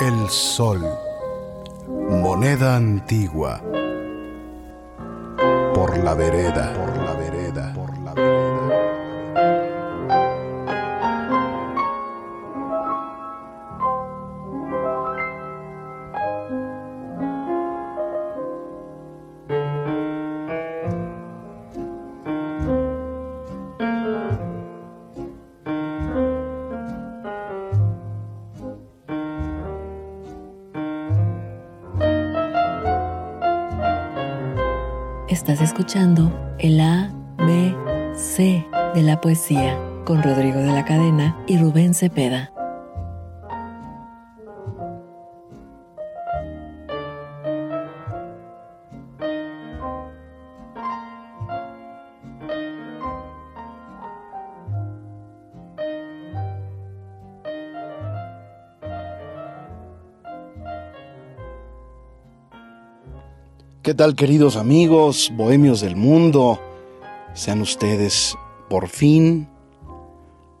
el 0.00 0.28
sol. 0.28 0.82
Moneda 1.88 2.76
antigua. 2.76 3.60
Por 5.74 5.98
la 5.98 6.14
vereda. 6.14 6.93
Estás 35.46 35.60
escuchando 35.60 36.56
el 36.58 36.80
A, 36.80 37.12
B, 37.36 37.76
C 38.14 38.66
de 38.94 39.02
la 39.02 39.20
poesía 39.20 39.78
con 40.06 40.22
Rodrigo 40.22 40.58
de 40.58 40.72
la 40.72 40.86
Cadena 40.86 41.36
y 41.46 41.58
Rubén 41.58 41.92
Cepeda. 41.92 42.53
¿Qué 63.94 63.98
tal 63.98 64.16
queridos 64.16 64.56
amigos, 64.56 65.30
bohemios 65.36 65.80
del 65.80 65.94
mundo? 65.94 66.60
Sean 67.32 67.60
ustedes 67.60 68.36
por 68.68 68.88
fin 68.88 69.48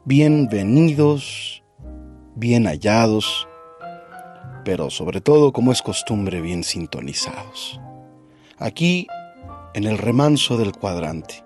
bienvenidos, 0.04 1.64
bien 2.36 2.68
hallados, 2.68 3.48
pero 4.64 4.88
sobre 4.88 5.20
todo, 5.20 5.52
como 5.52 5.72
es 5.72 5.82
costumbre, 5.82 6.40
bien 6.40 6.62
sintonizados. 6.62 7.80
Aquí, 8.56 9.08
en 9.74 9.82
el 9.82 9.98
remanso 9.98 10.56
del 10.56 10.70
cuadrante, 10.70 11.44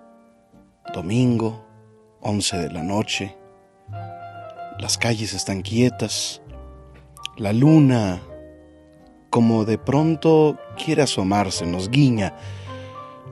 domingo, 0.93 1.65
11 2.21 2.57
de 2.59 2.71
la 2.71 2.83
noche, 2.83 3.35
las 4.77 4.99
calles 4.99 5.33
están 5.33 5.63
quietas, 5.63 6.43
la 7.35 7.51
luna 7.51 8.21
como 9.29 9.65
de 9.65 9.77
pronto 9.77 10.57
quiere 10.83 11.03
asomarse, 11.03 11.65
nos 11.65 11.89
guiña, 11.89 12.35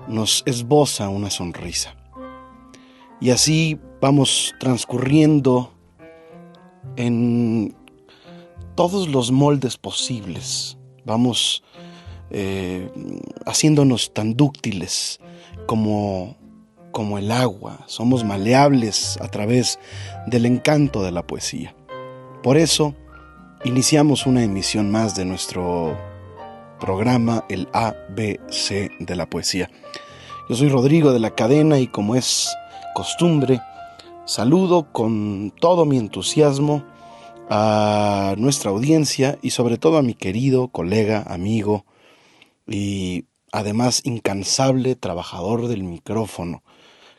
nos 0.07 0.43
esboza 0.45 1.09
una 1.09 1.29
sonrisa. 1.29 1.95
Y 3.19 3.31
así 3.31 3.79
vamos 3.99 4.53
transcurriendo 4.59 5.73
en 6.95 7.75
todos 8.75 9.07
los 9.09 9.31
moldes 9.31 9.77
posibles. 9.77 10.77
Vamos 11.03 11.63
eh, 12.29 12.91
haciéndonos 13.45 14.13
tan 14.13 14.35
dúctiles 14.35 15.19
como, 15.65 16.37
como 16.91 17.17
el 17.17 17.31
agua. 17.31 17.85
Somos 17.87 18.23
maleables 18.23 19.17
a 19.21 19.29
través 19.29 19.79
del 20.27 20.45
encanto 20.45 21.01
de 21.01 21.11
la 21.11 21.25
poesía. 21.25 21.75
Por 22.43 22.57
eso, 22.57 22.93
iniciamos 23.67 24.25
una 24.25 24.45
emisión 24.45 24.89
más 24.91 25.13
de 25.13 25.25
nuestro 25.25 25.97
programa, 26.79 27.43
el 27.49 27.67
ABC 27.73 28.89
de 28.97 29.15
la 29.17 29.29
poesía. 29.29 29.69
Yo 30.47 30.55
soy 30.55 30.69
Rodrigo 30.69 31.11
de 31.11 31.19
la 31.19 31.35
Cadena 31.35 31.77
y 31.77 31.87
como 31.87 32.15
es 32.15 32.49
costumbre, 32.95 33.59
saludo 34.25 34.93
con 34.93 35.51
todo 35.59 35.83
mi 35.83 35.97
entusiasmo 35.97 36.85
a 37.49 38.35
nuestra 38.37 38.71
audiencia 38.71 39.37
y 39.41 39.49
sobre 39.49 39.77
todo 39.77 39.97
a 39.97 40.01
mi 40.01 40.13
querido 40.13 40.69
colega, 40.69 41.25
amigo 41.27 41.85
y 42.67 43.25
además 43.51 44.01
incansable 44.05 44.95
trabajador 44.95 45.67
del 45.67 45.83
micrófono, 45.83 46.63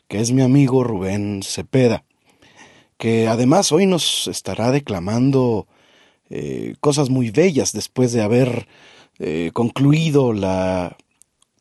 que 0.07 0.19
es 0.19 0.31
mi 0.31 0.41
amigo 0.41 0.83
Rubén 0.83 1.41
Cepeda, 1.43 2.05
que 2.97 3.27
además 3.27 3.71
hoy 3.71 3.85
nos 3.85 4.27
estará 4.27 4.71
declamando 4.71 5.67
eh, 6.29 6.75
cosas 6.79 7.09
muy 7.09 7.31
bellas 7.31 7.73
después 7.73 8.13
de 8.13 8.21
haber 8.21 8.67
eh, 9.19 9.51
concluido 9.53 10.33
la 10.33 10.95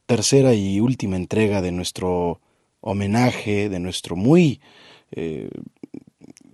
tercera 0.07 0.55
y 0.55 0.81
última 0.81 1.17
entrega 1.17 1.61
de 1.61 1.73
nuestro 1.73 2.41
homenaje, 2.81 3.69
de 3.69 3.81
nuestro 3.81 4.17
muy 4.17 4.61
eh, 5.11 5.51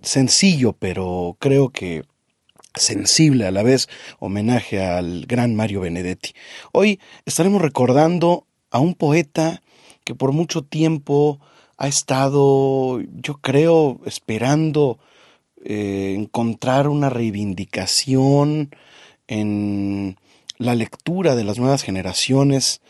sencillo, 0.01 0.73
pero 0.73 1.37
creo 1.39 1.69
que 1.69 2.03
sensible 2.73 3.45
a 3.45 3.51
la 3.51 3.63
vez 3.63 3.87
homenaje 4.19 4.83
al 4.83 5.25
gran 5.25 5.55
Mario 5.55 5.81
Benedetti. 5.81 6.33
Hoy 6.71 6.99
estaremos 7.25 7.61
recordando 7.61 8.45
a 8.71 8.79
un 8.79 8.93
poeta 8.93 9.61
que 10.03 10.15
por 10.15 10.31
mucho 10.31 10.63
tiempo 10.63 11.39
ha 11.77 11.87
estado, 11.87 13.01
yo 13.01 13.35
creo, 13.35 13.99
esperando 14.05 14.99
eh, 15.67 16.13
encontrar 16.15 16.87
una 16.87 17.09
reivindicación 17.09 18.69
en 19.27 20.17
la 20.57 20.75
lectura 20.75 21.35
de 21.35 21.43
las 21.43 21.57
nuevas 21.57 21.81
generaciones, 21.81 22.81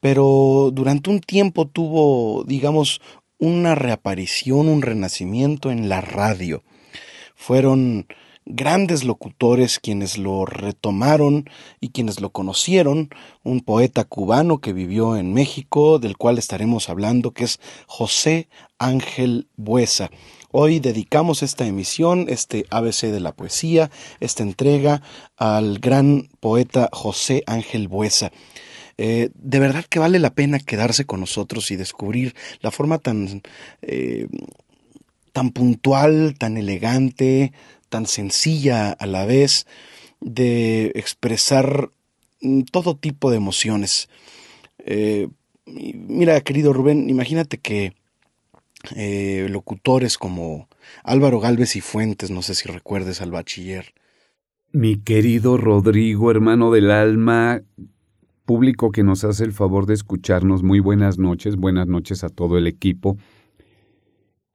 pero 0.00 0.70
durante 0.72 1.08
un 1.08 1.20
tiempo 1.20 1.66
tuvo, 1.66 2.44
digamos, 2.44 3.00
una 3.38 3.74
reaparición, 3.74 4.68
un 4.68 4.82
renacimiento 4.82 5.70
en 5.70 5.88
la 5.88 6.02
radio. 6.02 6.62
Fueron 7.34 8.06
grandes 8.44 9.04
locutores 9.04 9.78
quienes 9.78 10.18
lo 10.18 10.44
retomaron 10.44 11.48
y 11.80 11.90
quienes 11.90 12.20
lo 12.20 12.30
conocieron, 12.30 13.10
un 13.42 13.60
poeta 13.60 14.04
cubano 14.04 14.58
que 14.58 14.72
vivió 14.72 15.16
en 15.16 15.32
México, 15.32 15.98
del 15.98 16.16
cual 16.16 16.36
estaremos 16.38 16.88
hablando, 16.88 17.32
que 17.32 17.44
es 17.44 17.60
José 17.86 18.48
Ángel 18.78 19.48
Buesa. 19.56 20.10
Hoy 20.50 20.80
dedicamos 20.80 21.42
esta 21.42 21.66
emisión, 21.66 22.24
este 22.30 22.64
ABC 22.70 23.08
de 23.08 23.20
la 23.20 23.32
poesía, 23.32 23.90
esta 24.18 24.42
entrega 24.42 25.02
al 25.36 25.78
gran 25.78 26.30
poeta 26.40 26.88
José 26.90 27.42
Ángel 27.46 27.86
Buesa. 27.86 28.32
Eh, 28.96 29.28
de 29.34 29.58
verdad 29.58 29.84
que 29.84 29.98
vale 29.98 30.18
la 30.18 30.32
pena 30.32 30.58
quedarse 30.58 31.04
con 31.04 31.20
nosotros 31.20 31.70
y 31.70 31.76
descubrir 31.76 32.34
la 32.62 32.70
forma 32.70 32.98
tan, 32.98 33.42
eh, 33.82 34.26
tan 35.34 35.50
puntual, 35.50 36.34
tan 36.38 36.56
elegante, 36.56 37.52
tan 37.90 38.06
sencilla 38.06 38.92
a 38.92 39.06
la 39.06 39.26
vez 39.26 39.66
de 40.20 40.92
expresar 40.94 41.90
mm, 42.40 42.62
todo 42.62 42.96
tipo 42.96 43.30
de 43.30 43.36
emociones. 43.36 44.08
Eh, 44.78 45.28
mira, 45.66 46.40
querido 46.40 46.72
Rubén, 46.72 47.10
imagínate 47.10 47.58
que 47.58 47.97
locutores 49.48 50.18
como 50.18 50.68
Álvaro 51.02 51.40
Galvez 51.40 51.76
y 51.76 51.80
Fuentes, 51.80 52.30
no 52.30 52.42
sé 52.42 52.54
si 52.54 52.68
recuerdes 52.68 53.20
al 53.20 53.30
bachiller, 53.30 53.94
mi 54.70 54.96
querido 54.96 55.56
Rodrigo, 55.56 56.30
hermano 56.30 56.70
del 56.70 56.90
alma, 56.90 57.62
público 58.44 58.90
que 58.90 59.02
nos 59.02 59.24
hace 59.24 59.44
el 59.44 59.52
favor 59.52 59.86
de 59.86 59.94
escucharnos, 59.94 60.62
muy 60.62 60.80
buenas 60.80 61.18
noches, 61.18 61.56
buenas 61.56 61.86
noches 61.86 62.22
a 62.22 62.28
todo 62.28 62.58
el 62.58 62.66
equipo. 62.66 63.16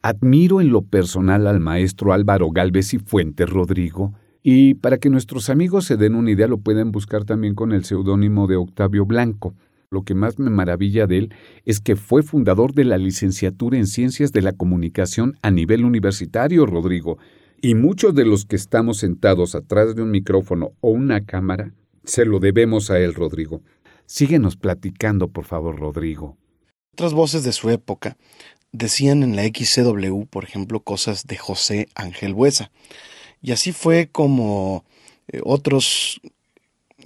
Admiro 0.03 0.61
en 0.61 0.69
lo 0.69 0.83
personal 0.83 1.47
al 1.47 1.59
maestro 1.59 2.13
Álvaro 2.13 2.51
Galvez 2.51 2.93
y 2.93 2.99
Fuentes 2.99 3.49
Rodrigo, 3.49 4.13
y 4.43 4.75
para 4.75 4.99
que 4.99 5.09
nuestros 5.09 5.49
amigos 5.49 5.85
se 5.85 5.97
den 5.97 6.13
una 6.13 6.29
idea 6.29 6.47
lo 6.47 6.59
pueden 6.59 6.91
buscar 6.91 7.25
también 7.25 7.55
con 7.55 7.71
el 7.71 7.83
seudónimo 7.83 8.45
de 8.45 8.57
Octavio 8.57 9.07
Blanco. 9.07 9.55
Lo 9.94 10.04
que 10.04 10.16
más 10.16 10.40
me 10.40 10.50
maravilla 10.50 11.06
de 11.06 11.19
él 11.19 11.36
es 11.66 11.80
que 11.80 11.95
fue 11.95 12.24
fundador 12.24 12.74
de 12.74 12.84
la 12.84 12.98
licenciatura 12.98 13.78
en 13.78 13.86
Ciencias 13.86 14.31
de 14.31 14.42
la 14.42 14.54
Comunicación 14.54 15.38
a 15.44 15.51
nivel 15.51 15.86
universitario, 15.86 16.66
Rodrigo, 16.66 17.19
y 17.62 17.75
muchos 17.75 18.16
de 18.16 18.25
los 18.25 18.45
que 18.45 18.56
estamos 18.56 18.98
sentados 18.98 19.54
atrás 19.54 19.95
de 19.95 20.01
un 20.01 20.10
micrófono 20.10 20.72
o 20.81 20.90
una 20.90 21.25
cámara, 21.25 21.75
se 22.04 22.25
lo 22.25 22.40
debemos 22.40 22.90
a 22.90 22.98
él, 22.98 23.13
Rodrigo. 23.13 23.62
Síguenos 24.07 24.57
platicando, 24.57 25.28
por 25.28 25.45
favor, 25.45 25.80
Rodrigo. 25.80 26.38
Otras 26.94 27.13
voces 27.13 27.44
de 27.44 27.51
su 27.51 27.69
época 27.69 28.18
decían 28.72 29.22
en 29.22 29.36
la 29.36 29.44
XCW, 29.44 30.25
por 30.25 30.44
ejemplo, 30.44 30.80
cosas 30.80 31.28
de 31.28 31.38
José 31.38 31.88
Ángel 31.94 32.34
Buesa. 32.34 32.72
Y 33.44 33.51
así 33.51 33.72
fue 33.74 34.10
como 34.12 34.86
eh, 35.28 35.40
otros 35.44 36.19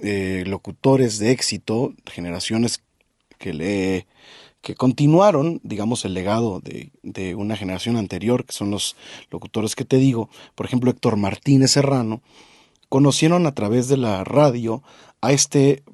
eh, 0.02 0.44
locutores 0.46 1.18
de 1.18 1.30
éxito, 1.30 1.94
generaciones 2.06 2.82
que 3.38 3.54
le 3.54 4.06
que 4.60 4.74
continuaron, 4.74 5.60
digamos, 5.62 6.04
el 6.04 6.14
legado 6.14 6.60
de, 6.60 6.90
de, 7.04 7.36
una 7.36 7.56
generación 7.56 7.96
anterior, 7.96 8.44
que 8.44 8.52
son 8.52 8.72
los 8.72 8.96
locutores 9.30 9.76
que 9.76 9.84
te 9.84 9.98
digo, 9.98 10.28
por 10.56 10.66
ejemplo, 10.66 10.90
Héctor 10.90 11.16
Martínez 11.16 11.70
Serrano, 11.70 12.22
conocieron 12.88 13.46
a 13.46 13.54
través 13.54 13.88
de 13.88 13.96
la 13.96 14.24
radio 14.24 14.82
a 15.20 15.32
este 15.32 15.84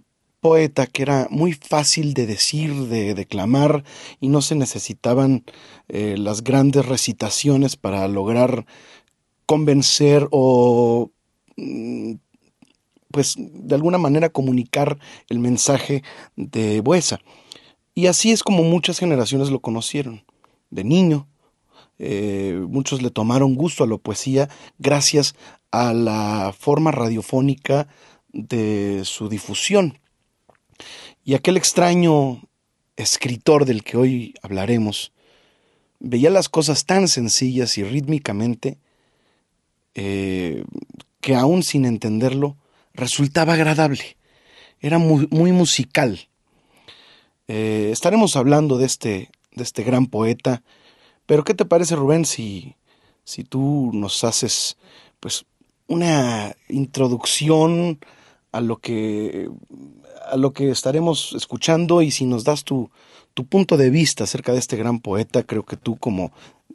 poeta 0.44 0.86
que 0.86 1.02
era 1.02 1.26
muy 1.30 1.54
fácil 1.54 2.12
de 2.12 2.26
decir, 2.26 2.74
de 2.88 3.14
declamar, 3.14 3.82
y 4.20 4.28
no 4.28 4.42
se 4.42 4.54
necesitaban 4.54 5.44
eh, 5.88 6.16
las 6.18 6.44
grandes 6.44 6.84
recitaciones 6.84 7.76
para 7.76 8.06
lograr 8.08 8.66
convencer 9.46 10.28
o 10.30 11.10
mm, 11.56 12.16
pues 13.14 13.36
de 13.38 13.76
alguna 13.76 13.96
manera 13.96 14.28
comunicar 14.28 14.98
el 15.28 15.38
mensaje 15.38 16.02
de 16.34 16.80
Buesa. 16.80 17.20
Y 17.94 18.08
así 18.08 18.32
es 18.32 18.42
como 18.42 18.64
muchas 18.64 18.98
generaciones 18.98 19.50
lo 19.50 19.60
conocieron. 19.60 20.24
De 20.70 20.82
niño, 20.82 21.28
eh, 22.00 22.60
muchos 22.68 23.02
le 23.02 23.10
tomaron 23.10 23.54
gusto 23.54 23.84
a 23.84 23.86
la 23.86 23.98
poesía 23.98 24.48
gracias 24.80 25.36
a 25.70 25.92
la 25.92 26.52
forma 26.58 26.90
radiofónica 26.90 27.86
de 28.32 29.02
su 29.04 29.28
difusión. 29.28 30.00
Y 31.24 31.34
aquel 31.34 31.56
extraño 31.56 32.42
escritor 32.96 33.64
del 33.64 33.84
que 33.84 33.96
hoy 33.96 34.34
hablaremos 34.42 35.12
veía 36.00 36.30
las 36.30 36.48
cosas 36.48 36.84
tan 36.84 37.06
sencillas 37.06 37.78
y 37.78 37.84
rítmicamente 37.84 38.76
eh, 39.94 40.64
que 41.20 41.36
aún 41.36 41.62
sin 41.62 41.84
entenderlo 41.84 42.56
resultaba 42.94 43.54
agradable. 43.54 44.16
Era 44.80 44.98
muy, 44.98 45.28
muy 45.30 45.52
musical. 45.52 46.28
Eh, 47.48 47.90
estaremos 47.92 48.36
hablando 48.36 48.78
de 48.78 48.86
este, 48.86 49.30
de 49.52 49.62
este 49.62 49.82
gran 49.82 50.06
poeta, 50.06 50.62
pero 51.26 51.44
¿qué 51.44 51.54
te 51.54 51.64
parece 51.64 51.96
Rubén 51.96 52.24
si, 52.24 52.76
si 53.24 53.44
tú 53.44 53.90
nos 53.92 54.24
haces 54.24 54.76
pues 55.20 55.44
una 55.86 56.56
introducción 56.68 57.98
a 58.52 58.60
lo 58.60 58.78
que 58.78 59.50
a 60.30 60.36
lo 60.36 60.52
que 60.52 60.70
estaremos 60.70 61.34
escuchando 61.34 62.00
y 62.00 62.10
si 62.10 62.24
nos 62.24 62.44
das 62.44 62.64
tu, 62.64 62.90
tu 63.34 63.44
punto 63.44 63.76
de 63.76 63.90
vista 63.90 64.24
acerca 64.24 64.52
de 64.52 64.58
este 64.58 64.76
gran 64.76 65.00
poeta, 65.00 65.42
creo 65.42 65.64
que 65.64 65.76
tú 65.76 65.96
como, 65.96 66.32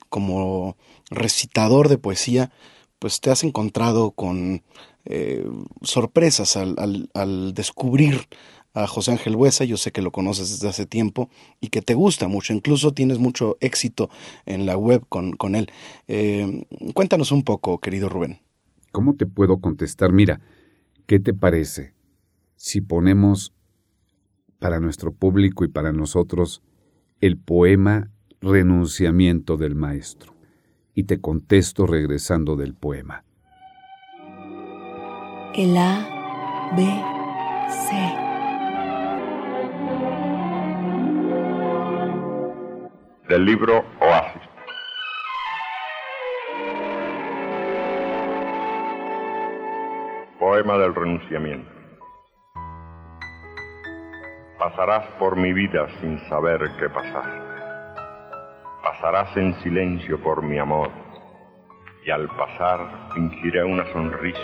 como 0.09 0.77
recitador 1.09 1.89
de 1.89 1.97
poesía, 1.97 2.51
pues 2.99 3.21
te 3.21 3.31
has 3.31 3.43
encontrado 3.43 4.11
con 4.11 4.61
eh, 5.09 5.45
sorpresas 5.81 6.55
al, 6.55 6.75
al, 6.77 7.09
al 7.13 7.53
descubrir 7.53 8.27
a 8.73 8.87
José 8.87 9.11
Ángel 9.11 9.35
Buesa, 9.35 9.63
yo 9.65 9.77
sé 9.77 9.91
que 9.91 10.01
lo 10.01 10.11
conoces 10.11 10.51
desde 10.51 10.69
hace 10.69 10.85
tiempo 10.85 11.29
y 11.59 11.69
que 11.69 11.81
te 11.81 11.95
gusta 11.95 12.27
mucho, 12.27 12.53
incluso 12.53 12.93
tienes 12.93 13.17
mucho 13.17 13.57
éxito 13.59 14.09
en 14.45 14.65
la 14.65 14.77
web 14.77 15.03
con, 15.09 15.33
con 15.33 15.55
él. 15.55 15.71
Eh, 16.07 16.65
cuéntanos 16.93 17.31
un 17.31 17.43
poco, 17.43 17.79
querido 17.79 18.09
Rubén. 18.09 18.39
¿Cómo 18.91 19.15
te 19.15 19.25
puedo 19.25 19.59
contestar? 19.59 20.11
Mira, 20.13 20.41
¿qué 21.07 21.19
te 21.19 21.33
parece 21.33 21.93
si 22.55 22.81
ponemos 22.81 23.53
para 24.59 24.79
nuestro 24.79 25.11
público 25.13 25.65
y 25.65 25.69
para 25.69 25.91
nosotros 25.91 26.61
el 27.21 27.37
poema 27.37 28.11
Renunciamiento 28.41 29.57
del 29.57 29.75
Maestro? 29.75 30.35
Y 30.93 31.03
te 31.03 31.19
contesto 31.19 31.87
regresando 31.87 32.55
del 32.55 32.73
poema. 32.73 33.23
El 35.55 35.75
A, 35.75 36.69
B, 36.75 36.83
C. 37.69 37.95
del 43.27 43.45
libro 43.45 43.83
Oasis. 43.99 44.41
Poema 50.39 50.77
del 50.77 50.93
renunciamiento. 50.93 51.71
Pasarás 54.59 55.07
por 55.17 55.35
mi 55.35 55.51
vida 55.51 55.87
sin 55.99 56.19
saber 56.29 56.61
qué 56.79 56.89
pasar. 56.89 57.95
Pasarás 58.83 59.35
en 59.35 59.53
silencio 59.61 60.21
por 60.21 60.43
mi 60.43 60.59
amor 60.59 60.91
y 62.05 62.11
al 62.11 62.27
pasar 62.29 63.09
fingiré 63.13 63.63
una 63.63 63.85
sonrisa 63.91 64.39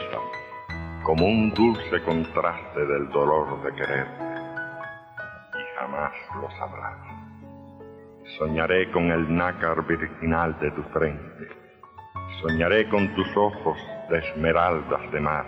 como 1.06 1.28
un 1.28 1.52
dulce 1.54 2.02
contraste 2.04 2.84
del 2.84 3.08
dolor 3.10 3.62
de 3.62 3.76
quererte 3.76 4.24
y 5.54 5.80
jamás 5.80 6.12
lo 6.42 6.50
sabrás. 6.50 6.98
Soñaré 8.40 8.92
con 8.92 9.12
el 9.12 9.36
nácar 9.36 9.86
virginal 9.86 10.58
de 10.60 10.72
tu 10.72 10.82
frente. 10.86 11.48
Soñaré 12.42 12.90
con 12.90 13.14
tus 13.14 13.38
ojos 13.38 13.78
de 14.10 14.18
esmeraldas 14.18 15.12
de 15.12 15.20
mar. 15.20 15.46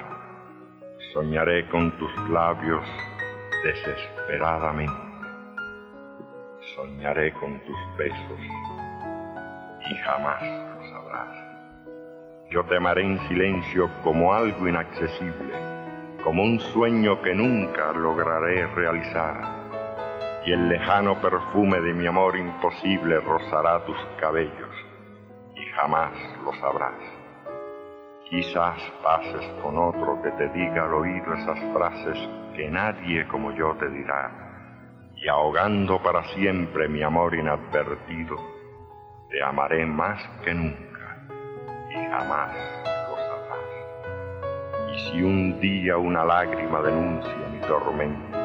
Soñaré 1.11 1.67
con 1.69 1.91
tus 1.97 2.29
labios 2.29 2.87
desesperadamente. 3.63 4.93
Soñaré 6.75 7.33
con 7.33 7.59
tus 7.61 7.97
besos 7.97 8.39
y 9.89 9.95
jamás 9.95 10.43
lo 10.43 10.89
sabrás. 10.91 11.46
Yo 12.49 12.63
te 12.63 12.77
amaré 12.77 13.03
en 13.03 13.19
silencio 13.27 13.89
como 14.03 14.33
algo 14.33 14.69
inaccesible, 14.69 15.53
como 16.23 16.43
un 16.43 16.61
sueño 16.61 17.21
que 17.21 17.35
nunca 17.35 17.91
lograré 17.91 18.65
realizar. 18.67 19.35
Y 20.45 20.53
el 20.53 20.69
lejano 20.69 21.19
perfume 21.21 21.81
de 21.81 21.93
mi 21.93 22.07
amor 22.07 22.37
imposible 22.37 23.19
rozará 23.19 23.83
tus 23.83 23.97
cabellos 24.21 24.73
y 25.55 25.65
jamás 25.75 26.13
lo 26.45 26.53
sabrás. 26.53 27.01
Quizás 28.29 28.81
pases 29.03 29.45
con 29.61 29.77
otro 29.77 30.21
que 30.21 30.31
te 30.31 30.47
diga 30.49 30.85
al 30.85 30.93
oído 30.93 31.33
esas 31.33 31.59
frases 31.73 32.29
que 32.55 32.69
nadie 32.69 33.27
como 33.27 33.51
yo 33.51 33.75
te 33.75 33.89
dirá, 33.89 35.11
y 35.17 35.27
ahogando 35.27 36.01
para 36.01 36.23
siempre 36.33 36.87
mi 36.87 37.03
amor 37.03 37.35
inadvertido, 37.35 38.37
te 39.29 39.43
amaré 39.43 39.85
más 39.85 40.25
que 40.45 40.53
nunca 40.53 40.96
jamás 42.05 42.53
lo 43.09 43.15
sabrás. 43.15 44.93
Y 44.93 45.11
si 45.11 45.23
un 45.23 45.59
día 45.59 45.97
una 45.97 46.23
lágrima 46.25 46.81
denuncia 46.81 47.35
mi 47.51 47.59
tormento, 47.61 48.37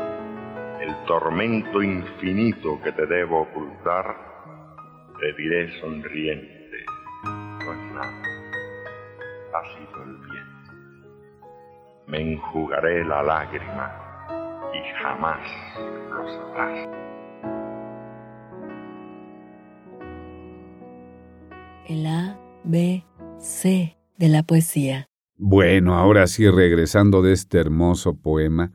el 0.81 0.95
tormento 1.07 1.83
infinito 1.83 2.81
que 2.83 2.93
te 2.93 3.07
debo 3.07 3.43
ocultar, 3.43 4.17
te 5.21 5.33
diré 5.35 5.81
sonriente, 5.81 6.85
no 7.25 7.73
es 7.73 7.93
nada, 7.95 8.23
ha 9.55 9.63
sido 9.77 10.03
el 10.03 10.17
viento. 10.17 10.73
Me 12.07 12.33
enjugaré 12.33 13.05
la 13.05 13.23
lágrima 13.23 14.03
y 14.75 15.03
jamás 15.03 15.41
lo 16.11 16.29
sabrás. 16.29 16.89
El 21.87 22.07
A, 22.07 22.37
B, 22.65 23.05
C 23.43 23.99
de 24.19 24.29
la 24.29 24.45
poesía. 24.45 25.09
Bueno, 25.37 25.97
ahora 25.97 26.29
sí, 26.29 26.49
regresando 26.49 27.23
de 27.23 27.33
este 27.33 27.59
hermoso 27.59 28.15
poema, 28.15 28.71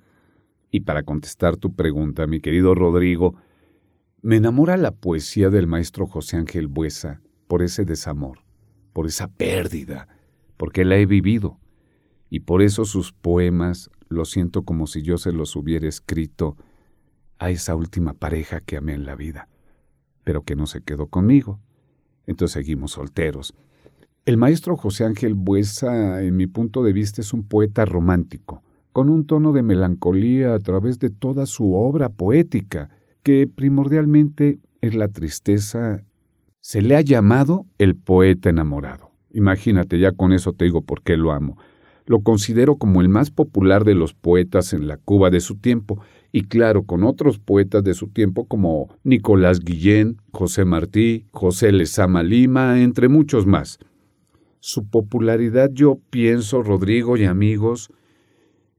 y 0.71 0.81
para 0.81 1.03
contestar 1.03 1.55
tu 1.55 1.73
pregunta, 1.73 2.27
mi 2.27 2.41
querido 2.41 2.75
Rodrigo, 2.75 3.35
me 4.21 4.35
enamora 4.35 4.75
la 4.75 4.91
poesía 4.91 5.49
del 5.49 5.67
maestro 5.67 6.05
José 6.05 6.35
Ángel 6.35 6.67
Buesa 6.67 7.21
por 7.47 7.61
ese 7.61 7.85
desamor, 7.85 8.39
por 8.91 9.07
esa 9.07 9.29
pérdida, 9.29 10.09
porque 10.57 10.83
la 10.83 10.97
he 10.97 11.05
vivido, 11.05 11.61
y 12.29 12.41
por 12.41 12.61
eso 12.61 12.83
sus 12.83 13.13
poemas 13.13 13.89
lo 14.09 14.25
siento 14.25 14.63
como 14.63 14.85
si 14.85 15.01
yo 15.01 15.17
se 15.17 15.31
los 15.31 15.55
hubiera 15.55 15.87
escrito 15.87 16.57
a 17.39 17.51
esa 17.51 17.73
última 17.73 18.13
pareja 18.13 18.59
que 18.59 18.75
amé 18.75 18.95
en 18.95 19.05
la 19.05 19.15
vida, 19.15 19.47
pero 20.25 20.43
que 20.43 20.57
no 20.57 20.67
se 20.67 20.81
quedó 20.81 21.07
conmigo. 21.07 21.61
Entonces 22.25 22.51
seguimos 22.51 22.91
solteros. 22.91 23.55
El 24.27 24.35
maestro 24.35 24.75
José 24.75 25.05
Ángel 25.05 25.35
Buesa, 25.35 26.21
en 26.21 26.35
mi 26.35 26.47
punto 26.47 26.83
de 26.83 26.91
vista, 26.91 27.21
es 27.21 27.31
un 27.31 27.47
poeta 27.47 27.85
romántico, 27.85 28.61
con 28.91 29.07
un 29.09 29.25
tono 29.25 29.53
de 29.53 29.63
melancolía 29.63 30.53
a 30.53 30.59
través 30.59 30.99
de 30.99 31.09
toda 31.09 31.45
su 31.45 31.73
obra 31.75 32.09
poética, 32.09 32.89
que 33.23 33.47
primordialmente 33.47 34.59
es 34.81 34.95
la 34.95 35.07
tristeza. 35.07 36.03
Se 36.59 36.81
le 36.81 36.97
ha 36.97 36.99
llamado 36.99 37.67
el 37.77 37.95
poeta 37.95 38.49
enamorado. 38.49 39.11
Imagínate, 39.31 39.97
ya 39.97 40.11
con 40.11 40.33
eso 40.33 40.51
te 40.51 40.65
digo 40.65 40.81
por 40.81 41.03
qué 41.03 41.15
lo 41.15 41.31
amo. 41.31 41.57
Lo 42.05 42.19
considero 42.19 42.75
como 42.75 42.99
el 42.99 43.07
más 43.07 43.31
popular 43.31 43.85
de 43.85 43.95
los 43.95 44.13
poetas 44.13 44.73
en 44.73 44.89
la 44.89 44.97
Cuba 44.97 45.29
de 45.29 45.39
su 45.39 45.55
tiempo, 45.55 46.01
y 46.33 46.49
claro, 46.49 46.83
con 46.83 47.05
otros 47.05 47.39
poetas 47.39 47.81
de 47.81 47.93
su 47.93 48.09
tiempo 48.09 48.43
como 48.45 48.89
Nicolás 49.05 49.61
Guillén, 49.61 50.17
José 50.33 50.65
Martí, 50.65 51.27
José 51.31 51.71
Lezama 51.71 52.23
Lima, 52.23 52.81
entre 52.81 53.07
muchos 53.07 53.45
más. 53.45 53.79
Su 54.59 54.87
popularidad 54.87 55.69
yo 55.71 55.99
pienso, 56.09 56.61
Rodrigo 56.63 57.17
y 57.17 57.25
amigos, 57.25 57.89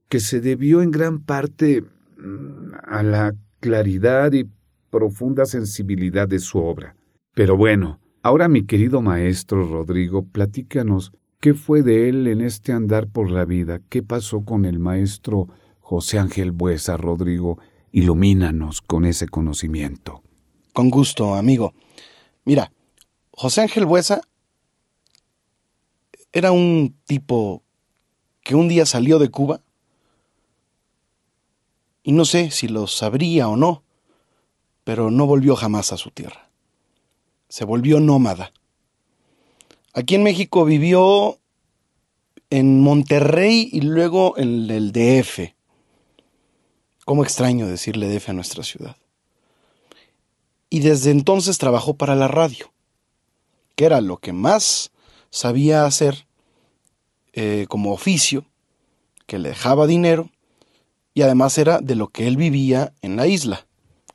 que 0.08 0.20
se 0.20 0.40
debió 0.40 0.82
en 0.82 0.90
gran 0.90 1.20
parte 1.20 1.82
mm, 1.82 2.72
a 2.84 3.02
la 3.02 3.34
claridad 3.60 4.32
y 4.32 4.48
profunda 4.90 5.44
sensibilidad 5.46 6.28
de 6.28 6.38
su 6.38 6.58
obra. 6.58 6.96
Pero 7.34 7.56
bueno, 7.56 8.00
ahora 8.22 8.48
mi 8.48 8.64
querido 8.64 9.02
maestro 9.02 9.66
Rodrigo, 9.66 10.24
platícanos 10.24 11.12
qué 11.40 11.54
fue 11.54 11.82
de 11.82 12.08
él 12.08 12.26
en 12.26 12.40
este 12.40 12.72
andar 12.72 13.08
por 13.08 13.30
la 13.30 13.44
vida, 13.44 13.80
qué 13.88 14.02
pasó 14.02 14.44
con 14.44 14.64
el 14.64 14.78
maestro 14.78 15.48
José 15.80 16.18
Ángel 16.18 16.52
Buesa, 16.52 16.96
Rodrigo, 16.96 17.58
ilumínanos 17.92 18.82
con 18.82 19.04
ese 19.04 19.28
conocimiento. 19.28 20.22
Con 20.72 20.90
gusto, 20.90 21.34
amigo. 21.34 21.72
Mira, 22.44 22.72
José 23.30 23.62
Ángel 23.62 23.86
Buesa 23.86 24.20
era 26.32 26.52
un 26.52 26.94
tipo 27.06 27.62
que 28.42 28.54
un 28.54 28.68
día 28.68 28.86
salió 28.86 29.18
de 29.18 29.30
Cuba 29.30 29.60
y 32.02 32.12
no 32.12 32.24
sé 32.24 32.50
si 32.50 32.68
lo 32.68 32.86
sabría 32.86 33.48
o 33.48 33.56
no, 33.56 33.82
pero 34.84 35.10
no 35.10 35.26
volvió 35.26 35.56
jamás 35.56 35.92
a 35.92 35.98
su 35.98 36.10
tierra. 36.10 36.48
Se 37.48 37.64
volvió 37.64 38.00
nómada. 38.00 38.52
Aquí 39.92 40.14
en 40.14 40.22
México 40.22 40.64
vivió 40.64 41.38
en 42.50 42.80
Monterrey 42.80 43.68
y 43.72 43.82
luego 43.82 44.38
en 44.38 44.70
el 44.70 44.92
DF. 44.92 45.54
Cómo 47.04 47.22
extraño 47.22 47.66
decirle 47.66 48.08
DF 48.08 48.30
a 48.30 48.32
nuestra 48.34 48.62
ciudad. 48.62 48.96
Y 50.70 50.80
desde 50.80 51.10
entonces 51.10 51.58
trabajó 51.58 51.94
para 51.94 52.14
la 52.14 52.28
radio, 52.28 52.72
que 53.74 53.86
era 53.86 54.00
lo 54.00 54.18
que 54.18 54.32
más 54.32 54.90
sabía 55.30 55.84
hacer 55.84 56.26
eh, 57.32 57.66
como 57.68 57.92
oficio, 57.92 58.44
que 59.26 59.38
le 59.38 59.50
dejaba 59.50 59.86
dinero, 59.86 60.30
y 61.14 61.22
además 61.22 61.58
era 61.58 61.80
de 61.80 61.94
lo 61.94 62.08
que 62.08 62.26
él 62.26 62.36
vivía 62.36 62.92
en 63.02 63.16
la 63.16 63.26
isla, 63.26 63.66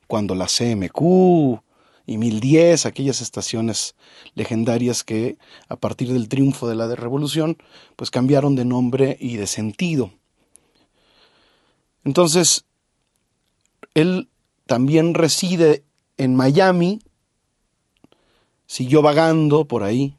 cuando 0.07 0.35
la 0.35 0.47
CMQ 0.47 1.61
y 2.05 2.17
1010, 2.17 2.85
aquellas 2.85 3.21
estaciones 3.21 3.95
legendarias 4.35 5.03
que 5.03 5.37
a 5.69 5.75
partir 5.75 6.11
del 6.11 6.27
triunfo 6.27 6.67
de 6.67 6.75
la 6.75 6.93
revolución, 6.95 7.57
pues 7.95 8.11
cambiaron 8.11 8.55
de 8.55 8.65
nombre 8.65 9.17
y 9.19 9.37
de 9.37 9.47
sentido. 9.47 10.11
Entonces, 12.03 12.65
él 13.93 14.29
también 14.65 15.13
reside 15.13 15.83
en 16.17 16.35
Miami, 16.35 16.99
siguió 18.65 19.01
vagando 19.01 19.65
por 19.65 19.83
ahí, 19.83 20.17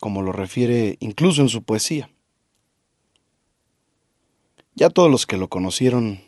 como 0.00 0.22
lo 0.22 0.32
refiere 0.32 0.96
incluso 1.00 1.42
en 1.42 1.48
su 1.48 1.62
poesía. 1.62 2.10
Ya 4.74 4.88
todos 4.88 5.10
los 5.10 5.26
que 5.26 5.36
lo 5.36 5.48
conocieron 5.48 6.22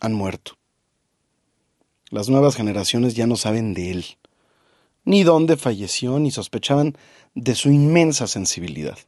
han 0.00 0.12
muerto. 0.12 0.58
Las 2.10 2.28
nuevas 2.28 2.54
generaciones 2.54 3.14
ya 3.14 3.26
no 3.26 3.36
saben 3.36 3.74
de 3.74 3.90
él, 3.90 4.04
ni 5.04 5.24
dónde 5.24 5.56
falleció, 5.56 6.18
ni 6.18 6.30
sospechaban 6.30 6.96
de 7.34 7.54
su 7.54 7.70
inmensa 7.70 8.26
sensibilidad. 8.26 8.98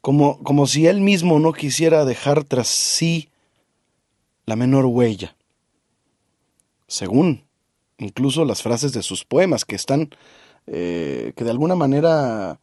Como, 0.00 0.42
como 0.44 0.66
si 0.66 0.86
él 0.86 1.00
mismo 1.00 1.40
no 1.40 1.52
quisiera 1.52 2.04
dejar 2.04 2.44
tras 2.44 2.68
sí 2.68 3.30
la 4.46 4.54
menor 4.54 4.86
huella. 4.86 5.36
Según 6.86 7.44
incluso 7.98 8.44
las 8.44 8.62
frases 8.62 8.92
de 8.92 9.02
sus 9.02 9.24
poemas, 9.24 9.64
que 9.64 9.76
están 9.76 10.10
eh, 10.66 11.32
que 11.36 11.44
de 11.44 11.50
alguna 11.50 11.74
manera 11.74 12.58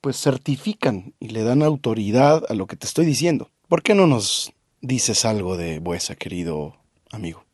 pues 0.00 0.20
certifican 0.22 1.14
y 1.18 1.30
le 1.30 1.42
dan 1.42 1.62
autoridad 1.62 2.44
a 2.48 2.54
lo 2.54 2.66
que 2.66 2.76
te 2.76 2.86
estoy 2.86 3.06
diciendo. 3.06 3.50
¿Por 3.68 3.82
qué 3.82 3.94
no 3.94 4.06
nos 4.06 4.52
dices 4.80 5.24
algo 5.24 5.56
de 5.56 5.80
Buesa, 5.80 6.14
querido 6.14 6.76
amigo? 7.10 7.44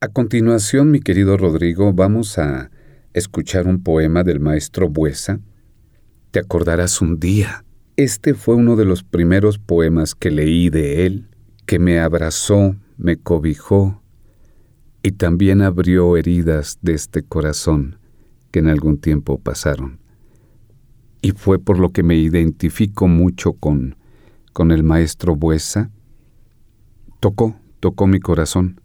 A 0.00 0.08
continuación, 0.08 0.90
mi 0.90 1.00
querido 1.00 1.36
Rodrigo, 1.36 1.92
vamos 1.92 2.38
a 2.38 2.70
escuchar 3.12 3.68
un 3.68 3.82
poema 3.82 4.24
del 4.24 4.40
maestro 4.40 4.88
Buesa. 4.88 5.38
Te 6.32 6.40
acordarás 6.40 7.00
un 7.00 7.20
día. 7.20 7.64
Este 7.96 8.34
fue 8.34 8.56
uno 8.56 8.76
de 8.76 8.86
los 8.86 9.04
primeros 9.04 9.58
poemas 9.58 10.16
que 10.16 10.32
leí 10.32 10.70
de 10.70 11.06
él, 11.06 11.28
que 11.66 11.78
me 11.78 12.00
abrazó, 12.00 12.74
me 12.96 13.18
cobijó 13.18 14.02
y 15.02 15.12
también 15.12 15.62
abrió 15.62 16.16
heridas 16.16 16.78
de 16.82 16.94
este 16.94 17.22
corazón 17.22 17.99
que 18.50 18.58
en 18.60 18.68
algún 18.68 18.98
tiempo 18.98 19.38
pasaron. 19.38 19.98
Y 21.22 21.32
fue 21.32 21.58
por 21.58 21.78
lo 21.78 21.90
que 21.90 22.02
me 22.02 22.16
identifico 22.16 23.06
mucho 23.06 23.52
con, 23.52 23.96
con 24.52 24.70
el 24.72 24.82
maestro 24.82 25.36
Buesa. 25.36 25.90
Tocó, 27.20 27.56
tocó 27.80 28.06
mi 28.06 28.20
corazón. 28.20 28.80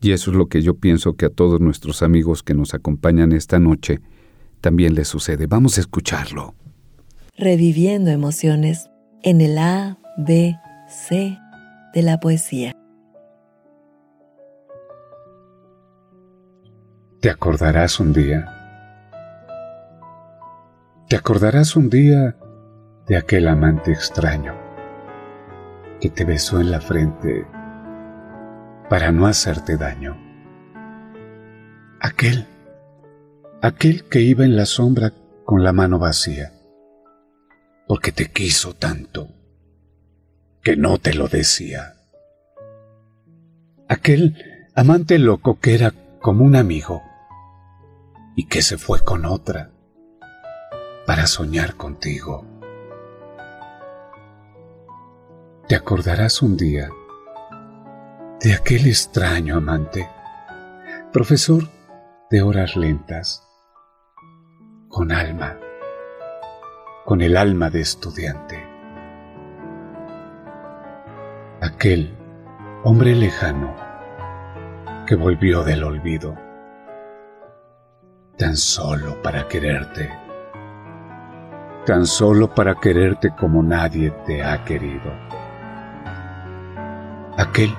Y 0.00 0.12
eso 0.12 0.30
es 0.30 0.36
lo 0.36 0.46
que 0.46 0.62
yo 0.62 0.74
pienso 0.74 1.16
que 1.16 1.26
a 1.26 1.30
todos 1.30 1.60
nuestros 1.60 2.02
amigos 2.02 2.42
que 2.42 2.54
nos 2.54 2.74
acompañan 2.74 3.32
esta 3.32 3.58
noche 3.58 4.00
también 4.60 4.94
les 4.94 5.08
sucede. 5.08 5.46
Vamos 5.46 5.78
a 5.78 5.80
escucharlo. 5.80 6.54
Reviviendo 7.36 8.10
emociones 8.10 8.88
en 9.22 9.40
el 9.40 9.58
A, 9.58 9.98
B, 10.18 10.56
C 10.88 11.38
de 11.94 12.02
la 12.02 12.20
poesía. 12.20 12.72
Te 17.20 17.30
acordarás 17.30 17.98
un 18.00 18.12
día 18.12 18.53
te 21.08 21.16
acordarás 21.16 21.76
un 21.76 21.90
día 21.90 22.36
de 23.06 23.16
aquel 23.18 23.46
amante 23.48 23.92
extraño 23.92 24.54
que 26.00 26.08
te 26.08 26.24
besó 26.24 26.60
en 26.60 26.70
la 26.70 26.80
frente 26.80 27.46
para 28.88 29.12
no 29.12 29.26
hacerte 29.26 29.76
daño. 29.76 30.16
Aquel, 32.00 32.46
aquel 33.60 34.04
que 34.04 34.20
iba 34.20 34.46
en 34.46 34.56
la 34.56 34.64
sombra 34.64 35.12
con 35.44 35.62
la 35.62 35.72
mano 35.72 35.98
vacía, 35.98 36.52
porque 37.86 38.10
te 38.10 38.30
quiso 38.30 38.74
tanto 38.74 39.28
que 40.62 40.76
no 40.76 40.96
te 40.96 41.12
lo 41.12 41.28
decía. 41.28 41.96
Aquel 43.88 44.70
amante 44.74 45.18
loco 45.18 45.60
que 45.60 45.74
era 45.74 45.92
como 46.20 46.46
un 46.46 46.56
amigo 46.56 47.02
y 48.36 48.46
que 48.46 48.62
se 48.62 48.78
fue 48.78 49.04
con 49.04 49.26
otra 49.26 49.73
para 51.06 51.26
soñar 51.26 51.76
contigo. 51.76 52.44
Te 55.68 55.76
acordarás 55.76 56.42
un 56.42 56.56
día 56.56 56.88
de 58.40 58.54
aquel 58.54 58.86
extraño 58.86 59.56
amante, 59.56 60.08
profesor 61.12 61.64
de 62.30 62.42
horas 62.42 62.76
lentas, 62.76 63.46
con 64.88 65.12
alma, 65.12 65.58
con 67.04 67.20
el 67.20 67.36
alma 67.36 67.70
de 67.70 67.80
estudiante. 67.80 68.66
Aquel 71.60 72.16
hombre 72.82 73.14
lejano 73.14 73.74
que 75.06 75.16
volvió 75.16 75.64
del 75.64 75.84
olvido, 75.84 76.34
tan 78.36 78.56
solo 78.56 79.20
para 79.22 79.48
quererte, 79.48 80.23
tan 81.84 82.06
solo 82.06 82.54
para 82.54 82.76
quererte 82.76 83.34
como 83.34 83.62
nadie 83.62 84.10
te 84.26 84.42
ha 84.42 84.64
querido. 84.64 85.12
Aquel 87.36 87.74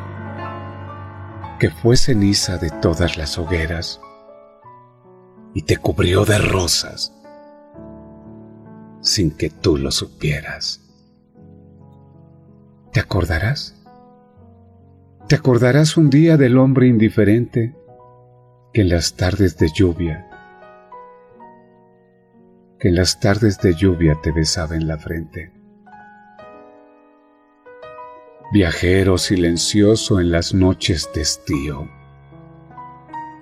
que 1.59 1.69
fue 1.69 1.97
ceniza 1.97 2.57
de 2.57 2.69
todas 2.69 3.17
las 3.17 3.38
hogueras 3.38 4.01
y 5.53 5.63
te 5.63 5.77
cubrió 5.77 6.25
de 6.25 6.38
rosas 6.38 7.13
sin 9.01 9.31
que 9.31 9.50
tú 9.50 9.77
lo 9.77 9.91
supieras. 9.91 10.81
¿Te 12.91 13.00
acordarás? 13.00 13.75
¿Te 15.27 15.35
acordarás 15.35 15.97
un 15.97 16.09
día 16.09 16.38
del 16.38 16.57
hombre 16.57 16.88
indiferente 16.88 17.75
que 18.74 18.81
en 18.81 18.89
las 18.89 19.15
tardes 19.15 19.57
de 19.57 19.69
lluvia, 19.74 20.25
que 22.79 22.89
en 22.89 22.96
las 22.96 23.20
tardes 23.20 23.60
de 23.60 23.74
lluvia 23.75 24.20
te 24.22 24.32
besaba 24.32 24.75
en 24.75 24.88
la 24.88 24.98
frente? 24.98 25.51
Viajero 28.51 29.17
silencioso 29.17 30.20
en 30.20 30.32
las 30.32 30.53
noches 30.53 31.10
de 31.13 31.22
estío, 31.22 31.89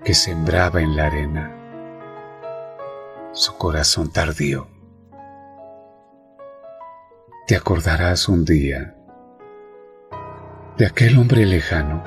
que 0.03 0.13
sembraba 0.13 0.81
en 0.81 0.95
la 0.95 1.07
arena 1.07 1.59
su 3.33 3.57
corazón 3.57 4.11
tardío. 4.11 4.67
Te 7.47 7.55
acordarás 7.55 8.29
un 8.29 8.45
día 8.45 8.95
de 10.77 10.85
aquel 10.85 11.17
hombre 11.17 11.45
lejano, 11.45 12.03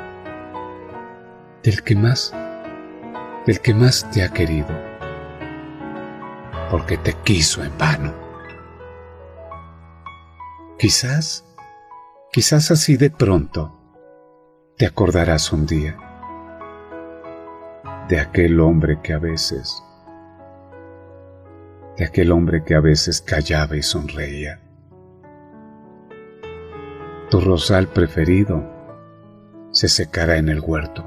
del 1.63 1.83
que 1.83 1.97
más, 1.97 2.33
del 3.45 3.61
que 3.61 3.75
más 3.75 4.11
te 4.11 4.23
ha 4.23 4.31
querido, 4.31 4.86
porque 6.71 6.97
te 6.97 7.13
quiso 7.13 7.63
en 7.63 7.77
vano. 7.79 8.15
Quizás, 10.79 11.45
quizás 12.33 12.71
así 12.71 12.97
de 12.97 13.11
pronto, 13.11 13.73
te 14.77 14.87
acordarás 14.87 15.53
un 15.53 15.67
día 15.67 15.97
de 18.09 18.21
aquel 18.21 18.61
hombre 18.61 19.01
que 19.03 19.13
a 19.15 19.19
veces, 19.19 19.83
de 21.97 22.05
aquel 22.05 22.31
hombre 22.33 22.63
que 22.65 22.75
a 22.75 22.81
veces 22.81 23.21
callaba 23.21 23.77
y 23.77 23.83
sonreía 23.83 24.61
tu 27.31 27.41
rosal 27.41 27.89
preferido 27.89 28.63
se 29.73 29.89
secará 29.89 30.37
en 30.37 30.49
el 30.49 30.61
huerto, 30.61 31.05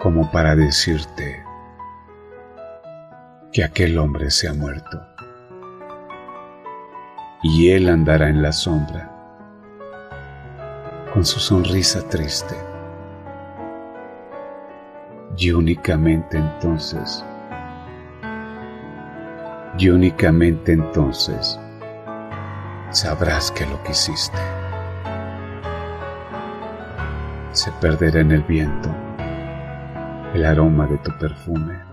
como 0.00 0.32
para 0.32 0.56
decirte 0.56 1.45
que 3.56 3.64
aquel 3.64 3.96
hombre 3.96 4.30
se 4.30 4.48
ha 4.48 4.52
muerto. 4.52 5.02
Y 7.42 7.70
él 7.70 7.88
andará 7.88 8.28
en 8.28 8.42
la 8.42 8.52
sombra, 8.52 9.10
con 11.14 11.24
su 11.24 11.40
sonrisa 11.40 12.06
triste. 12.06 12.54
Y 15.38 15.52
únicamente 15.52 16.36
entonces, 16.36 17.24
y 19.78 19.88
únicamente 19.88 20.72
entonces, 20.72 21.58
sabrás 22.90 23.50
que 23.52 23.64
lo 23.64 23.82
quisiste. 23.84 24.36
Se 27.52 27.72
perderá 27.80 28.20
en 28.20 28.32
el 28.32 28.42
viento 28.42 28.94
el 30.34 30.44
aroma 30.44 30.86
de 30.86 30.98
tu 30.98 31.10
perfume. 31.18 31.85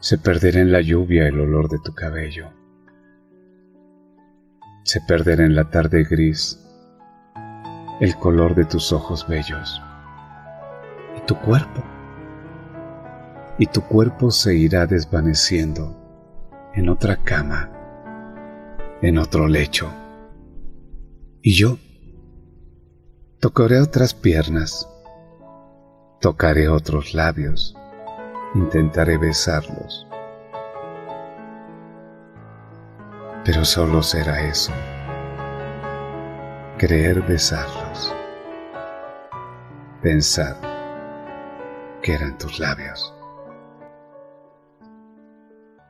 Se 0.00 0.18
perderá 0.18 0.60
en 0.60 0.72
la 0.72 0.80
lluvia 0.80 1.28
el 1.28 1.38
olor 1.38 1.68
de 1.68 1.78
tu 1.78 1.94
cabello. 1.94 2.50
Se 4.84 5.00
perderá 5.00 5.44
en 5.44 5.54
la 5.54 5.70
tarde 5.70 6.04
gris 6.04 6.58
el 8.00 8.16
color 8.16 8.54
de 8.54 8.64
tus 8.64 8.92
ojos 8.92 9.28
bellos. 9.28 9.80
Y 11.16 11.20
tu 11.26 11.36
cuerpo. 11.36 11.84
Y 13.58 13.66
tu 13.66 13.82
cuerpo 13.82 14.30
se 14.30 14.56
irá 14.56 14.86
desvaneciendo 14.86 15.96
en 16.74 16.88
otra 16.88 17.16
cama 17.16 17.70
en 19.02 19.18
otro 19.18 19.48
lecho. 19.48 19.90
Y 21.42 21.54
yo 21.54 21.78
tocaré 23.40 23.80
otras 23.80 24.14
piernas, 24.14 24.88
tocaré 26.20 26.68
otros 26.68 27.14
labios, 27.14 27.74
intentaré 28.54 29.16
besarlos. 29.16 30.06
Pero 33.44 33.64
solo 33.64 34.02
será 34.02 34.42
eso, 34.42 34.72
creer 36.78 37.22
besarlos, 37.22 38.14
pensar 40.02 40.56
que 42.02 42.14
eran 42.14 42.36
tus 42.38 42.58
labios. 42.58 43.14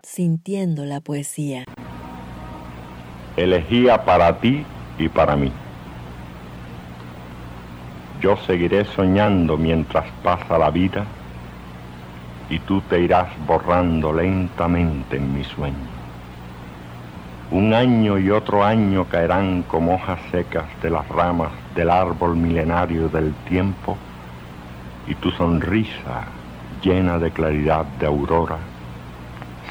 Sintiendo 0.02 0.84
la 0.84 1.00
poesía 1.00 1.64
elegía 3.36 4.04
para 4.04 4.38
ti 4.38 4.64
y 4.98 5.08
para 5.08 5.36
mí. 5.36 5.52
Yo 8.20 8.36
seguiré 8.46 8.84
soñando 8.84 9.56
mientras 9.56 10.04
pasa 10.22 10.58
la 10.58 10.70
vida 10.70 11.06
y 12.50 12.58
tú 12.58 12.80
te 12.82 13.00
irás 13.00 13.28
borrando 13.46 14.12
lentamente 14.12 15.16
en 15.16 15.32
mi 15.32 15.44
sueño. 15.44 16.00
Un 17.52 17.72
año 17.72 18.18
y 18.18 18.30
otro 18.30 18.62
año 18.64 19.06
caerán 19.06 19.62
como 19.62 19.94
hojas 19.94 20.20
secas 20.30 20.66
de 20.82 20.90
las 20.90 21.08
ramas 21.08 21.52
del 21.74 21.90
árbol 21.90 22.36
milenario 22.36 23.08
del 23.08 23.32
tiempo 23.48 23.96
y 25.06 25.14
tu 25.14 25.30
sonrisa 25.30 26.24
llena 26.82 27.18
de 27.18 27.30
claridad 27.30 27.84
de 27.98 28.06
aurora 28.06 28.58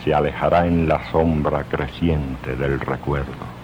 se 0.04 0.14
alejará 0.14 0.66
en 0.66 0.88
la 0.88 1.10
sombra 1.12 1.64
creciente 1.64 2.56
del 2.56 2.80
recuerdo. 2.80 3.60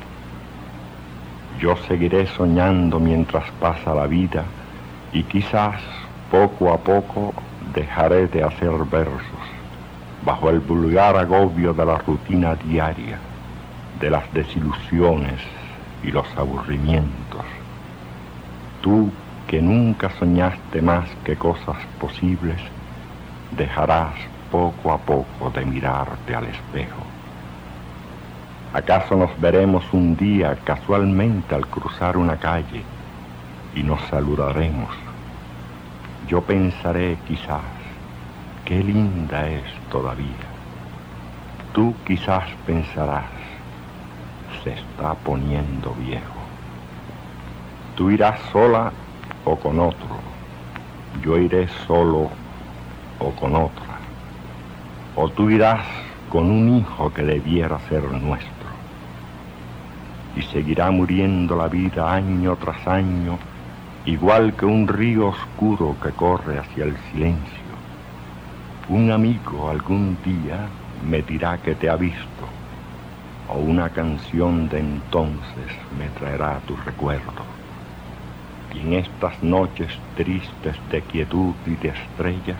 Yo 1.59 1.75
seguiré 1.87 2.27
soñando 2.27 2.99
mientras 2.99 3.49
pasa 3.59 3.95
la 3.95 4.07
vida 4.07 4.43
y 5.13 5.23
quizás 5.23 5.81
poco 6.29 6.73
a 6.73 6.77
poco 6.77 7.33
dejaré 7.73 8.27
de 8.27 8.43
hacer 8.43 8.71
versos 8.91 9.55
bajo 10.25 10.49
el 10.49 10.59
vulgar 10.59 11.15
agobio 11.15 11.73
de 11.73 11.85
la 11.85 11.99
rutina 11.99 12.55
diaria, 12.55 13.19
de 13.99 14.09
las 14.09 14.31
desilusiones 14.33 15.39
y 16.03 16.11
los 16.11 16.25
aburrimientos. 16.35 17.45
Tú 18.81 19.11
que 19.47 19.61
nunca 19.61 20.09
soñaste 20.17 20.81
más 20.81 21.07
que 21.23 21.35
cosas 21.35 21.77
posibles, 21.99 22.59
dejarás 23.55 24.13
poco 24.51 24.91
a 24.91 24.97
poco 24.97 25.51
de 25.53 25.63
mirarte 25.63 26.35
al 26.35 26.45
espejo. 26.45 27.03
¿Acaso 28.73 29.15
nos 29.15 29.39
veremos 29.39 29.85
un 29.93 30.17
día 30.17 30.57
casualmente 30.63 31.53
al 31.55 31.67
cruzar 31.67 32.17
una 32.17 32.37
calle 32.37 32.83
y 33.75 33.83
nos 33.83 34.01
saludaremos? 34.09 35.04
Yo 36.27 36.41
pensaré 36.41 37.17
quizás, 37.27 37.61
qué 38.65 38.83
linda 38.83 39.47
es 39.49 39.63
todavía. 39.91 40.47
Tú 41.73 41.93
quizás 42.05 42.45
pensarás, 42.65 43.25
se 44.63 44.73
está 44.73 45.13
poniendo 45.15 45.93
viejo. 45.95 46.39
Tú 47.95 48.11
irás 48.11 48.39
sola 48.51 48.91
o 49.43 49.55
con 49.55 49.79
otro. 49.79 50.19
Yo 51.23 51.37
iré 51.37 51.67
solo 51.87 52.29
o 53.19 53.31
con 53.31 53.55
otra 53.55 53.95
o 55.15 55.29
tú 55.29 55.49
irás 55.49 55.85
con 56.29 56.51
un 56.51 56.77
hijo 56.77 57.11
que 57.13 57.23
debiera 57.23 57.79
ser 57.87 58.03
nuestro. 58.03 58.51
Y 60.35 60.41
seguirá 60.41 60.91
muriendo 60.91 61.55
la 61.55 61.67
vida 61.67 62.13
año 62.13 62.57
tras 62.57 62.85
año, 62.85 63.39
igual 64.05 64.53
que 64.55 64.65
un 64.65 64.87
río 64.87 65.27
oscuro 65.27 65.95
que 66.01 66.11
corre 66.11 66.59
hacia 66.59 66.85
el 66.85 66.97
silencio. 67.11 67.65
Un 68.89 69.11
amigo 69.11 69.69
algún 69.69 70.17
día 70.23 70.67
me 71.07 71.21
dirá 71.21 71.57
que 71.57 71.75
te 71.75 71.89
ha 71.89 71.95
visto, 71.95 72.45
o 73.49 73.57
una 73.57 73.89
canción 73.89 74.69
de 74.69 74.79
entonces 74.79 75.71
me 75.97 76.07
traerá 76.19 76.59
tu 76.67 76.75
recuerdo. 76.77 77.43
Y 78.73 78.79
en 78.79 78.93
estas 78.93 79.41
noches 79.41 79.89
tristes 80.15 80.75
de 80.91 81.01
quietud 81.01 81.53
y 81.65 81.75
de 81.75 81.89
estrellas, 81.89 82.59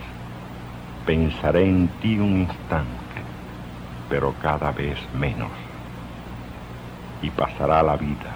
Pensaré 1.06 1.70
en 1.70 1.88
ti 2.02 2.18
un 2.18 2.42
instante, 2.42 3.22
pero 4.10 4.34
cada 4.42 4.72
vez 4.72 4.98
menos. 5.14 5.52
Y 7.22 7.30
pasará 7.30 7.84
la 7.84 7.96
vida. 7.96 8.34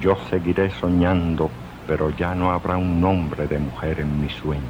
Yo 0.00 0.16
seguiré 0.28 0.70
soñando 0.70 1.52
pero 1.92 2.08
ya 2.08 2.34
no 2.34 2.50
habrá 2.50 2.78
un 2.78 3.02
nombre 3.02 3.46
de 3.46 3.58
mujer 3.58 4.00
en 4.00 4.18
mi 4.18 4.30
sueño. 4.30 4.62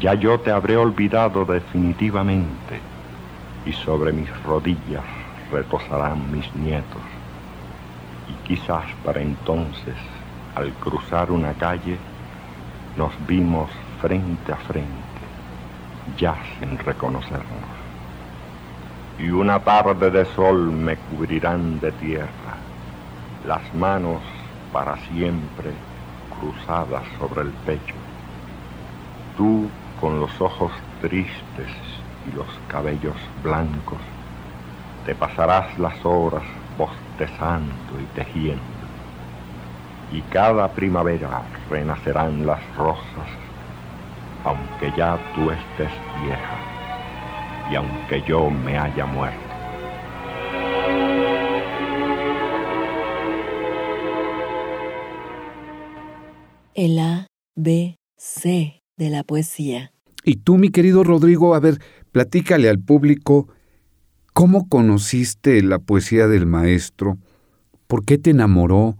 Ya 0.00 0.14
yo 0.14 0.40
te 0.40 0.50
habré 0.50 0.76
olvidado 0.76 1.44
definitivamente 1.44 2.80
y 3.64 3.72
sobre 3.72 4.12
mis 4.12 4.28
rodillas 4.42 5.04
reposarán 5.52 6.32
mis 6.32 6.52
nietos. 6.56 7.02
Y 8.28 8.48
quizás 8.48 8.84
para 9.04 9.20
entonces, 9.20 9.94
al 10.56 10.72
cruzar 10.72 11.30
una 11.30 11.52
calle, 11.52 11.96
nos 12.96 13.12
vimos 13.28 13.70
frente 14.00 14.52
a 14.52 14.56
frente, 14.56 15.22
ya 16.18 16.34
sin 16.58 16.78
reconocernos. 16.78 17.70
Y 19.20 19.30
una 19.30 19.60
tarde 19.60 20.10
de 20.10 20.24
sol 20.34 20.72
me 20.72 20.96
cubrirán 20.96 21.78
de 21.78 21.92
tierra, 21.92 22.56
las 23.46 23.72
manos 23.76 24.20
para 24.72 24.96
siempre 25.12 25.91
cruzadas 26.42 27.04
sobre 27.18 27.42
el 27.42 27.50
pecho. 27.64 27.94
Tú 29.36 29.68
con 30.00 30.18
los 30.18 30.40
ojos 30.40 30.72
tristes 31.00 31.70
y 32.28 32.36
los 32.36 32.48
cabellos 32.66 33.16
blancos, 33.42 34.00
te 35.06 35.14
pasarás 35.14 35.78
las 35.78 35.94
horas 36.04 36.42
bostezando 36.76 38.00
y 38.00 38.04
tejiendo. 38.16 38.62
Y 40.10 40.20
cada 40.22 40.68
primavera 40.68 41.42
renacerán 41.70 42.44
las 42.44 42.60
rosas, 42.76 43.30
aunque 44.44 44.92
ya 44.96 45.18
tú 45.34 45.50
estés 45.50 45.92
vieja 46.22 46.58
y 47.70 47.76
aunque 47.76 48.20
yo 48.22 48.50
me 48.50 48.76
haya 48.76 49.06
muerto. 49.06 49.51
El 56.74 56.98
A, 56.98 57.26
B, 57.54 57.96
C 58.16 58.80
de 58.96 59.10
la 59.10 59.24
poesía. 59.24 59.92
Y 60.24 60.36
tú, 60.36 60.56
mi 60.56 60.70
querido 60.70 61.04
Rodrigo, 61.04 61.54
a 61.54 61.60
ver, 61.60 61.78
platícale 62.12 62.68
al 62.68 62.78
público 62.78 63.48
cómo 64.32 64.68
conociste 64.68 65.62
la 65.62 65.78
poesía 65.78 66.28
del 66.28 66.46
maestro, 66.46 67.18
por 67.86 68.04
qué 68.04 68.16
te 68.16 68.30
enamoró 68.30 68.96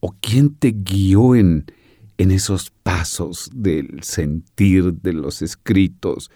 o 0.00 0.14
quién 0.20 0.54
te 0.54 0.72
guió 0.72 1.36
en, 1.36 1.66
en 2.18 2.30
esos 2.30 2.72
pasos 2.82 3.50
del 3.54 4.02
sentir 4.02 4.94
de 4.94 5.12
los 5.12 5.40
escritos, 5.42 6.30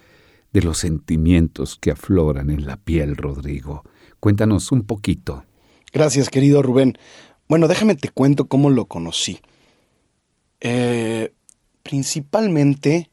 de 0.52 0.62
los 0.62 0.78
sentimientos 0.78 1.76
que 1.80 1.90
afloran 1.90 2.50
en 2.50 2.66
la 2.66 2.76
piel, 2.76 3.16
Rodrigo. 3.16 3.82
Cuéntanos 4.20 4.70
un 4.70 4.82
poquito. 4.82 5.44
Gracias, 5.92 6.28
querido 6.28 6.62
Rubén. 6.62 6.96
Bueno, 7.48 7.66
déjame 7.66 7.94
te 7.94 8.10
cuento 8.10 8.46
cómo 8.46 8.70
lo 8.70 8.86
conocí. 8.86 9.40
Eh, 10.60 11.32
principalmente 11.82 13.10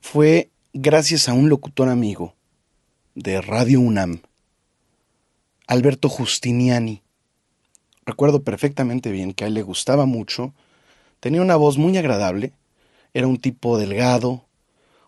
fue 0.00 0.50
gracias 0.72 1.28
a 1.28 1.32
un 1.32 1.48
locutor 1.48 1.88
amigo 1.88 2.34
de 3.14 3.40
Radio 3.40 3.80
UNAM, 3.80 4.22
Alberto 5.66 6.08
Justiniani. 6.08 7.02
Recuerdo 8.04 8.42
perfectamente 8.42 9.10
bien 9.10 9.32
que 9.32 9.44
a 9.44 9.46
él 9.46 9.54
le 9.54 9.62
gustaba 9.62 10.04
mucho, 10.04 10.52
tenía 11.20 11.42
una 11.42 11.56
voz 11.56 11.78
muy 11.78 11.96
agradable, 11.96 12.52
era 13.14 13.28
un 13.28 13.38
tipo 13.38 13.78
delgado, 13.78 14.44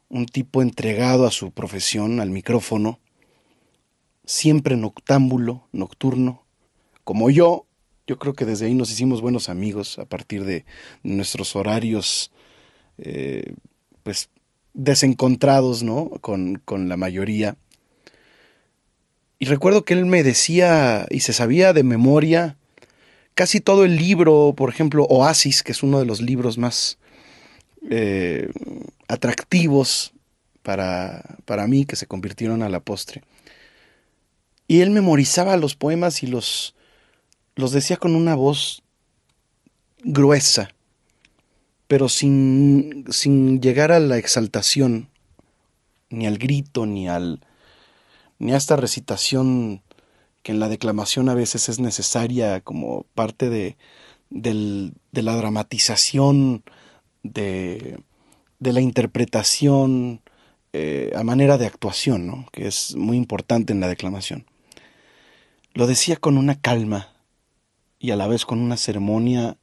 un 0.08 0.26
tipo 0.26 0.62
entregado 0.62 1.26
a 1.26 1.30
su 1.30 1.50
profesión, 1.50 2.20
al 2.20 2.30
micrófono, 2.30 3.00
siempre 4.24 4.76
noctámbulo, 4.76 5.66
nocturno, 5.72 6.44
como 7.02 7.30
yo, 7.30 7.66
yo 8.10 8.18
creo 8.18 8.34
que 8.34 8.44
desde 8.44 8.66
ahí 8.66 8.74
nos 8.74 8.90
hicimos 8.90 9.20
buenos 9.20 9.48
amigos 9.48 10.00
a 10.00 10.04
partir 10.04 10.44
de 10.44 10.64
nuestros 11.04 11.54
horarios, 11.54 12.32
eh, 12.98 13.54
pues, 14.02 14.30
desencontrados, 14.74 15.84
¿no? 15.84 16.10
Con, 16.20 16.60
con 16.64 16.88
la 16.88 16.96
mayoría. 16.96 17.56
Y 19.38 19.44
recuerdo 19.44 19.84
que 19.84 19.94
él 19.94 20.06
me 20.06 20.24
decía 20.24 21.06
y 21.08 21.20
se 21.20 21.32
sabía 21.32 21.72
de 21.72 21.84
memoria 21.84 22.56
casi 23.34 23.60
todo 23.60 23.84
el 23.84 23.96
libro, 23.96 24.54
por 24.56 24.70
ejemplo, 24.70 25.04
Oasis, 25.04 25.62
que 25.62 25.70
es 25.70 25.84
uno 25.84 26.00
de 26.00 26.06
los 26.06 26.20
libros 26.20 26.58
más 26.58 26.98
eh, 27.90 28.50
atractivos 29.06 30.14
para, 30.64 31.36
para 31.44 31.68
mí, 31.68 31.84
que 31.84 31.94
se 31.94 32.08
convirtieron 32.08 32.64
a 32.64 32.68
la 32.70 32.80
postre. 32.80 33.22
Y 34.66 34.80
él 34.80 34.90
memorizaba 34.90 35.56
los 35.56 35.76
poemas 35.76 36.24
y 36.24 36.26
los, 36.26 36.74
los 37.60 37.72
decía 37.72 37.96
con 37.96 38.16
una 38.16 38.34
voz 38.34 38.82
gruesa, 40.02 40.70
pero 41.86 42.08
sin, 42.08 43.04
sin 43.10 43.60
llegar 43.60 43.92
a 43.92 44.00
la 44.00 44.16
exaltación, 44.16 45.08
ni 46.08 46.26
al 46.26 46.38
grito, 46.38 46.86
ni, 46.86 47.08
al, 47.08 47.40
ni 48.38 48.52
a 48.52 48.56
esta 48.56 48.76
recitación 48.76 49.82
que 50.42 50.52
en 50.52 50.60
la 50.60 50.68
declamación 50.68 51.28
a 51.28 51.34
veces 51.34 51.68
es 51.68 51.78
necesaria 51.78 52.60
como 52.62 53.04
parte 53.14 53.50
de, 53.50 53.76
de 54.30 55.22
la 55.22 55.36
dramatización, 55.36 56.64
de, 57.22 57.98
de 58.58 58.72
la 58.72 58.80
interpretación, 58.80 60.22
eh, 60.72 61.12
a 61.16 61.24
manera 61.24 61.58
de 61.58 61.66
actuación, 61.66 62.26
¿no? 62.26 62.46
que 62.52 62.68
es 62.68 62.94
muy 62.96 63.16
importante 63.16 63.72
en 63.72 63.80
la 63.80 63.88
declamación. 63.88 64.46
Lo 65.74 65.86
decía 65.86 66.16
con 66.16 66.38
una 66.38 66.60
calma 66.60 67.09
y 68.00 68.10
a 68.10 68.16
la 68.16 68.26
vez 68.26 68.44
con 68.44 68.60
una 68.60 68.76
ceremonia 68.76 69.56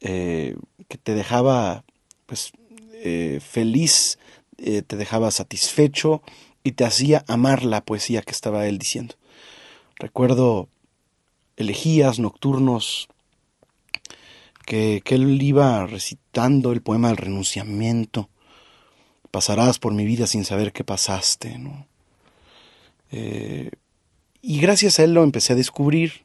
eh, 0.00 0.56
que 0.88 0.98
te 0.98 1.14
dejaba 1.14 1.84
pues, 2.26 2.52
eh, 2.92 3.40
feliz, 3.40 4.18
te 4.58 4.96
dejaba 4.96 5.30
satisfecho 5.30 6.20
y 6.62 6.72
te 6.72 6.84
hacía 6.84 7.24
amar 7.28 7.64
la 7.64 7.82
poesía 7.82 8.20
que 8.20 8.32
estaba 8.32 8.66
él 8.66 8.76
diciendo. 8.76 9.14
Recuerdo 9.98 10.68
elegías 11.56 12.18
nocturnos 12.18 13.08
que, 14.66 15.00
que 15.02 15.14
él 15.14 15.40
iba 15.40 15.86
recitando 15.86 16.72
el 16.72 16.82
poema 16.82 17.08
del 17.08 17.16
renunciamiento. 17.16 18.28
Pasarás 19.30 19.78
por 19.78 19.94
mi 19.94 20.04
vida 20.04 20.26
sin 20.26 20.44
saber 20.44 20.72
qué 20.72 20.84
pasaste, 20.84 21.58
¿no? 21.58 21.86
Eh, 23.12 23.70
y 24.42 24.60
gracias 24.60 24.98
a 24.98 25.04
él 25.04 25.14
lo 25.14 25.22
empecé 25.22 25.52
a 25.52 25.56
descubrir. 25.56 26.24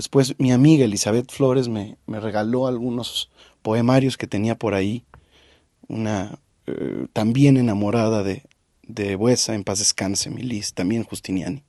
Después 0.00 0.34
mi 0.38 0.50
amiga 0.50 0.86
Elizabeth 0.86 1.30
Flores 1.30 1.68
me, 1.68 1.98
me 2.06 2.20
regaló 2.20 2.66
algunos 2.66 3.28
poemarios 3.60 4.16
que 4.16 4.26
tenía 4.26 4.56
por 4.56 4.72
ahí. 4.72 5.04
Una 5.88 6.38
eh, 6.66 7.06
también 7.12 7.58
enamorada 7.58 8.22
de, 8.22 8.44
de 8.84 9.14
Buesa, 9.16 9.54
en 9.54 9.62
paz 9.62 9.80
descanse, 9.80 10.30
Milis, 10.30 10.72
también 10.72 11.04
Justiniani. 11.04 11.62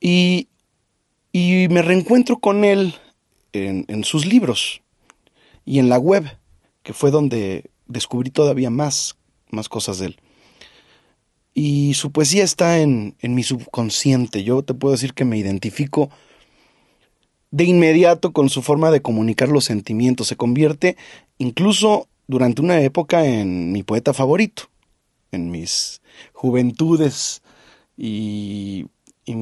Y, 0.00 0.48
y 1.32 1.66
me 1.68 1.82
reencuentro 1.82 2.38
con 2.38 2.64
él 2.64 2.94
en, 3.52 3.84
en, 3.88 4.02
sus 4.02 4.24
libros 4.24 4.80
y 5.66 5.80
en 5.80 5.90
la 5.90 5.98
web, 5.98 6.24
que 6.82 6.94
fue 6.94 7.10
donde 7.10 7.70
descubrí 7.88 8.30
todavía 8.30 8.70
más, 8.70 9.18
más 9.50 9.68
cosas 9.68 9.98
de 9.98 10.06
él. 10.06 10.16
Y 11.52 11.92
su 11.92 12.10
poesía 12.10 12.42
está 12.42 12.78
en, 12.78 13.16
en 13.20 13.34
mi 13.34 13.42
subconsciente. 13.42 14.44
Yo 14.44 14.62
te 14.62 14.72
puedo 14.72 14.92
decir 14.92 15.12
que 15.12 15.26
me 15.26 15.36
identifico 15.36 16.08
de 17.50 17.64
inmediato 17.64 18.32
con 18.32 18.48
su 18.48 18.62
forma 18.62 18.90
de 18.90 19.02
comunicar 19.02 19.48
los 19.48 19.64
sentimientos. 19.64 20.28
Se 20.28 20.36
convierte 20.36 20.96
incluso 21.38 22.08
durante 22.26 22.62
una 22.62 22.80
época 22.80 23.24
en 23.24 23.72
mi 23.72 23.82
poeta 23.82 24.12
favorito, 24.12 24.64
en 25.32 25.50
mis 25.50 26.00
juventudes 26.32 27.42
y, 27.96 28.86
eh, 29.26 29.34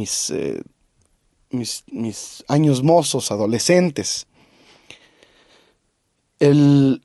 mis, 1.50 1.84
mis, 1.90 2.44
años 2.48 2.82
mozos, 2.82 3.30
adolescentes. 3.30 4.26
El, 6.40 7.02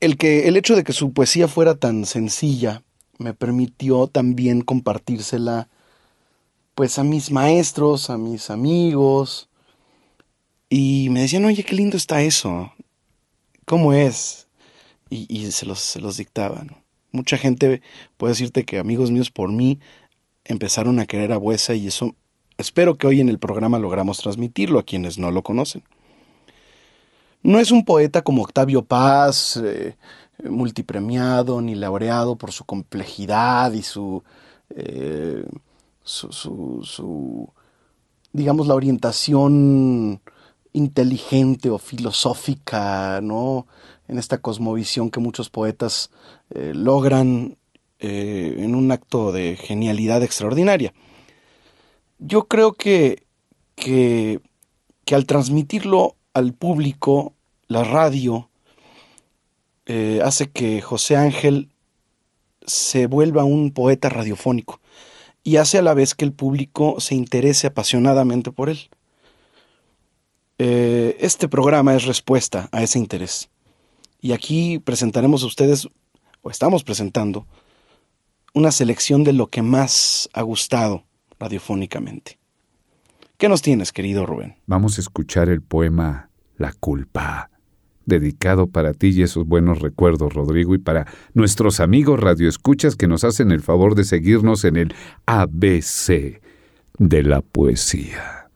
el, 0.00 0.16
que, 0.16 0.48
el 0.48 0.56
hecho 0.56 0.74
de 0.76 0.84
que 0.84 0.92
su 0.92 1.12
poesía 1.12 1.46
fuera 1.46 1.76
tan 1.76 2.04
sencilla 2.04 2.82
me 3.18 3.32
permitió 3.32 4.08
también 4.08 4.60
compartírsela 4.60 5.68
pues 6.76 6.98
a 6.98 7.04
mis 7.04 7.30
maestros, 7.30 8.10
a 8.10 8.18
mis 8.18 8.50
amigos, 8.50 9.48
y 10.68 11.08
me 11.10 11.22
decían, 11.22 11.46
oye, 11.46 11.64
qué 11.64 11.74
lindo 11.74 11.96
está 11.96 12.20
eso, 12.20 12.70
¿cómo 13.64 13.94
es? 13.94 14.46
Y, 15.08 15.50
se, 15.52 15.64
los, 15.64 15.78
se 15.80 16.00
los 16.00 16.18
dictaban. 16.18 16.76
Mucha 17.12 17.38
gente 17.38 17.80
puede 18.18 18.32
decirte 18.32 18.66
que 18.66 18.78
amigos 18.78 19.10
míos 19.10 19.30
por 19.30 19.50
mí 19.50 19.80
empezaron 20.44 21.00
a 21.00 21.06
querer 21.06 21.32
a 21.32 21.38
Buesa 21.38 21.72
y 21.74 21.86
eso 21.86 22.14
espero 22.58 22.96
que 22.96 23.06
hoy 23.06 23.20
en 23.22 23.30
el 23.30 23.38
programa 23.38 23.78
logramos 23.78 24.18
transmitirlo 24.18 24.78
a 24.78 24.82
quienes 24.82 25.16
no 25.16 25.30
lo 25.30 25.42
conocen. 25.42 25.82
No 27.42 27.58
es 27.58 27.70
un 27.70 27.86
poeta 27.86 28.20
como 28.20 28.42
Octavio 28.42 28.84
Paz, 28.84 29.58
eh, 29.64 29.96
multipremiado 30.44 31.62
ni 31.62 31.74
laureado 31.74 32.36
por 32.36 32.52
su 32.52 32.66
complejidad 32.66 33.72
y 33.72 33.82
su, 33.82 34.22
eh, 34.70 35.42
su, 36.06 36.32
su, 36.32 36.80
su, 36.84 37.52
digamos, 38.32 38.68
la 38.68 38.74
orientación 38.74 40.20
inteligente 40.72 41.68
o 41.68 41.78
filosófica, 41.78 43.20
¿no? 43.22 43.66
En 44.08 44.18
esta 44.18 44.38
cosmovisión 44.38 45.10
que 45.10 45.20
muchos 45.20 45.50
poetas 45.50 46.10
eh, 46.54 46.72
logran 46.74 47.58
eh, 47.98 48.56
en 48.58 48.76
un 48.76 48.92
acto 48.92 49.32
de 49.32 49.56
genialidad 49.56 50.22
extraordinaria. 50.22 50.94
Yo 52.18 52.46
creo 52.46 52.74
que, 52.74 53.24
que, 53.74 54.40
que 55.04 55.14
al 55.16 55.26
transmitirlo 55.26 56.14
al 56.34 56.52
público, 56.52 57.32
la 57.66 57.82
radio, 57.82 58.48
eh, 59.86 60.20
hace 60.22 60.50
que 60.50 60.80
José 60.82 61.16
Ángel 61.16 61.68
se 62.64 63.06
vuelva 63.06 63.42
un 63.42 63.72
poeta 63.72 64.08
radiofónico 64.08 64.80
y 65.46 65.58
hace 65.58 65.78
a 65.78 65.82
la 65.82 65.94
vez 65.94 66.16
que 66.16 66.24
el 66.24 66.32
público 66.32 66.96
se 66.98 67.14
interese 67.14 67.68
apasionadamente 67.68 68.50
por 68.50 68.68
él. 68.68 68.90
Eh, 70.58 71.16
este 71.20 71.46
programa 71.46 71.94
es 71.94 72.04
respuesta 72.04 72.68
a 72.72 72.82
ese 72.82 72.98
interés. 72.98 73.48
Y 74.20 74.32
aquí 74.32 74.80
presentaremos 74.80 75.44
a 75.44 75.46
ustedes, 75.46 75.86
o 76.42 76.50
estamos 76.50 76.82
presentando, 76.82 77.46
una 78.54 78.72
selección 78.72 79.22
de 79.22 79.34
lo 79.34 79.46
que 79.46 79.62
más 79.62 80.28
ha 80.32 80.42
gustado 80.42 81.04
radiofónicamente. 81.38 82.40
¿Qué 83.36 83.48
nos 83.48 83.62
tienes, 83.62 83.92
querido 83.92 84.26
Rubén? 84.26 84.56
Vamos 84.66 84.98
a 84.98 85.00
escuchar 85.00 85.48
el 85.48 85.62
poema 85.62 86.28
La 86.56 86.72
culpa, 86.72 87.50
dedicado 88.06 88.68
para 88.68 88.94
ti 88.94 89.08
y 89.08 89.22
esos 89.22 89.46
buenos 89.46 89.80
recuerdos, 89.80 90.32
Rodrigo, 90.32 90.74
y 90.74 90.78
para 90.78 91.06
nuestros 91.34 91.80
amigos 91.80 92.20
radioescuchas 92.20 92.96
que 92.96 93.08
nos 93.08 93.24
hacen 93.24 93.50
el 93.50 93.60
favor 93.60 93.94
de 93.94 94.04
seguirnos 94.04 94.64
en 94.64 94.76
el 94.76 94.94
ABC 95.26 96.40
de 96.98 97.22
la 97.22 97.42
poesía. 97.42 98.48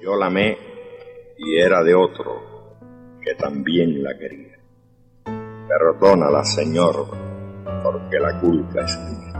Yo 0.00 0.16
la 0.16 0.26
amé 0.26 0.56
y 1.38 1.58
era 1.58 1.82
de 1.82 1.94
otro 1.94 2.42
que 3.20 3.34
también 3.34 4.02
la 4.02 4.16
quería. 4.18 4.58
Perdónala, 5.68 6.44
Señor, 6.44 7.08
porque 7.82 8.18
la 8.18 8.38
culpa 8.40 8.80
es 8.84 8.98
mía. 8.98 9.31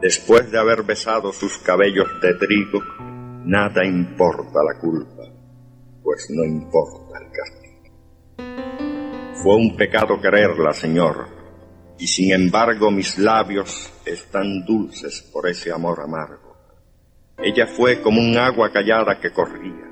Después 0.00 0.50
de 0.50 0.58
haber 0.58 0.82
besado 0.82 1.30
sus 1.30 1.58
cabellos 1.58 2.08
de 2.22 2.34
trigo, 2.34 2.80
nada 3.44 3.84
importa 3.84 4.60
la 4.64 4.80
culpa, 4.80 5.24
pues 6.02 6.26
no 6.30 6.42
importa 6.42 7.18
el 7.20 7.30
castigo. 7.30 7.60
Fue 9.42 9.56
un 9.56 9.76
pecado 9.76 10.18
quererla, 10.18 10.72
Señor, 10.72 11.28
y 11.98 12.06
sin 12.06 12.32
embargo 12.32 12.90
mis 12.90 13.18
labios 13.18 13.92
están 14.06 14.64
dulces 14.64 15.20
por 15.30 15.46
ese 15.46 15.70
amor 15.70 16.00
amargo. 16.00 16.56
Ella 17.36 17.66
fue 17.66 18.00
como 18.00 18.22
un 18.22 18.38
agua 18.38 18.72
callada 18.72 19.20
que 19.20 19.32
corría. 19.32 19.86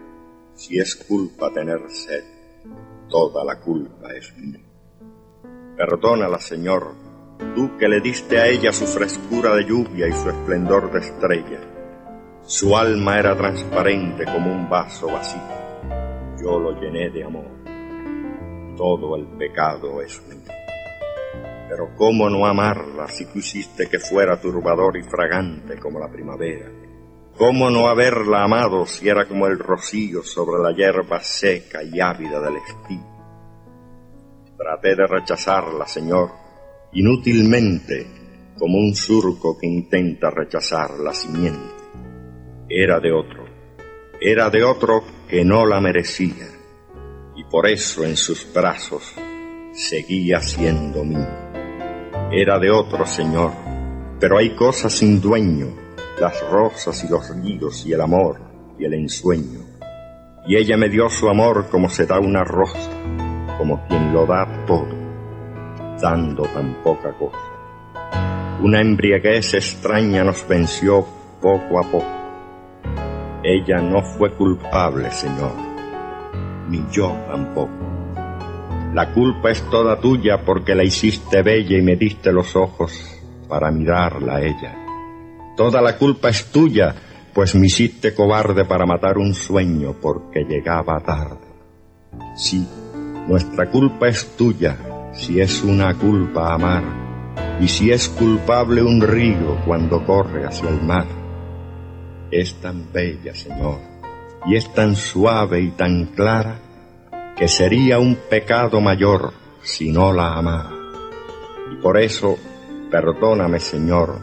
Si 0.54 0.78
es 0.78 0.96
culpa 0.96 1.52
tener 1.52 1.80
sed, 1.90 2.24
toda 3.10 3.44
la 3.44 3.60
culpa 3.60 4.12
es 4.14 4.34
mía. 4.38 4.64
Perdónala, 5.76 6.38
Señor, 6.38 6.94
tú 7.54 7.76
que 7.78 7.88
le 7.88 8.00
diste 8.00 8.38
a 8.38 8.46
ella 8.46 8.72
su 8.72 8.86
frescura 8.86 9.54
de 9.54 9.64
lluvia 9.64 10.08
y 10.08 10.12
su 10.12 10.28
esplendor 10.28 10.90
de 10.92 11.00
estrella. 11.00 11.60
Su 12.42 12.76
alma 12.76 13.18
era 13.18 13.36
transparente 13.36 14.24
como 14.24 14.52
un 14.52 14.68
vaso 14.68 15.06
vacío. 15.08 15.40
Yo 16.42 16.58
lo 16.58 16.80
llené 16.80 17.10
de 17.10 17.24
amor. 17.24 17.50
Todo 18.76 19.16
el 19.16 19.26
pecado 19.36 20.00
es 20.02 20.22
mío. 20.28 20.54
Pero 21.68 21.94
cómo 21.96 22.30
no 22.30 22.46
amarla 22.46 23.08
si 23.08 23.26
quisiste 23.26 23.88
que 23.88 23.98
fuera 23.98 24.40
turbador 24.40 24.96
y 24.96 25.02
fragante 25.02 25.78
como 25.78 25.98
la 25.98 26.08
primavera 26.08 26.70
¿Cómo 27.38 27.70
no 27.70 27.86
haberla 27.86 28.42
amado 28.42 28.84
si 28.84 29.08
era 29.08 29.28
como 29.28 29.46
el 29.46 29.60
rocío 29.60 30.24
sobre 30.24 30.60
la 30.60 30.72
hierba 30.72 31.20
seca 31.20 31.84
y 31.84 32.00
ávida 32.00 32.40
del 32.40 32.56
estío? 32.56 33.06
Traté 34.56 34.96
de 34.96 35.06
rechazarla, 35.06 35.86
Señor, 35.86 36.32
inútilmente, 36.92 38.06
como 38.58 38.78
un 38.78 38.94
surco 38.94 39.56
que 39.58 39.66
intenta 39.66 40.30
rechazar 40.30 40.98
la 40.98 41.12
simiente. 41.12 41.74
Era 42.68 43.00
de 43.00 43.12
otro, 43.12 43.44
era 44.20 44.50
de 44.50 44.64
otro 44.64 45.04
que 45.28 45.44
no 45.44 45.64
la 45.66 45.80
merecía, 45.80 46.48
y 47.36 47.44
por 47.44 47.66
eso 47.66 48.04
en 48.04 48.16
sus 48.16 48.52
brazos 48.52 49.14
seguía 49.72 50.40
siendo 50.40 51.04
mío. 51.04 51.28
Era 52.32 52.58
de 52.58 52.70
otro, 52.70 53.06
Señor, 53.06 53.52
pero 54.20 54.38
hay 54.38 54.54
cosas 54.54 54.92
sin 54.92 55.20
dueño 55.20 55.88
las 56.20 56.40
rosas 56.50 57.04
y 57.04 57.08
los 57.08 57.28
ríos 57.36 57.86
y 57.86 57.92
el 57.92 58.00
amor 58.00 58.40
y 58.78 58.84
el 58.84 58.94
ensueño. 58.94 59.60
Y 60.46 60.56
ella 60.56 60.76
me 60.76 60.88
dio 60.88 61.08
su 61.08 61.28
amor 61.28 61.68
como 61.70 61.88
se 61.88 62.06
da 62.06 62.18
una 62.18 62.42
rosa, 62.42 62.90
como 63.56 63.86
quien 63.86 64.12
lo 64.12 64.26
da 64.26 64.64
todo, 64.66 64.88
dando 66.00 66.44
tan 66.44 66.74
poca 66.82 67.12
cosa. 67.12 67.38
Una 68.62 68.80
embriaguez 68.80 69.54
extraña 69.54 70.24
nos 70.24 70.46
venció 70.48 71.06
poco 71.40 71.78
a 71.78 71.82
poco. 71.82 72.18
Ella 73.42 73.80
no 73.80 74.02
fue 74.02 74.34
culpable, 74.34 75.10
Señor, 75.10 75.52
ni 76.68 76.84
yo 76.90 77.16
tampoco. 77.28 77.72
La 78.94 79.12
culpa 79.12 79.50
es 79.50 79.62
toda 79.70 80.00
tuya 80.00 80.42
porque 80.44 80.74
la 80.74 80.82
hiciste 80.82 81.42
bella 81.42 81.78
y 81.78 81.82
me 81.82 81.96
diste 81.96 82.32
los 82.32 82.56
ojos 82.56 83.20
para 83.48 83.70
mirarla 83.70 84.36
a 84.36 84.42
ella. 84.42 84.74
Toda 85.56 85.80
la 85.80 85.96
culpa 85.96 86.30
es 86.30 86.46
tuya, 86.46 86.94
pues 87.32 87.54
me 87.54 87.66
hiciste 87.66 88.14
cobarde 88.14 88.64
para 88.64 88.86
matar 88.86 89.18
un 89.18 89.34
sueño 89.34 89.94
porque 90.00 90.44
llegaba 90.44 91.00
tarde. 91.00 91.46
Sí, 92.34 92.66
nuestra 93.28 93.70
culpa 93.70 94.08
es 94.08 94.36
tuya, 94.36 94.76
si 95.18 95.40
es 95.40 95.64
una 95.64 95.94
culpa 95.94 96.54
amar, 96.54 96.84
y 97.60 97.66
si 97.66 97.90
es 97.90 98.08
culpable 98.08 98.82
un 98.82 99.00
río 99.00 99.58
cuando 99.66 100.04
corre 100.06 100.46
hacia 100.46 100.68
el 100.68 100.80
mar. 100.80 101.06
Es 102.30 102.54
tan 102.60 102.92
bella, 102.92 103.34
Señor, 103.34 103.80
y 104.46 104.54
es 104.54 104.72
tan 104.72 104.94
suave 104.94 105.60
y 105.60 105.70
tan 105.70 106.06
clara, 106.06 106.60
que 107.36 107.48
sería 107.48 107.98
un 107.98 108.16
pecado 108.30 108.80
mayor 108.80 109.32
si 109.60 109.90
no 109.90 110.12
la 110.12 110.34
amara. 110.34 110.70
Y 111.72 111.82
por 111.82 111.98
eso, 111.98 112.38
perdóname, 112.88 113.58
Señor, 113.58 114.20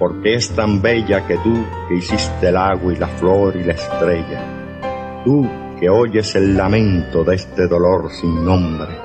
porque 0.00 0.34
es 0.34 0.50
tan 0.50 0.82
bella 0.82 1.24
que 1.28 1.36
tú 1.38 1.64
que 1.88 1.94
hiciste 1.94 2.48
el 2.48 2.56
agua 2.56 2.92
y 2.92 2.96
la 2.96 3.08
flor 3.08 3.54
y 3.54 3.62
la 3.62 3.74
estrella, 3.74 5.22
tú 5.24 5.48
que 5.78 5.88
oyes 5.88 6.34
el 6.34 6.56
lamento 6.56 7.22
de 7.22 7.36
este 7.36 7.68
dolor 7.68 8.10
sin 8.10 8.44
nombre, 8.44 9.03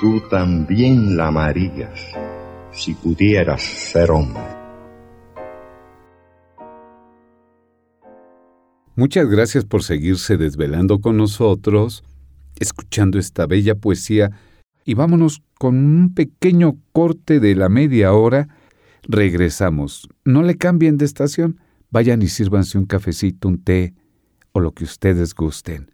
tú 0.00 0.20
también 0.28 1.16
la 1.16 1.28
amarías 1.28 2.00
si 2.72 2.94
pudieras 2.94 3.62
ser 3.62 4.10
hombre. 4.10 4.42
Muchas 8.94 9.28
gracias 9.28 9.64
por 9.64 9.82
seguirse 9.82 10.36
desvelando 10.36 11.00
con 11.00 11.16
nosotros, 11.16 12.02
escuchando 12.58 13.18
esta 13.18 13.46
bella 13.46 13.74
poesía, 13.74 14.30
y 14.84 14.94
vámonos 14.94 15.42
con 15.58 15.76
un 15.76 16.14
pequeño 16.14 16.76
corte 16.92 17.40
de 17.40 17.54
la 17.54 17.68
media 17.68 18.12
hora 18.12 18.48
Regresamos. 19.08 20.06
No 20.26 20.42
le 20.42 20.58
cambien 20.58 20.98
de 20.98 21.06
estación. 21.06 21.58
Vayan 21.90 22.20
y 22.20 22.28
sírvanse 22.28 22.76
un 22.76 22.84
cafecito, 22.84 23.48
un 23.48 23.64
té 23.64 23.94
o 24.52 24.60
lo 24.60 24.72
que 24.72 24.84
ustedes 24.84 25.34
gusten. 25.34 25.90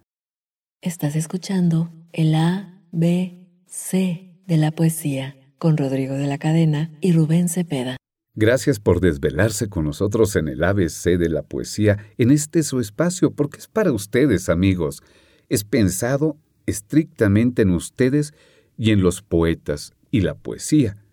Estás 0.82 1.14
escuchando 1.14 1.92
el 2.12 2.34
A, 2.34 2.82
B, 2.90 3.43
C 3.74 4.30
de 4.46 4.56
la 4.56 4.70
poesía 4.70 5.37
con 5.58 5.76
Rodrigo 5.76 6.14
de 6.14 6.26
la 6.26 6.38
Cadena 6.38 6.92
y 7.00 7.12
Rubén 7.12 7.48
Cepeda. 7.48 7.96
Gracias 8.34 8.78
por 8.78 9.00
desvelarse 9.00 9.68
con 9.68 9.84
nosotros 9.84 10.37
en 10.37 10.48
el 10.48 10.62
ABC 10.62 11.18
de 11.18 11.28
la 11.28 11.42
poesía, 11.42 11.98
en 12.16 12.30
este 12.30 12.62
su 12.62 12.78
espacio, 12.78 13.32
porque 13.32 13.58
es 13.58 13.66
para 13.66 13.92
ustedes, 13.92 14.48
amigos. 14.48 15.02
Es 15.48 15.64
pensado 15.64 16.37
estrictamente 16.66 17.62
en 17.62 17.70
ustedes 17.70 18.32
y 18.78 18.92
en 18.92 19.02
los 19.02 19.22
poetas 19.22 19.92
y 20.10 20.20
la 20.20 20.34
poesía 20.34 21.04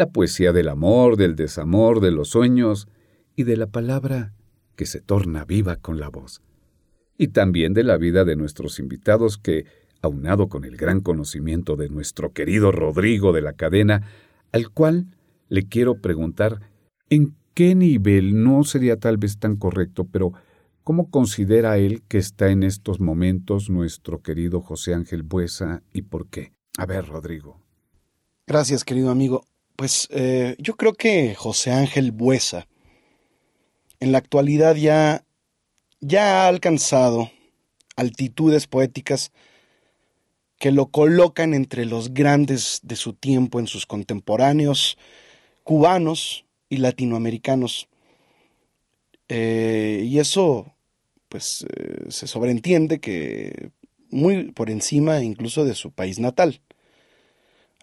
la 0.00 0.10
poesía 0.10 0.54
del 0.54 0.68
amor, 0.68 1.18
del 1.18 1.36
desamor, 1.36 2.00
de 2.00 2.10
los 2.10 2.30
sueños 2.30 2.88
y 3.36 3.42
de 3.42 3.58
la 3.58 3.66
palabra 3.66 4.32
que 4.74 4.86
se 4.86 5.02
torna 5.02 5.44
viva 5.44 5.76
con 5.76 6.00
la 6.00 6.08
voz. 6.08 6.40
Y 7.18 7.28
también 7.28 7.74
de 7.74 7.84
la 7.84 7.98
vida 7.98 8.24
de 8.24 8.34
nuestros 8.34 8.78
invitados 8.78 9.36
que, 9.36 9.66
aunado 10.02 10.48
con 10.48 10.64
el 10.64 10.76
gran 10.76 11.00
conocimiento 11.00 11.76
de 11.76 11.88
nuestro 11.88 12.32
querido 12.32 12.72
Rodrigo 12.72 13.32
de 13.32 13.42
la 13.42 13.52
cadena, 13.52 14.08
al 14.52 14.70
cual 14.70 15.06
le 15.48 15.66
quiero 15.66 16.00
preguntar 16.00 16.60
en 17.08 17.34
qué 17.54 17.74
nivel 17.74 18.42
no 18.42 18.64
sería 18.64 18.96
tal 18.96 19.16
vez 19.16 19.38
tan 19.38 19.56
correcto, 19.56 20.06
pero 20.10 20.32
¿cómo 20.84 21.10
considera 21.10 21.78
él 21.78 22.02
que 22.08 22.18
está 22.18 22.50
en 22.50 22.62
estos 22.62 23.00
momentos 23.00 23.68
nuestro 23.68 24.22
querido 24.22 24.60
José 24.60 24.94
Ángel 24.94 25.22
Buesa 25.22 25.82
y 25.92 26.02
por 26.02 26.28
qué? 26.28 26.52
A 26.78 26.86
ver, 26.86 27.06
Rodrigo. 27.06 27.60
Gracias, 28.46 28.84
querido 28.84 29.10
amigo. 29.10 29.44
Pues 29.76 30.08
eh, 30.10 30.56
yo 30.58 30.76
creo 30.76 30.94
que 30.94 31.34
José 31.34 31.72
Ángel 31.72 32.12
Buesa 32.12 32.66
en 33.98 34.12
la 34.12 34.18
actualidad 34.18 34.76
ya, 34.76 35.24
ya 36.00 36.44
ha 36.44 36.48
alcanzado 36.48 37.30
altitudes 37.96 38.66
poéticas 38.66 39.30
que 40.60 40.70
lo 40.72 40.90
colocan 40.90 41.54
entre 41.54 41.86
los 41.86 42.12
grandes 42.12 42.80
de 42.82 42.94
su 42.94 43.14
tiempo 43.14 43.58
en 43.58 43.66
sus 43.66 43.86
contemporáneos 43.86 44.98
cubanos 45.64 46.44
y 46.68 46.76
latinoamericanos. 46.76 47.88
Eh, 49.30 50.02
y 50.04 50.18
eso, 50.18 50.74
pues, 51.30 51.66
eh, 51.74 52.04
se 52.10 52.26
sobreentiende 52.26 53.00
que 53.00 53.70
muy 54.10 54.52
por 54.52 54.68
encima 54.68 55.22
incluso 55.22 55.64
de 55.64 55.74
su 55.74 55.92
país 55.92 56.18
natal. 56.18 56.60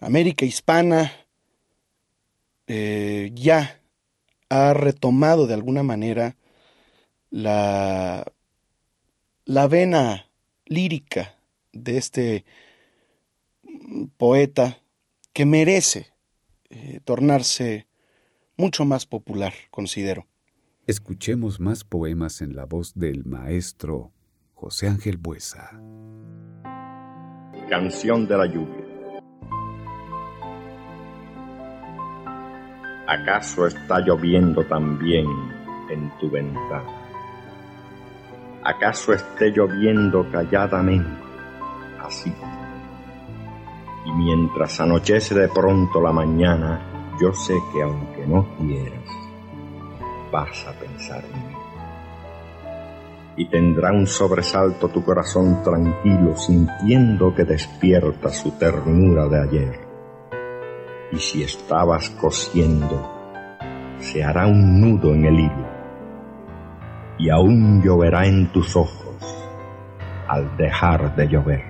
América 0.00 0.44
hispana 0.44 1.12
eh, 2.68 3.32
ya 3.34 3.80
ha 4.50 4.72
retomado 4.72 5.48
de 5.48 5.54
alguna 5.54 5.82
manera 5.82 6.36
la, 7.30 8.24
la 9.46 9.66
vena 9.66 10.28
lírica 10.66 11.34
de 11.72 11.96
este 11.96 12.44
poeta 14.16 14.78
que 15.32 15.46
merece 15.46 16.08
eh, 16.70 17.00
tornarse 17.04 17.86
mucho 18.56 18.84
más 18.84 19.06
popular, 19.06 19.52
considero. 19.70 20.26
Escuchemos 20.86 21.60
más 21.60 21.84
poemas 21.84 22.40
en 22.40 22.56
la 22.56 22.64
voz 22.64 22.94
del 22.94 23.24
maestro 23.24 24.12
José 24.54 24.88
Ángel 24.88 25.16
Buesa. 25.18 25.70
Canción 27.68 28.26
de 28.26 28.36
la 28.36 28.46
lluvia. 28.46 28.84
¿Acaso 33.06 33.66
está 33.66 34.00
lloviendo 34.00 34.64
también 34.66 35.26
en 35.90 36.10
tu 36.18 36.30
ventana? 36.30 36.84
¿Acaso 38.64 39.12
esté 39.14 39.50
lloviendo 39.50 40.30
calladamente, 40.30 41.22
así? 42.00 42.32
Y 44.08 44.10
mientras 44.10 44.80
anochece 44.80 45.34
de 45.34 45.48
pronto 45.48 46.00
la 46.00 46.12
mañana, 46.12 47.14
yo 47.20 47.32
sé 47.32 47.54
que 47.72 47.82
aunque 47.82 48.26
no 48.26 48.56
quieras, 48.56 49.08
vas 50.32 50.66
a 50.66 50.72
pensar 50.72 51.22
en 51.24 51.48
mí. 51.48 51.54
Y 53.36 53.48
tendrá 53.50 53.92
un 53.92 54.06
sobresalto 54.06 54.88
tu 54.88 55.04
corazón 55.04 55.62
tranquilo, 55.62 56.34
sintiendo 56.36 57.32
que 57.34 57.44
despierta 57.44 58.30
su 58.30 58.50
ternura 58.58 59.28
de 59.28 59.42
ayer 59.42 59.88
y 61.10 61.18
si 61.18 61.42
estabas 61.42 62.10
cosiendo, 62.10 63.10
se 63.98 64.22
hará 64.22 64.46
un 64.46 64.80
nudo 64.80 65.14
en 65.14 65.24
el 65.24 65.40
hilo, 65.40 65.68
y 67.18 67.30
aún 67.30 67.82
lloverá 67.82 68.26
en 68.26 68.52
tus 68.52 68.76
ojos 68.76 69.16
al 70.28 70.56
dejar 70.56 71.16
de 71.16 71.28
llover. 71.28 71.67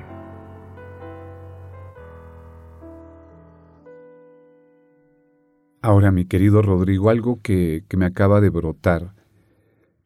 Ahora, 5.80 6.10
mi 6.10 6.24
querido 6.24 6.60
Rodrigo, 6.60 7.08
algo 7.08 7.40
que, 7.40 7.84
que 7.88 7.96
me 7.96 8.06
acaba 8.06 8.40
de 8.40 8.50
brotar. 8.50 9.14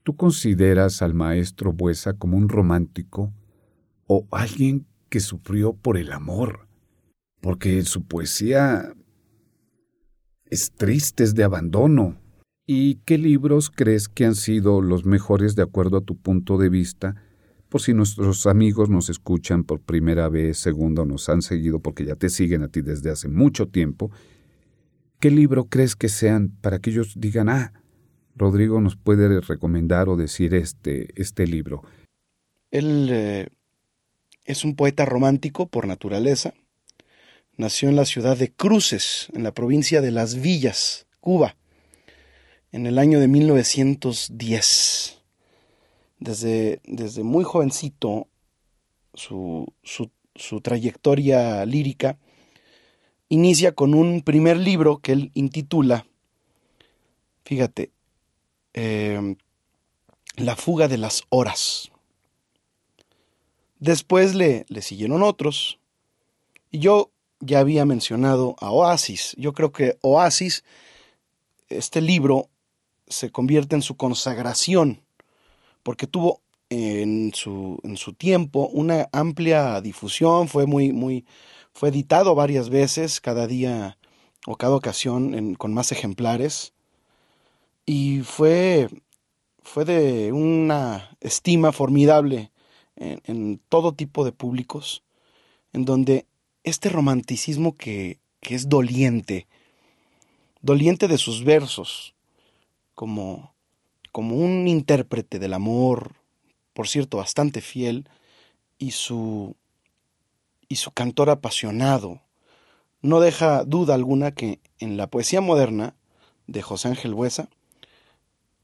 ¿Tú 0.03 0.17
consideras 0.17 1.01
al 1.01 1.15
maestro 1.15 1.73
Buesa 1.73 2.13
como 2.13 2.37
un 2.37 2.49
romántico 2.49 3.33
o 4.07 4.27
alguien 4.31 4.87
que 5.09 5.21
sufrió 5.21 5.73
por 5.73 5.97
el 5.97 6.13
amor? 6.13 6.69
Porque 7.41 7.83
su 7.83 8.07
poesía 8.07 8.95
es 10.45 10.73
triste, 10.73 11.25
es 11.25 11.35
de 11.35 11.45
abandono. 11.45 12.19
¿Y 12.67 12.97
qué 13.07 13.17
libros 13.17 13.71
crees 13.71 14.09
que 14.09 14.27
han 14.27 14.35
sido 14.35 14.83
los 14.83 15.07
mejores 15.07 15.57
de 15.57 15.63
acuerdo 15.63 15.97
a 15.97 16.05
tu 16.05 16.17
punto 16.17 16.59
de 16.59 16.69
vista? 16.69 17.17
Por 17.71 17.81
si 17.81 17.95
nuestros 17.95 18.47
amigos 18.47 18.91
nos 18.91 19.09
escuchan 19.09 19.65
por 19.65 19.81
primera 19.81 20.29
vez, 20.29 20.59
segunda 20.59 21.03
o 21.03 21.07
nos 21.07 21.31
han 21.31 21.41
seguido 21.41 21.81
porque 21.81 22.05
ya 22.05 22.17
te 22.17 22.29
siguen 22.29 22.63
a 22.63 22.69
ti 22.69 22.83
desde 22.83 23.11
hace 23.11 23.29
mucho 23.29 23.69
tiempo, 23.69 24.11
¿qué 25.23 25.31
libro 25.31 25.67
crees 25.71 25.95
que 25.95 26.09
sean 26.11 26.51
para 26.61 26.81
que 26.81 26.91
ellos 26.91 27.15
digan, 27.17 27.49
ah, 27.49 27.73
Rodrigo 28.35 28.81
nos 28.81 28.97
puede 28.97 29.41
recomendar 29.41 30.09
o 30.09 30.17
decir 30.17 30.53
este, 30.53 31.09
este 31.15 31.47
libro? 31.47 31.85
Él 32.73 33.09
eh, 33.11 33.47
es 34.45 34.65
un 34.65 34.75
poeta 34.75 35.07
romántico 35.07 35.69
por 35.69 35.87
naturaleza, 35.87 36.55
Nació 37.55 37.91
en 37.91 37.97
la 37.97 38.07
ciudad 38.07 38.39
de 38.39 38.51
Cruces, 38.51 39.29
en 39.35 39.43
la 39.43 39.53
provincia 39.53 40.01
de 40.01 40.11
Las 40.11 40.41
Villas, 40.41 41.07
Cuba, 41.21 41.57
en 42.73 42.87
el 42.87 42.99
año 42.99 43.21
de 43.21 43.29
1910. 43.29 45.19
Desde, 46.19 46.81
desde 46.85 47.23
muy 47.23 47.45
jovencito, 47.45 48.29
su, 49.13 49.71
su, 49.85 50.61
trayectoria 50.63 51.67
lírica 51.67 52.19
inicia 53.33 53.73
con 53.73 53.95
un 53.95 54.21
primer 54.21 54.59
libro 54.59 54.99
que 54.99 55.13
él 55.13 55.31
intitula, 55.33 56.05
fíjate, 57.45 57.91
em, 58.75 59.37
La 60.37 60.55
fuga 60.57 60.89
de 60.89 60.97
las 60.97 61.25
horas. 61.29 61.91
Después 63.79 64.35
le, 64.35 64.65
le 64.69 64.81
siguieron 64.81 65.23
otros, 65.23 65.79
y 66.71 66.79
yo 66.79 67.11
ya 67.41 67.61
había 67.61 67.85
mencionado 67.85 68.57
a 68.61 68.71
Oasis. 68.71 69.35
Yo 69.39 69.53
creo 69.53 69.73
que 69.73 69.99
Oasis, 70.03 70.65
este 71.69 72.01
libro, 72.01 72.49
se 73.09 73.31
convierte 73.31 73.77
en 73.77 73.83
su 73.83 73.97
consagración, 73.97 75.03
porque 75.83 76.07
tuvo 76.07 76.41
en 76.71 77.33
su, 77.35 77.79
en 77.83 77.97
su 77.97 78.15
tiempo 78.15 78.69
una 78.73 79.09
amplia 79.13 79.81
difusión, 79.81 80.49
fue 80.49 80.67
muy, 80.67 80.93
muy, 80.93 81.27
fue 81.73 81.89
editado 81.91 82.35
varias 82.35 82.69
veces, 82.69 83.21
cada 83.21 83.47
día 83.47 83.99
o 84.47 84.57
cada 84.57 84.75
ocasión 84.75 85.55
con 85.55 85.73
más 85.75 85.93
ejemplares, 85.93 86.73
y 87.87 88.21
fue, 88.21 88.89
fue 89.63 89.85
de 89.85 90.33
una 90.33 91.17
estima 91.21 91.73
formidable 91.73 92.51
en, 92.97 93.21
en 93.25 93.61
todo 93.69 93.95
tipo 93.95 94.25
de 94.25 94.33
públicos, 94.33 95.03
en 95.73 95.85
donde 95.85 96.27
este 96.65 96.89
romanticismo 96.89 97.77
que, 97.77 98.21
que 98.41 98.55
es 98.55 98.69
doliente, 98.69 99.47
doliente 100.61 101.09
de 101.09 101.19
sus 101.19 101.45
versos, 101.45 102.15
como, 102.95 103.55
como 104.13 104.37
un 104.37 104.69
intérprete 104.69 105.39
del 105.39 105.55
amor, 105.55 106.15
por 106.73 106.89
cierto, 106.89 107.17
bastante 107.17 107.61
fiel, 107.61 108.09
y 108.79 108.93
su, 108.93 109.57
y 110.73 110.77
su 110.77 110.91
cantor 110.91 111.29
apasionado. 111.29 112.23
No 113.03 113.21
deja 113.21 113.63
duda 113.65 113.95
alguna 113.95 114.31
que 114.31 114.59
en 114.79 114.97
la 114.97 115.07
poesía 115.07 115.43
moderna 115.43 115.97
de 116.47 116.63
José 116.63 116.89
Ángel 116.89 117.13
Buesa 117.13 117.51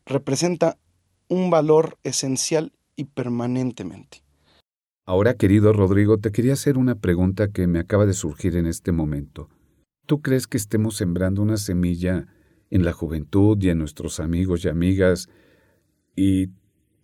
representa 0.07 0.79
un 1.29 1.51
valor 1.51 1.99
esencial 2.05 2.73
y 2.97 3.05
permanentemente. 3.05 4.23
Ahora, 5.05 5.35
querido 5.35 5.75
Rodrigo, 5.75 6.17
te 6.17 6.33
quería 6.33 6.55
hacer 6.55 6.79
una 6.79 6.95
pregunta 6.95 7.49
que 7.49 7.67
me 7.67 7.79
acaba 7.79 8.07
de 8.07 8.15
surgir 8.15 8.57
en 8.57 8.67
este 8.67 8.91
momento. 8.91 9.51
¿Tú 10.07 10.23
crees 10.23 10.47
que 10.47 10.57
estemos 10.57 10.97
sembrando 10.97 11.43
una 11.43 11.59
semilla 11.59 12.27
en 12.71 12.87
la 12.87 12.95
juventud 12.95 13.59
y 13.61 13.69
en 13.69 13.77
nuestros 13.77 14.19
amigos 14.19 14.65
y 14.65 14.69
amigas 14.71 15.29
y 16.17 16.53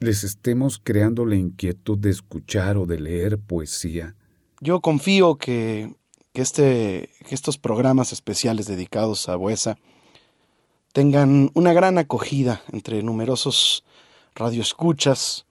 les 0.01 0.25
estemos 0.25 0.81
creando 0.83 1.27
la 1.27 1.37
inquietud 1.37 1.99
de 1.99 2.09
escuchar 2.09 2.79
o 2.79 2.87
de 2.87 3.01
leer 3.01 3.39
poesía? 3.39 4.17
Yo 4.61 4.81
confío 4.81 5.37
que, 5.37 5.95
este, 6.33 7.11
que 7.27 7.35
estos 7.35 7.59
programas 7.59 8.13
especiales 8.13 8.67
dedicados 8.67 9.29
a 9.29 9.37
Buesa 9.37 9.79
tengan 10.93 11.51
una 11.55 11.73
gran 11.73 11.99
acogida 11.99 12.63
entre 12.73 13.03
numerosos 13.03 13.85
radioescuchas 14.35 15.47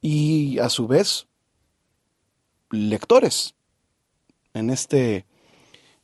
y 0.00 0.58
a 0.58 0.68
su 0.68 0.86
vez 0.86 1.26
lectores 2.70 3.54
en 4.54 4.70
este, 4.70 5.26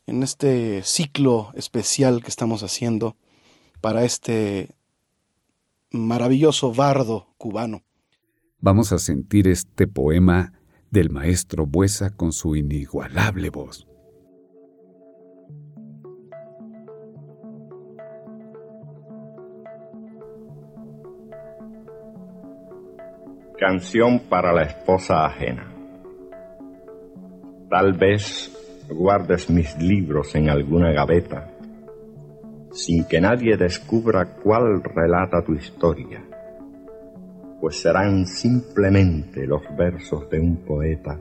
en 0.06 0.22
este 0.22 0.82
ciclo 0.82 1.50
especial 1.54 2.22
que 2.22 2.28
estamos 2.28 2.62
haciendo 2.62 3.16
para 3.80 4.04
este 4.04 4.74
maravilloso 5.90 6.72
bardo 6.72 7.28
cubano. 7.38 7.82
Vamos 8.59 8.92
a 8.92 8.98
sentir 8.98 9.46
este 9.46 9.86
poema 9.86 10.52
del 10.95 11.11
maestro 11.11 11.66
Buesa 11.66 12.14
con 12.16 12.30
su 12.30 12.55
inigualable 12.55 13.51
voz. 13.51 13.84
Canción 23.59 24.20
para 24.28 24.53
la 24.53 24.62
esposa 24.62 25.26
ajena. 25.26 25.68
Tal 27.68 27.95
vez 27.95 28.53
guardes 28.88 29.51
mis 29.51 29.76
libros 29.78 30.32
en 30.36 30.49
alguna 30.49 30.92
gaveta, 30.92 31.51
sin 32.70 33.05
que 33.09 33.20
nadie 33.20 33.57
descubra 33.57 34.36
cuál 34.36 34.80
relata 34.84 35.42
tu 35.45 35.55
historia, 35.55 36.22
pues 37.64 37.80
serán 37.80 38.26
simplemente 38.26 39.46
los 39.46 39.62
versos 39.74 40.28
de 40.28 40.38
un 40.38 40.66
poeta 40.66 41.18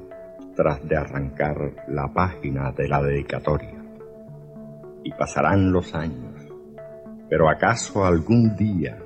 tras 0.53 0.85
de 0.85 0.97
arrancar 0.97 1.85
la 1.87 2.11
página 2.13 2.69
de 2.73 2.85
la 2.89 3.01
dedicatoria. 3.01 3.81
Y 5.05 5.13
pasarán 5.13 5.71
los 5.71 5.95
años, 5.95 6.35
pero 7.29 7.49
acaso 7.49 8.03
algún 8.03 8.57
día 8.57 9.01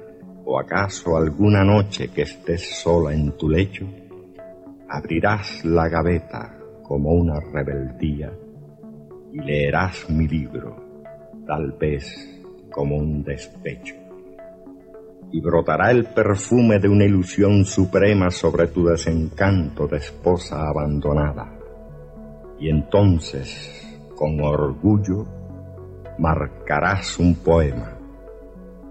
o 0.45 0.59
acaso 0.59 1.15
alguna 1.15 1.63
noche 1.63 2.07
que 2.07 2.23
estés 2.23 2.81
sola 2.81 3.13
en 3.13 3.37
tu 3.37 3.49
lecho, 3.49 3.85
abrirás 4.89 5.63
la 5.63 5.87
gaveta 5.89 6.57
como 6.81 7.11
una 7.11 7.39
rebeldía 7.39 8.31
y 9.31 9.41
leerás 9.41 10.09
mi 10.09 10.27
libro, 10.27 10.75
tal 11.45 11.73
vez 11.73 12.41
como 12.71 12.97
un 12.97 13.23
despecho. 13.23 14.06
Y 15.31 15.41
brotará 15.41 15.91
el 15.91 16.05
perfume 16.05 16.79
de 16.79 16.87
una 16.87 17.05
ilusión 17.05 17.65
suprema 17.65 18.31
sobre 18.31 18.67
tu 18.67 18.85
desencanto 18.85 19.87
de 19.87 19.97
esposa 19.97 20.67
abandonada. 20.67 21.53
Y 22.59 22.69
entonces, 22.69 23.85
con 24.15 24.39
orgullo, 24.41 25.25
marcarás 26.17 27.19
un 27.19 27.35
poema 27.35 27.97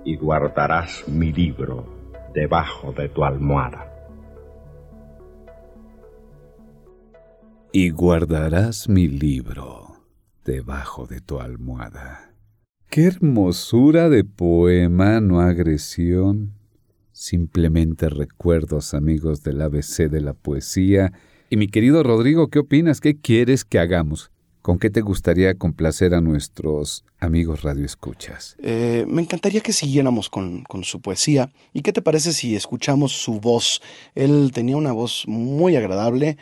y 0.05 0.17
guardarás 0.17 1.09
mi 1.09 1.33
libro 1.33 1.85
debajo 2.33 2.93
de 2.93 3.09
tu 3.09 3.25
almohada. 3.25 3.93
Y 7.73 7.91
guardarás 7.91 8.89
mi 8.89 9.09
libro 9.09 9.97
debajo 10.45 11.07
de 11.07 11.21
tu 11.21 11.41
almohada. 11.41 12.36
Qué 12.91 13.05
hermosura 13.05 14.09
de 14.09 14.25
poema, 14.25 15.21
no 15.21 15.41
agresión. 15.41 16.53
Simplemente 17.13 18.09
recuerdos, 18.09 18.95
amigos 18.95 19.43
del 19.43 19.61
ABC 19.61 20.09
de 20.09 20.21
la 20.21 20.35
poesía. 20.35 21.13
Y 21.51 21.57
mi 21.57 21.69
querido 21.69 22.03
Rodrigo, 22.03 22.49
¿qué 22.49 22.59
opinas? 22.59 23.01
¿Qué 23.01 23.19
quieres 23.19 23.65
que 23.65 23.79
hagamos? 23.79 24.31
¿Con 24.63 24.79
qué 24.79 24.91
te 24.91 25.01
gustaría 25.01 25.55
complacer 25.55 26.15
a 26.15 26.21
nuestros 26.21 27.05
amigos 27.19 27.63
radioescuchas? 27.63 28.57
Eh, 28.61 29.05
me 29.07 29.23
encantaría 29.23 29.61
que 29.61 29.73
siguiéramos 29.73 30.29
con, 30.29 30.65
con, 30.65 30.83
su 30.83 31.01
poesía. 31.01 31.53
¿Y 31.73 31.83
qué 31.83 31.93
te 31.93 32.03
parece 32.03 32.33
si 32.33 32.57
escuchamos 32.57 33.13
su 33.13 33.41
voz? 33.41 33.81
Él 34.15 34.51
tenía 34.53 34.77
una 34.77 34.93
voz 34.93 35.25
muy 35.29 35.77
agradable, 35.77 36.37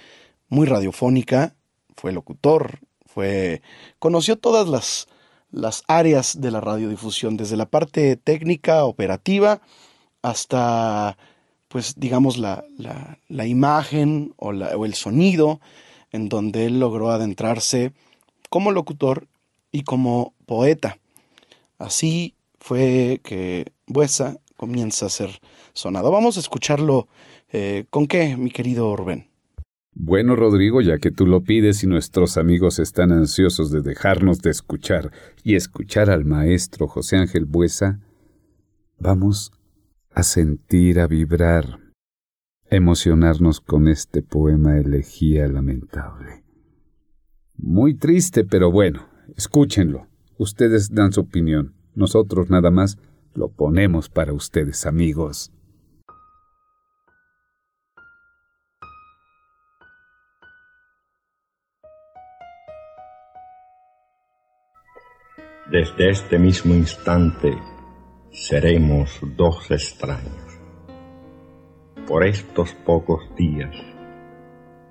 muy 0.49 0.67
radiofónica, 0.67 1.57
fue 1.97 2.13
locutor, 2.13 2.81
fue 3.05 3.61
conoció 3.99 4.37
todas 4.37 4.69
las, 4.69 5.07
las 5.55 5.85
áreas 5.87 6.41
de 6.41 6.51
la 6.51 6.61
radiodifusión, 6.61 7.37
desde 7.37 7.57
la 7.57 7.67
parte 7.67 8.17
técnica, 8.17 8.85
operativa, 8.85 9.61
hasta, 10.21 11.17
pues, 11.69 11.95
digamos, 11.97 12.39
la, 12.39 12.65
la, 12.77 13.19
la 13.29 13.47
imagen 13.47 14.35
o, 14.37 14.49
o 14.49 14.85
el 14.85 14.95
sonido, 14.95 15.61
en 16.11 16.29
donde 16.29 16.67
él 16.67 16.81
logró 16.81 17.11
adentrarse 17.11 17.93
como 18.51 18.73
locutor 18.73 19.29
y 19.71 19.83
como 19.83 20.33
poeta. 20.47 20.99
Así 21.79 22.35
fue 22.59 23.21
que 23.23 23.73
Buesa 23.87 24.39
comienza 24.57 25.07
a 25.07 25.11
ser 25.11 25.41
sonado. 25.73 26.11
Vamos 26.11 26.37
a 26.37 26.41
escucharlo 26.41 27.09
eh, 27.53 27.85
con 27.91 28.07
qué, 28.07 28.37
mi 28.37 28.51
querido 28.51 28.97
Rubén. 28.97 29.29
Bueno, 29.97 30.35
Rodrigo, 30.35 30.81
ya 30.81 30.99
que 30.99 31.13
tú 31.13 31.25
lo 31.25 31.43
pides 31.43 31.85
y 31.85 31.87
nuestros 31.87 32.37
amigos 32.37 32.81
están 32.81 33.13
ansiosos 33.13 33.71
de 33.71 33.81
dejarnos 33.81 34.43
de 34.43 34.51
escuchar 34.51 35.13
y 35.45 35.55
escuchar 35.55 36.11
al 36.11 36.25
maestro 36.25 36.89
José 36.89 37.17
Ángel 37.17 37.45
Buesa, 37.45 38.01
vamos 38.99 39.53
a 40.11 40.25
sentir, 40.25 40.99
a 40.99 41.07
vibrar, 41.07 41.79
emocionarnos 42.71 43.61
con 43.61 43.87
este 43.87 44.23
poema 44.23 44.79
elegía 44.79 45.47
lamentable. 45.47 46.43
Muy 47.57 47.95
triste, 47.95 48.45
pero 48.45 48.73
bueno, 48.73 49.07
escúchenlo. 49.37 50.09
Ustedes 50.39 50.93
dan 50.93 51.13
su 51.13 51.21
opinión. 51.21 51.73
Nosotros 51.95 52.51
nada 52.51 52.73
más 52.73 52.99
lo 53.33 53.49
ponemos 53.49 54.09
para 54.09 54.33
ustedes, 54.33 54.87
amigos. 54.87 55.54
Desde 65.75 66.09
este 66.09 66.39
mismo 66.39 66.73
instante 66.73 67.53
seremos 68.31 69.19
dos 69.37 69.73
extraños. 69.73 70.61
Por 72.07 72.25
estos 72.25 72.73
pocos 72.87 73.25
días, 73.35 73.75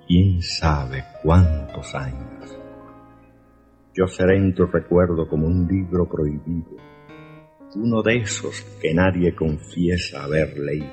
quién 0.06 0.42
sabe 0.42 1.02
cuántos 1.22 1.94
años. 1.94 2.58
Yo 3.94 4.06
seré 4.06 4.36
en 4.36 4.54
tu 4.54 4.66
recuerdo 4.66 5.26
como 5.26 5.46
un 5.46 5.66
libro 5.66 6.06
prohibido, 6.06 6.76
uno 7.76 8.02
de 8.02 8.18
esos 8.18 8.60
que 8.78 8.92
nadie 8.92 9.34
confiesa 9.34 10.24
haber 10.24 10.58
leído. 10.58 10.92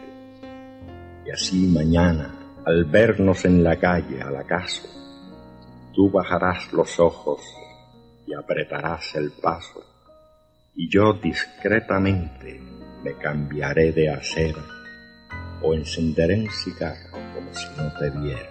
Y 1.25 1.31
así 1.31 1.67
mañana, 1.67 2.33
al 2.65 2.85
vernos 2.85 3.43
en 3.43 3.61
la 3.61 3.75
calle 3.75 4.21
al 4.21 4.37
acaso, 4.37 4.87
tú 5.93 6.09
bajarás 6.09 6.71
los 6.71 6.97
ojos 6.97 7.41
y 8.31 8.33
apretarás 8.33 9.15
el 9.15 9.31
paso, 9.31 9.83
y 10.75 10.89
yo 10.89 11.13
discretamente 11.13 12.61
me 13.03 13.17
cambiaré 13.17 13.91
de 13.91 14.09
acera 14.09 14.63
o 15.61 15.73
encenderé 15.73 16.39
un 16.39 16.49
cigarro 16.49 17.11
como 17.33 17.53
si 17.53 17.67
no 17.75 17.91
te 17.99 18.09
viera. 18.09 18.49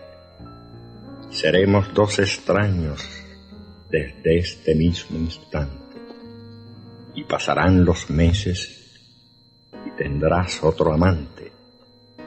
Seremos 1.31 1.95
dos 1.95 2.19
extraños 2.19 3.03
desde 3.89 4.39
este 4.39 4.75
mismo 4.75 5.19
instante, 5.19 5.97
y 7.15 7.25
pasarán 7.25 7.83
los 7.83 8.11
meses 8.11 9.01
y 9.87 9.91
tendrás 9.93 10.63
otro 10.63 10.93
amante, 10.93 11.51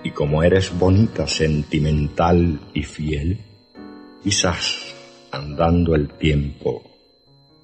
y 0.04 0.10
como 0.10 0.42
eres 0.42 0.76
bonita, 0.76 1.28
sentimental 1.28 2.60
y 2.74 2.82
fiel, 2.82 3.40
quizás 4.24 4.96
andando 5.32 5.94
el 5.94 6.10
tiempo 6.10 6.93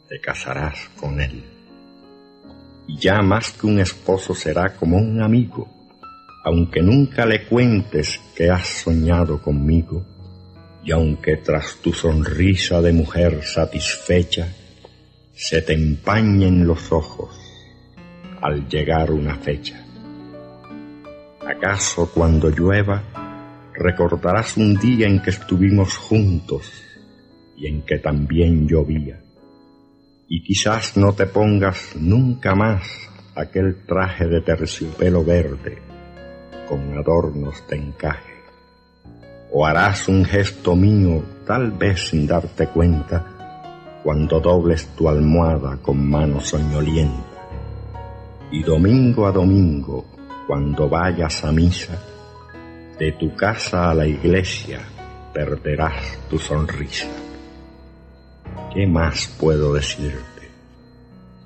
te 0.10 0.20
casarás 0.20 0.90
con 1.00 1.22
él. 1.22 1.44
Y 2.88 2.98
ya 2.98 3.22
más 3.22 3.52
que 3.52 3.68
un 3.68 3.80
esposo 3.80 4.34
será 4.34 4.76
como 4.76 4.98
un 4.98 5.22
amigo, 5.22 5.70
aunque 6.44 6.82
nunca 6.82 7.28
le 7.28 7.46
cuentes 7.46 8.20
que 8.36 8.50
has 8.50 8.68
soñado 8.68 9.40
conmigo, 9.40 10.04
y 10.84 10.92
aunque 10.92 11.38
tras 11.38 11.76
tu 11.76 11.94
sonrisa 11.94 12.82
de 12.82 12.92
mujer 12.92 13.44
satisfecha 13.44 14.48
se 15.36 15.62
te 15.62 15.74
empañen 15.74 16.66
los 16.66 16.92
ojos 16.92 17.38
al 18.42 18.68
llegar 18.68 19.12
una 19.12 19.36
fecha. 19.36 19.86
¿Acaso 21.46 22.10
cuando 22.12 22.50
llueva 22.50 23.04
recordarás 23.76 24.58
un 24.58 24.76
día 24.76 25.08
en 25.08 25.22
que 25.22 25.30
estuvimos 25.30 25.96
juntos 25.98 26.72
y 27.56 27.68
en 27.68 27.84
que 27.84 28.00
también 28.00 28.68
llovía? 28.68 29.20
Y 30.32 30.44
quizás 30.44 30.96
no 30.96 31.14
te 31.14 31.26
pongas 31.26 31.96
nunca 31.96 32.54
más 32.54 32.84
aquel 33.36 33.84
traje 33.88 34.28
de 34.28 34.42
terciopelo 34.42 35.26
verde 35.26 35.82
con 36.68 36.96
adornos 36.96 37.64
de 37.68 37.78
encaje. 37.78 38.36
O 39.52 39.66
harás 39.66 40.08
un 40.08 40.24
gesto 40.24 40.76
mío 40.76 41.24
tal 41.48 41.72
vez 41.72 42.10
sin 42.10 42.28
darte 42.28 42.68
cuenta 42.68 43.26
cuando 44.04 44.40
dobles 44.40 44.90
tu 44.96 45.10
almohada 45.10 45.78
con 45.82 46.08
mano 46.08 46.40
soñolienta. 46.40 47.26
Y 48.52 48.62
domingo 48.62 49.26
a 49.26 49.32
domingo, 49.32 50.06
cuando 50.48 50.88
vayas 50.88 51.44
a 51.44 51.52
misa, 51.52 52.00
de 53.00 53.14
tu 53.14 53.36
casa 53.36 53.90
a 53.90 53.96
la 53.96 54.06
iglesia 54.06 54.80
perderás 55.34 56.20
tu 56.30 56.38
sonrisa. 56.38 57.29
¿Qué 58.74 58.86
más 58.86 59.28
puedo 59.40 59.74
decirte? 59.74 60.52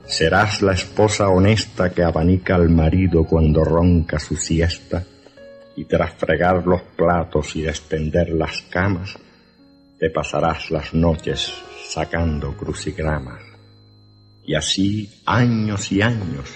Serás 0.05 0.61
la 0.61 0.73
esposa 0.73 1.29
honesta 1.29 1.89
que 1.93 2.03
abanica 2.03 2.55
al 2.55 2.69
marido 2.69 3.23
cuando 3.23 3.63
ronca 3.63 4.19
su 4.19 4.35
siesta 4.35 5.05
y 5.77 5.85
tras 5.85 6.13
fregar 6.15 6.67
los 6.67 6.81
platos 6.81 7.55
y 7.55 7.65
extender 7.65 8.29
las 8.29 8.63
camas, 8.63 9.17
te 9.97 10.09
pasarás 10.09 10.69
las 10.69 10.93
noches 10.93 11.53
sacando 11.87 12.57
crucigramas. 12.57 13.41
Y 14.43 14.55
así 14.55 15.09
años 15.25 15.93
y 15.93 16.01
años, 16.01 16.53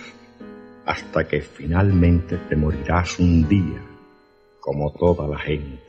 hasta 0.86 1.26
que 1.26 1.40
finalmente 1.42 2.38
te 2.50 2.58
morirás 2.58 3.20
un 3.20 3.48
día, 3.48 3.82
como 4.60 4.92
toda 4.92 5.30
la 5.30 5.40
gente, 5.40 5.87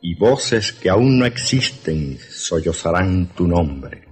y 0.00 0.14
voces 0.14 0.72
que 0.72 0.90
aún 0.90 1.18
no 1.18 1.26
existen 1.26 2.18
sollozarán 2.30 3.26
tu 3.34 3.48
nombre 3.48 4.02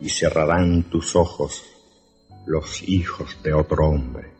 y 0.00 0.08
cerrarán 0.08 0.84
tus 0.84 1.16
ojos 1.16 1.62
los 2.46 2.82
hijos 2.88 3.38
de 3.42 3.54
otro 3.54 3.88
hombre. 3.88 4.30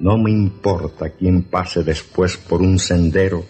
No 0.00 0.18
me 0.18 0.30
importa 0.30 1.10
quién 1.10 1.44
pase 1.44 1.82
después 1.82 2.36
por 2.36 2.60
un 2.60 2.78
sendero 2.78 3.46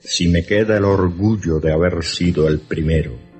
si 0.00 0.28
me 0.28 0.44
queda 0.44 0.76
el 0.76 0.84
orgullo 0.84 1.58
de 1.58 1.72
haber 1.72 2.04
sido 2.04 2.46
el 2.48 2.60
primero 2.60 3.30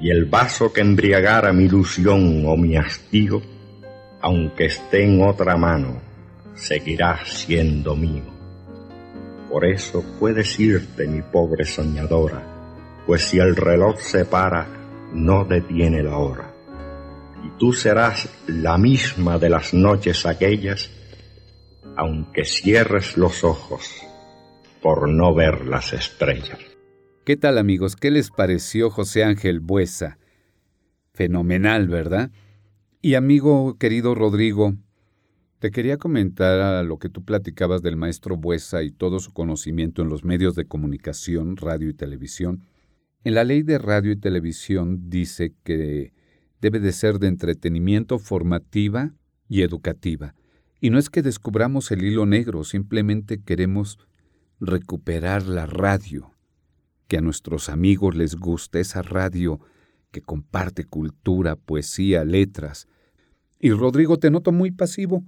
y 0.00 0.10
el 0.10 0.24
vaso 0.24 0.72
que 0.72 0.80
embriagara 0.80 1.52
mi 1.52 1.64
ilusión 1.64 2.44
o 2.46 2.56
mi 2.56 2.76
hastío, 2.76 3.40
aunque 4.20 4.66
esté 4.66 5.04
en 5.04 5.22
otra 5.22 5.56
mano, 5.56 6.00
seguirá 6.56 7.20
siendo 7.24 7.94
mío. 7.94 8.31
Por 9.52 9.66
eso 9.66 10.02
puedes 10.18 10.58
irte, 10.58 11.06
mi 11.06 11.20
pobre 11.20 11.66
soñadora, 11.66 12.42
pues 13.06 13.28
si 13.28 13.38
el 13.38 13.54
reloj 13.54 14.00
se 14.00 14.24
para, 14.24 14.66
no 15.12 15.44
detiene 15.44 16.02
la 16.02 16.16
hora. 16.16 16.54
Y 17.44 17.58
tú 17.58 17.74
serás 17.74 18.30
la 18.46 18.78
misma 18.78 19.38
de 19.38 19.50
las 19.50 19.74
noches 19.74 20.24
aquellas, 20.24 20.90
aunque 21.96 22.46
cierres 22.46 23.18
los 23.18 23.44
ojos 23.44 24.02
por 24.80 25.06
no 25.10 25.34
ver 25.34 25.66
las 25.66 25.92
estrellas. 25.92 26.58
¿Qué 27.26 27.36
tal 27.36 27.58
amigos? 27.58 27.94
¿Qué 27.94 28.10
les 28.10 28.30
pareció 28.30 28.88
José 28.88 29.22
Ángel 29.22 29.60
Buesa? 29.60 30.16
Fenomenal, 31.12 31.88
¿verdad? 31.88 32.30
Y 33.02 33.16
amigo 33.16 33.76
querido 33.78 34.14
Rodrigo, 34.14 34.76
te 35.62 35.70
quería 35.70 35.96
comentar 35.96 36.58
a 36.58 36.82
lo 36.82 36.98
que 36.98 37.08
tú 37.08 37.24
platicabas 37.24 37.82
del 37.82 37.96
maestro 37.96 38.36
Buesa 38.36 38.82
y 38.82 38.90
todo 38.90 39.20
su 39.20 39.32
conocimiento 39.32 40.02
en 40.02 40.08
los 40.08 40.24
medios 40.24 40.56
de 40.56 40.64
comunicación, 40.64 41.56
radio 41.56 41.88
y 41.88 41.94
televisión. 41.94 42.64
En 43.22 43.36
la 43.36 43.44
ley 43.44 43.62
de 43.62 43.78
radio 43.78 44.10
y 44.10 44.16
televisión 44.16 45.08
dice 45.08 45.54
que 45.62 46.14
debe 46.60 46.80
de 46.80 46.90
ser 46.90 47.20
de 47.20 47.28
entretenimiento 47.28 48.18
formativa 48.18 49.14
y 49.48 49.62
educativa. 49.62 50.34
Y 50.80 50.90
no 50.90 50.98
es 50.98 51.10
que 51.10 51.22
descubramos 51.22 51.92
el 51.92 52.02
hilo 52.02 52.26
negro, 52.26 52.64
simplemente 52.64 53.40
queremos 53.40 54.00
recuperar 54.58 55.46
la 55.46 55.66
radio, 55.66 56.32
que 57.06 57.18
a 57.18 57.20
nuestros 57.20 57.68
amigos 57.68 58.16
les 58.16 58.34
guste 58.34 58.80
esa 58.80 59.02
radio 59.02 59.60
que 60.10 60.22
comparte 60.22 60.82
cultura, 60.82 61.54
poesía, 61.54 62.24
letras. 62.24 62.88
Y 63.60 63.70
Rodrigo, 63.70 64.18
te 64.18 64.28
noto 64.28 64.50
muy 64.50 64.72
pasivo. 64.72 65.22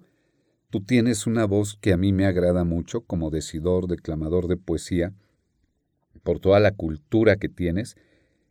Tú 0.75 0.81
tienes 0.81 1.29
una 1.29 1.45
voz 1.45 1.79
que 1.81 1.93
a 1.93 1.97
mí 1.97 2.13
me 2.13 2.27
agrada 2.27 2.65
mucho 2.65 3.03
como 3.03 3.31
decidor, 3.31 3.87
declamador 3.87 4.49
de 4.49 4.57
poesía, 4.57 5.15
por 6.25 6.41
toda 6.41 6.59
la 6.59 6.73
cultura 6.73 7.37
que 7.37 7.49
tienes. 7.49 7.97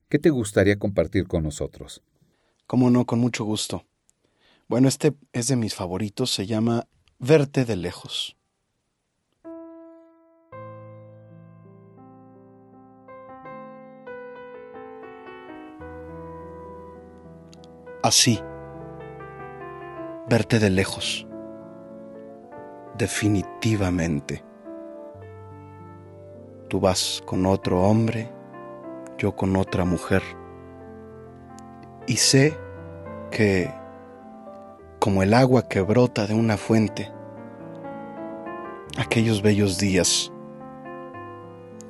¿Qué 0.07 0.19
te 0.19 0.30
gustaría 0.30 0.80
compartir 0.80 1.28
con 1.28 1.43
nosotros? 1.43 2.01
Cómo 2.65 2.89
no, 2.89 3.03
con 3.03 3.19
mucho 3.19 3.43
gusto. 3.43 3.84
Bueno, 4.69 4.88
este 4.88 5.13
es 5.34 5.47
de 5.47 5.57
mis 5.57 5.76
favoritos, 5.76 6.32
se 6.32 6.45
llama 6.45 6.88
Verte 7.19 7.65
de 7.65 7.76
lejos. 7.76 8.38
Así, 18.01 18.39
verte 20.30 20.59
de 20.59 20.69
lejos, 20.69 21.28
definitivamente. 22.98 24.44
Tú 26.68 26.80
vas 26.80 27.22
con 27.26 27.46
otro 27.46 27.82
hombre, 27.84 28.30
yo 29.18 29.36
con 29.36 29.56
otra 29.56 29.86
mujer. 29.86 30.24
Y 32.08 32.18
sé 32.18 32.58
que, 33.32 33.74
como 35.00 35.24
el 35.24 35.34
agua 35.34 35.68
que 35.68 35.82
brota 35.82 36.28
de 36.28 36.34
una 36.34 36.58
fuente, 36.58 37.12
aquellos 38.98 39.41
bellos 39.41 39.78
días 39.78 40.32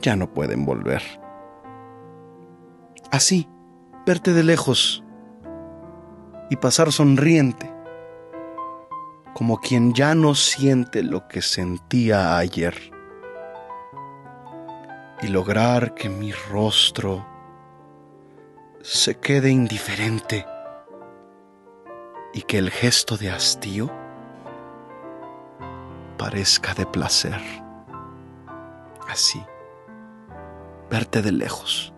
ya 0.02 0.16
no 0.16 0.32
pueden 0.34 0.66
volver. 0.66 1.02
Así, 3.10 3.48
verte 4.06 4.34
de 4.34 4.44
lejos 4.44 5.04
y 6.50 6.58
pasar 6.58 6.92
sonriente, 6.92 7.73
como 9.34 9.58
quien 9.58 9.94
ya 9.94 10.16
no 10.16 10.36
siente 10.36 11.04
lo 11.04 11.28
que 11.28 11.42
sentía 11.42 12.38
ayer, 12.38 12.76
y 15.22 15.28
lograr 15.28 15.94
que 15.94 16.10
mi 16.10 16.32
rostro 16.32 17.26
se 18.82 19.18
quede 19.20 19.50
indiferente 19.50 20.46
y 22.34 22.42
que 22.42 22.58
el 22.58 22.70
gesto 22.70 23.16
de 23.16 23.30
hastío 23.30 23.90
parezca 26.18 26.74
de 26.74 26.86
placer. 26.86 27.40
Así, 29.08 29.42
verte 30.90 31.22
de 31.22 31.32
lejos 31.32 31.94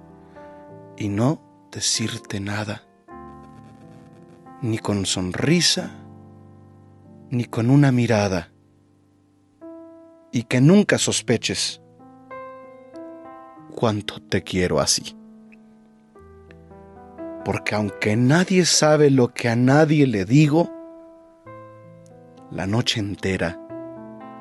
y 0.96 1.10
no 1.10 1.42
decirte 1.72 2.40
nada, 2.40 2.84
ni 4.62 4.78
con 4.78 5.06
sonrisa, 5.06 5.92
ni 7.30 7.46
con 7.46 7.70
una 7.70 7.92
mirada, 7.92 8.52
y 10.32 10.44
que 10.44 10.62
nunca 10.62 10.98
sospeches 10.98 11.82
cuánto 13.74 14.22
te 14.22 14.44
quiero 14.44 14.80
así 14.80 15.16
porque 17.46 17.76
aunque 17.76 18.18
nadie 18.18 18.66
sabe 18.66 19.12
lo 19.12 19.32
que 19.32 19.48
a 19.48 19.56
nadie 19.56 20.08
le 20.08 20.26
digo, 20.26 20.74
la 22.50 22.66
noche 22.66 23.00
entera 23.00 23.60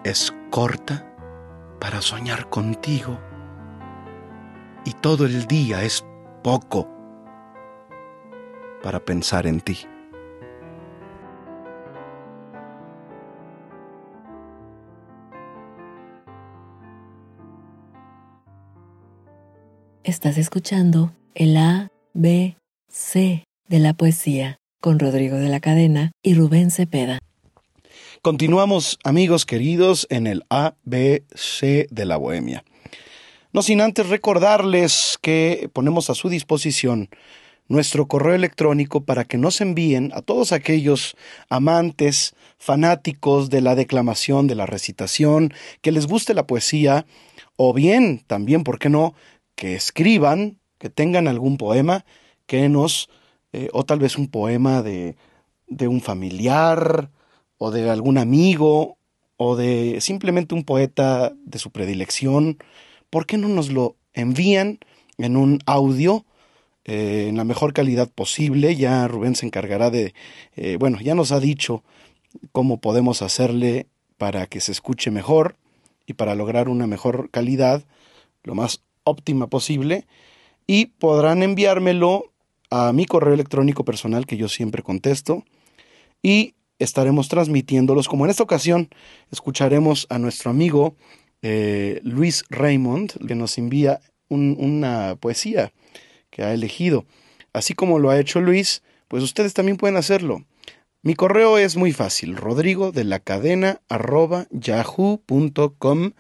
es 0.05 0.35
corta 0.51 1.07
para 1.79 2.01
soñar 2.01 2.49
contigo 2.49 3.21
y 4.87 4.93
todo 4.95 5.27
el 5.27 5.47
día 5.47 5.83
es 5.85 6.03
poco 6.43 6.89
para 8.83 9.05
pensar 9.05 9.47
en 9.47 9.61
ti. 9.61 9.87
Estás 20.05 20.37
escuchando 20.37 21.15
el 21.35 21.57
A, 21.57 21.89
B, 22.13 22.59
C 22.91 23.45
de 23.69 23.79
la 23.79 23.95
poesía 23.95 24.59
con 24.79 24.99
Rodrigo 24.99 25.39
de 25.39 25.49
la 25.49 25.61
Cadena 25.61 26.13
y 26.23 26.35
Rubén 26.35 26.71
Cepeda. 26.71 27.19
Continuamos, 28.21 28.99
amigos 29.03 29.47
queridos, 29.47 30.07
en 30.11 30.27
el 30.27 30.45
ABC 30.51 31.89
de 31.91 32.05
la 32.05 32.19
Bohemia. 32.19 32.65
No 33.55 33.63
sin 33.63 33.81
antes 33.81 34.11
recordarles 34.11 35.19
que 35.23 35.71
ponemos 35.73 36.11
a 36.11 36.15
su 36.15 36.29
disposición 36.29 37.09
nuestro 37.67 38.07
correo 38.07 38.35
electrónico 38.35 39.05
para 39.05 39.25
que 39.25 39.39
nos 39.39 39.63
envíen 39.63 40.13
a 40.15 40.21
todos 40.21 40.53
aquellos 40.53 41.17
amantes, 41.49 42.35
fanáticos 42.59 43.49
de 43.49 43.63
la 43.63 43.75
declamación, 43.75 44.49
de 44.49 44.55
la 44.55 44.67
recitación, 44.67 45.55
que 45.81 45.93
les 45.93 46.07
guste 46.07 46.35
la 46.35 46.47
poesía, 46.47 47.07
o 47.57 47.73
bien, 47.73 48.23
también, 48.27 48.65
¿por 48.65 48.79
qué 48.79 48.91
no?, 48.91 49.15
que 49.55 49.75
escriban, 49.75 50.59
que 50.79 50.91
tengan 50.91 51.29
algún 51.29 51.57
poema 51.57 52.05
que 52.47 52.69
nos, 52.69 53.09
eh, 53.53 53.69
o 53.73 53.85
tal 53.85 53.99
vez 53.99 54.19
un 54.19 54.29
poema 54.29 54.83
de, 54.83 55.17
de 55.67 55.89
un 55.89 56.01
familiar, 56.01 57.11
o 57.59 57.71
de 57.71 57.89
algún 57.91 58.19
amigo, 58.19 58.99
o 59.37 59.57
de 59.57 60.01
simplemente 60.01 60.55
un 60.55 60.65
poeta 60.65 61.33
de 61.45 61.59
su 61.59 61.71
predilección, 61.71 62.59
¿por 63.11 63.27
qué 63.27 63.39
no 63.39 63.49
nos 63.49 63.71
lo 63.71 63.97
envían 64.13 64.79
en 65.19 65.37
un 65.37 65.61
audio 65.67 66.25
eh, 66.85 67.27
en 67.29 67.37
la 67.37 67.45
mejor 67.45 67.73
calidad 67.73 68.09
posible? 68.11 68.77
Ya 68.77 69.09
Rubén 69.09 69.35
se 69.35 69.47
encargará 69.47 69.91
de, 69.91 70.15
eh, 70.57 70.77
bueno, 70.79 71.01
ya 71.01 71.15
nos 71.15 71.33
ha 71.33 71.41
dicho 71.41 71.83
cómo 72.53 72.81
podemos 72.81 73.23
hacerle 73.23 73.87
para 74.19 74.47
que 74.47 74.61
se 74.61 74.73
escuche 74.73 75.11
mejor 75.11 75.57
y 76.07 76.15
para 76.15 76.35
lograr 76.35 76.69
una 76.69 76.87
mejor 76.87 77.31
calidad, 77.31 77.83
lo 78.43 78.55
más 78.55 78.83
óptima 79.05 79.47
posible, 79.49 80.07
y 80.67 80.87
podrán 80.87 81.43
enviármelo 81.43 82.33
a 82.71 82.93
mi 82.93 83.07
correo 83.07 83.35
electrónico 83.35 83.85
personal 83.85 84.27
que 84.27 84.37
yo 84.37 84.49
siempre 84.49 84.83
contesto 84.83 85.45
y 86.23 86.55
estaremos 86.79 87.29
transmitiéndolos. 87.29 88.09
Como 88.09 88.25
en 88.25 88.31
esta 88.31 88.43
ocasión 88.43 88.89
escucharemos 89.31 90.07
a 90.11 90.19
nuestro 90.19 90.51
amigo 90.51 90.97
eh, 91.43 92.01
Luis 92.03 92.45
Raymond, 92.51 93.27
que 93.27 93.35
nos 93.35 93.59
envía 93.59 94.01
una 94.29 95.17
poesía 95.21 95.73
que 96.31 96.43
ha 96.43 96.53
elegido. 96.53 97.05
Así 97.53 97.75
como 97.75 97.99
lo 97.99 98.11
ha 98.11 98.19
hecho 98.19 98.41
Luis, 98.41 98.83
pues 99.07 99.23
ustedes 99.23 99.55
también 99.55 99.77
pueden 99.77 99.97
hacerlo. 99.97 100.45
Mi 101.03 101.15
correo 101.15 101.59
es 101.59 101.77
muy 101.77 101.93
fácil, 101.93 102.35
rodrigo 102.35 102.91
de 102.91 103.05
la 103.05 103.21
cadena 103.21 103.83
arroba 103.89 104.47
yahoo.com. 104.51 106.13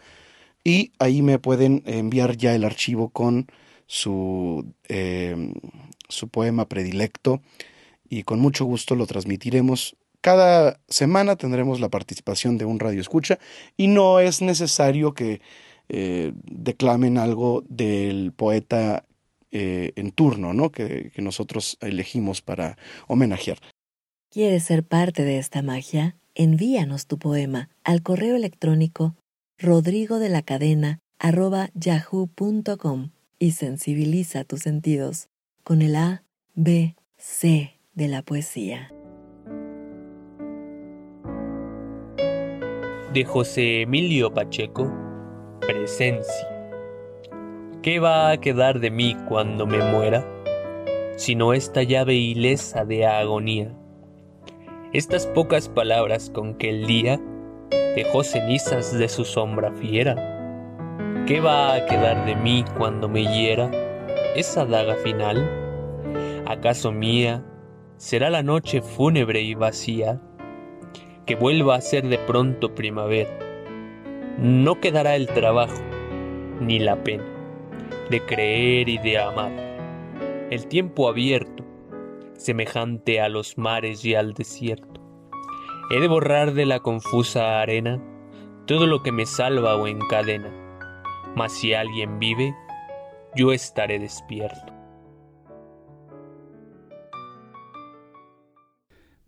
y 0.64 0.92
ahí 0.98 1.20
me 1.22 1.38
pueden 1.38 1.82
enviar 1.84 2.36
ya 2.36 2.54
el 2.54 2.64
archivo 2.64 3.10
con 3.10 3.46
su, 3.86 4.66
eh, 4.88 5.52
su 6.08 6.28
poema 6.28 6.68
predilecto 6.68 7.42
y 8.08 8.22
con 8.22 8.40
mucho 8.40 8.64
gusto 8.64 8.96
lo 8.96 9.06
transmitiremos. 9.06 9.96
Cada 10.22 10.80
semana 10.88 11.36
tendremos 11.36 11.80
la 11.80 11.90
participación 11.90 12.56
de 12.56 12.64
un 12.64 12.80
radio 12.80 13.00
escucha 13.00 13.38
y 13.76 13.88
no 13.88 14.20
es 14.20 14.40
necesario 14.40 15.12
que 15.12 15.42
eh, 15.90 16.32
declamen 16.44 17.18
algo 17.18 17.62
del 17.68 18.32
poeta 18.32 19.04
eh, 19.50 19.92
en 19.96 20.12
turno, 20.12 20.54
¿no? 20.54 20.72
Que, 20.72 21.10
que 21.14 21.20
nosotros 21.20 21.76
elegimos 21.82 22.40
para 22.40 22.78
homenajear. 23.06 23.58
¿Quieres 24.30 24.64
ser 24.64 24.82
parte 24.82 25.24
de 25.24 25.38
esta 25.38 25.60
magia? 25.60 26.16
Envíanos 26.34 27.06
tu 27.06 27.18
poema 27.18 27.68
al 27.84 28.02
correo 28.02 28.34
electrónico 28.34 29.14
rodrigo 29.58 30.18
de 30.18 30.28
la 30.28 30.42
cadena 30.42 31.00
arroba 31.18 31.70
yahoo.com 31.74 33.10
y 33.38 33.52
sensibiliza 33.52 34.44
tus 34.44 34.60
sentidos 34.60 35.28
con 35.62 35.82
el 35.82 35.96
A, 35.96 36.24
B, 36.54 36.96
C 37.16 37.78
de 37.94 38.08
la 38.08 38.22
poesía. 38.22 38.92
De 43.12 43.24
José 43.24 43.82
Emilio 43.82 44.34
Pacheco, 44.34 44.92
Presencia. 45.60 46.48
¿Qué 47.80 48.00
va 48.00 48.30
a 48.30 48.40
quedar 48.40 48.80
de 48.80 48.90
mí 48.90 49.16
cuando 49.28 49.66
me 49.66 49.78
muera? 49.78 50.26
Sino 51.16 51.52
esta 51.52 51.82
llave 51.82 52.14
ilesa 52.14 52.84
de 52.84 53.06
agonía. 53.06 53.72
Estas 54.92 55.26
pocas 55.28 55.68
palabras 55.68 56.28
con 56.30 56.54
que 56.54 56.70
el 56.70 56.86
día 56.86 57.20
dejó 57.94 58.24
cenizas 58.24 58.96
de 58.96 59.08
su 59.08 59.24
sombra 59.24 59.72
fiera. 59.72 60.14
¿Qué 61.26 61.40
va 61.40 61.74
a 61.74 61.86
quedar 61.86 62.26
de 62.26 62.36
mí 62.36 62.64
cuando 62.76 63.08
me 63.08 63.24
hiera 63.24 63.70
esa 64.34 64.64
daga 64.64 64.94
final? 64.96 65.48
¿Acaso 66.46 66.92
mía 66.92 67.44
será 67.96 68.30
la 68.30 68.42
noche 68.42 68.82
fúnebre 68.82 69.40
y 69.40 69.54
vacía? 69.54 70.20
Que 71.24 71.36
vuelva 71.36 71.76
a 71.76 71.80
ser 71.80 72.06
de 72.08 72.18
pronto 72.18 72.74
primavera. 72.74 73.30
No 74.38 74.80
quedará 74.80 75.16
el 75.16 75.28
trabajo 75.28 75.80
ni 76.60 76.78
la 76.78 77.02
pena 77.02 77.24
de 78.10 78.20
creer 78.20 78.88
y 78.88 78.98
de 78.98 79.18
amar. 79.18 79.52
El 80.50 80.66
tiempo 80.66 81.08
abierto, 81.08 81.64
semejante 82.36 83.20
a 83.20 83.28
los 83.28 83.56
mares 83.56 84.04
y 84.04 84.14
al 84.14 84.34
desierto 84.34 84.93
He 85.90 86.00
de 86.00 86.08
borrar 86.08 86.54
de 86.54 86.64
la 86.64 86.80
confusa 86.80 87.60
arena 87.60 88.02
todo 88.66 88.86
lo 88.86 89.02
que 89.02 89.12
me 89.12 89.26
salva 89.26 89.76
o 89.76 89.86
encadena, 89.86 90.50
mas 91.36 91.52
si 91.52 91.74
alguien 91.74 92.18
vive, 92.18 92.54
yo 93.36 93.52
estaré 93.52 93.98
despierto. 93.98 94.72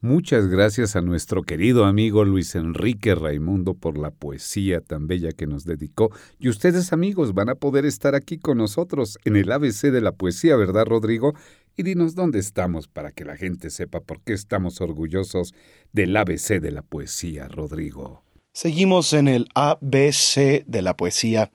Muchas 0.00 0.46
gracias 0.46 0.96
a 0.96 1.02
nuestro 1.02 1.42
querido 1.42 1.84
amigo 1.84 2.24
Luis 2.24 2.54
Enrique 2.54 3.14
Raimundo 3.14 3.74
por 3.74 3.98
la 3.98 4.10
poesía 4.10 4.80
tan 4.80 5.08
bella 5.08 5.32
que 5.32 5.46
nos 5.46 5.64
dedicó. 5.64 6.10
Y 6.38 6.48
ustedes 6.48 6.92
amigos 6.92 7.34
van 7.34 7.48
a 7.48 7.56
poder 7.56 7.84
estar 7.84 8.14
aquí 8.14 8.38
con 8.38 8.58
nosotros 8.58 9.18
en 9.24 9.36
el 9.36 9.50
ABC 9.50 9.90
de 9.90 10.00
la 10.00 10.12
poesía, 10.12 10.56
¿verdad 10.56 10.86
Rodrigo? 10.86 11.34
Y 11.76 11.82
dinos 11.82 12.14
dónde 12.14 12.38
estamos 12.38 12.88
para 12.88 13.12
que 13.12 13.24
la 13.24 13.36
gente 13.36 13.70
sepa 13.70 14.00
por 14.00 14.20
qué 14.22 14.32
estamos 14.32 14.80
orgullosos 14.80 15.54
del 15.92 16.16
ABC 16.16 16.60
de 16.60 16.72
la 16.72 16.82
poesía, 16.82 17.48
Rodrigo. 17.48 18.22
Seguimos 18.52 19.12
en 19.12 19.28
el 19.28 19.48
ABC 19.54 20.64
de 20.66 20.82
la 20.82 20.96
poesía. 20.96 21.50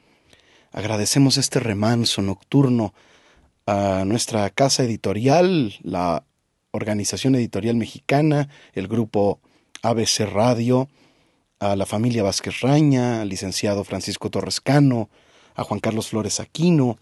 Agradecemos 0.71 1.37
este 1.37 1.59
remanso 1.59 2.21
nocturno 2.21 2.93
a 3.65 4.03
nuestra 4.05 4.49
casa 4.51 4.83
editorial, 4.83 5.73
la 5.81 6.23
Organización 6.71 7.35
Editorial 7.35 7.75
Mexicana, 7.75 8.49
el 8.73 8.87
grupo 8.87 9.39
ABC 9.81 10.19
Radio, 10.31 10.87
a 11.59 11.75
la 11.75 11.85
familia 11.85 12.23
Vázquez 12.23 12.61
Raña, 12.61 13.21
al 13.21 13.29
licenciado 13.29 13.83
Francisco 13.83 14.29
Torrescano, 14.29 15.09
a 15.55 15.63
Juan 15.63 15.79
Carlos 15.79 16.09
Flores 16.09 16.39
Aquino, 16.39 16.97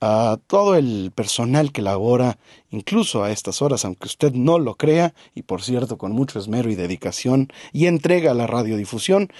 a 0.00 0.38
todo 0.46 0.76
el 0.76 1.12
personal 1.14 1.72
que 1.72 1.82
labora, 1.82 2.38
incluso 2.70 3.24
a 3.24 3.30
estas 3.30 3.60
horas, 3.62 3.84
aunque 3.84 4.06
usted 4.06 4.32
no 4.32 4.58
lo 4.58 4.76
crea, 4.76 5.12
y 5.34 5.42
por 5.42 5.62
cierto 5.62 5.98
con 5.98 6.12
mucho 6.12 6.38
esmero 6.38 6.70
y 6.70 6.74
dedicación 6.74 7.52
y 7.72 7.86
entrega 7.86 8.30
a 8.32 8.34
la 8.34 8.46
radiodifusión, 8.46 9.30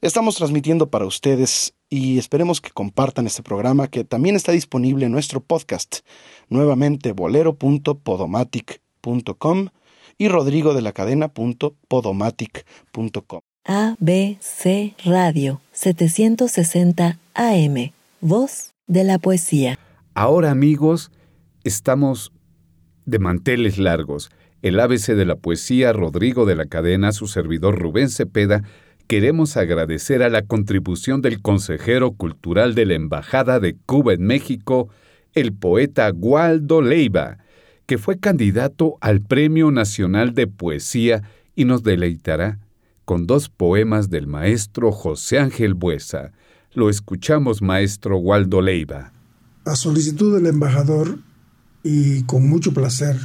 estamos 0.00 0.36
transmitiendo 0.36 0.88
para 0.88 1.04
ustedes 1.06 1.74
y 1.88 2.18
esperemos 2.18 2.60
que 2.60 2.70
compartan 2.70 3.26
este 3.26 3.42
programa 3.42 3.88
que 3.88 4.04
también 4.04 4.36
está 4.36 4.52
disponible 4.52 5.06
en 5.06 5.12
nuestro 5.12 5.40
podcast, 5.40 6.00
nuevamente 6.48 7.12
bolero.podomatic.com 7.12 9.68
y 10.16 10.28
rodrigo 10.28 10.74
de 10.74 10.82
la 10.82 10.92
cadena.podomatic.com. 10.92 13.40
ABC 13.64 14.94
Radio 15.04 15.60
760 15.72 17.18
AM, 17.34 17.92
voz 18.20 18.70
de 18.86 19.04
la 19.04 19.18
poesía. 19.18 19.78
Ahora 20.14 20.50
amigos, 20.50 21.12
estamos 21.62 22.32
de 23.06 23.20
manteles 23.20 23.78
largos. 23.78 24.30
El 24.60 24.80
ABC 24.80 25.14
de 25.14 25.24
la 25.24 25.36
poesía, 25.36 25.92
Rodrigo 25.92 26.46
de 26.46 26.56
la 26.56 26.66
Cadena, 26.66 27.12
su 27.12 27.28
servidor 27.28 27.78
Rubén 27.78 28.10
Cepeda, 28.10 28.64
queremos 29.06 29.56
agradecer 29.56 30.24
a 30.24 30.28
la 30.28 30.42
contribución 30.42 31.22
del 31.22 31.40
consejero 31.40 32.12
cultural 32.12 32.74
de 32.74 32.86
la 32.86 32.94
Embajada 32.94 33.60
de 33.60 33.76
Cuba 33.86 34.12
en 34.12 34.22
México, 34.22 34.88
el 35.32 35.52
poeta 35.52 36.10
Waldo 36.12 36.82
Leiva, 36.82 37.38
que 37.86 37.96
fue 37.96 38.18
candidato 38.18 38.96
al 39.00 39.20
Premio 39.20 39.70
Nacional 39.70 40.34
de 40.34 40.48
Poesía 40.48 41.22
y 41.54 41.66
nos 41.66 41.84
deleitará 41.84 42.58
con 43.04 43.28
dos 43.28 43.48
poemas 43.48 44.10
del 44.10 44.26
maestro 44.26 44.90
José 44.90 45.38
Ángel 45.38 45.74
Buesa. 45.74 46.32
Lo 46.72 46.90
escuchamos, 46.90 47.62
maestro 47.62 48.18
Waldo 48.18 48.60
Leiva. 48.60 49.12
A 49.64 49.76
solicitud 49.76 50.34
del 50.34 50.46
embajador 50.46 51.18
y 51.82 52.22
con 52.24 52.48
mucho 52.48 52.72
placer 52.72 53.18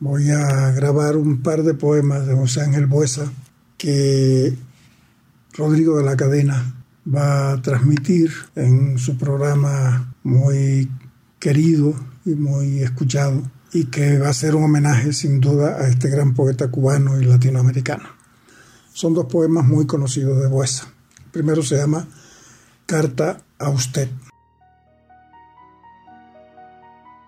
voy 0.00 0.30
a 0.30 0.72
grabar 0.72 1.16
un 1.16 1.42
par 1.42 1.62
de 1.62 1.74
poemas 1.74 2.26
de 2.26 2.34
José 2.34 2.62
Ángel 2.62 2.86
Buesa 2.86 3.30
que 3.78 4.56
Rodrigo 5.52 5.96
de 5.98 6.04
la 6.04 6.16
Cadena 6.16 6.74
va 7.06 7.52
a 7.52 7.62
transmitir 7.62 8.32
en 8.56 8.98
su 8.98 9.16
programa 9.16 10.14
muy 10.22 10.90
querido 11.38 11.94
y 12.24 12.30
muy 12.30 12.82
escuchado 12.82 13.42
y 13.72 13.84
que 13.84 14.18
va 14.18 14.28
a 14.28 14.34
ser 14.34 14.54
un 14.56 14.64
homenaje 14.64 15.12
sin 15.12 15.40
duda 15.40 15.76
a 15.76 15.88
este 15.88 16.10
gran 16.10 16.34
poeta 16.34 16.68
cubano 16.70 17.20
y 17.20 17.24
latinoamericano. 17.24 18.08
Son 18.92 19.14
dos 19.14 19.26
poemas 19.26 19.64
muy 19.64 19.86
conocidos 19.86 20.40
de 20.40 20.48
Buesa. 20.48 20.86
El 21.26 21.30
primero 21.30 21.62
se 21.62 21.76
llama 21.76 22.06
Carta 22.86 23.42
a 23.58 23.70
usted. 23.70 24.08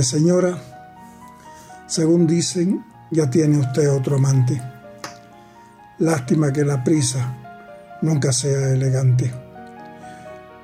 Señora, 0.03 0.59
según 1.87 2.27
dicen, 2.27 2.85
ya 3.11 3.31
tiene 3.31 3.59
usted 3.59 3.91
otro 3.91 4.17
amante. 4.17 4.61
Lástima 5.99 6.53
que 6.53 6.65
la 6.65 6.83
prisa 6.83 7.99
nunca 8.03 8.33
sea 8.33 8.71
elegante. 8.71 9.33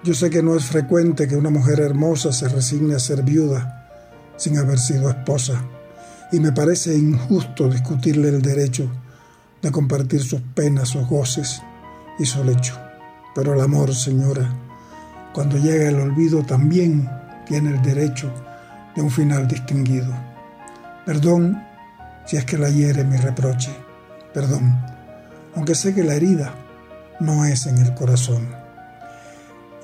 Yo 0.03 0.15
sé 0.15 0.29
que 0.29 0.43
no 0.43 0.57
es 0.57 0.65
frecuente 0.65 1.29
que 1.29 1.37
una 1.37 1.51
mujer 1.51 1.81
hermosa 1.81 2.33
se 2.33 2.49
resigne 2.49 2.95
a 2.95 2.99
ser 2.99 3.23
viuda 3.23 3.89
sin 4.37 4.59
haber 4.59 4.79
sido 4.79 5.09
esposa, 5.09 5.63
y 6.33 6.41
me 6.41 6.53
parece 6.53 6.97
injusto 6.97 7.69
discutirle 7.69 8.29
el 8.29 8.43
derecho 8.43 8.91
de 9.63 9.71
compartir 9.71 10.23
sus 10.23 10.41
penas, 10.41 10.89
sus 10.89 11.07
goces 11.07 11.63
y 12.19 12.27
su 12.27 12.43
lecho. 12.43 12.77
Pero 13.35 13.55
el 13.55 13.61
amor, 13.61 13.95
señora, 13.95 14.53
cuando 15.33 15.59
llega 15.59 15.89
el 15.89 16.01
olvido, 16.01 16.43
también 16.45 17.09
tiene 17.47 17.71
el 17.71 17.83
derecho 17.83 18.33
de 18.95 19.03
un 19.03 19.11
final 19.11 19.47
distinguido. 19.49 20.13
Perdón 21.05 21.63
si 22.27 22.37
es 22.37 22.45
que 22.45 22.59
la 22.59 22.69
hiere 22.69 23.05
mi 23.05 23.17
reproche. 23.17 23.71
Perdón, 24.35 24.79
aunque 25.55 25.75
sé 25.75 25.95
que 25.95 26.05
la 26.05 26.15
herida 26.15 26.55
no 27.21 27.45
es 27.47 27.67
en 27.67 27.79
el 27.79 27.95
corazón. 27.95 28.49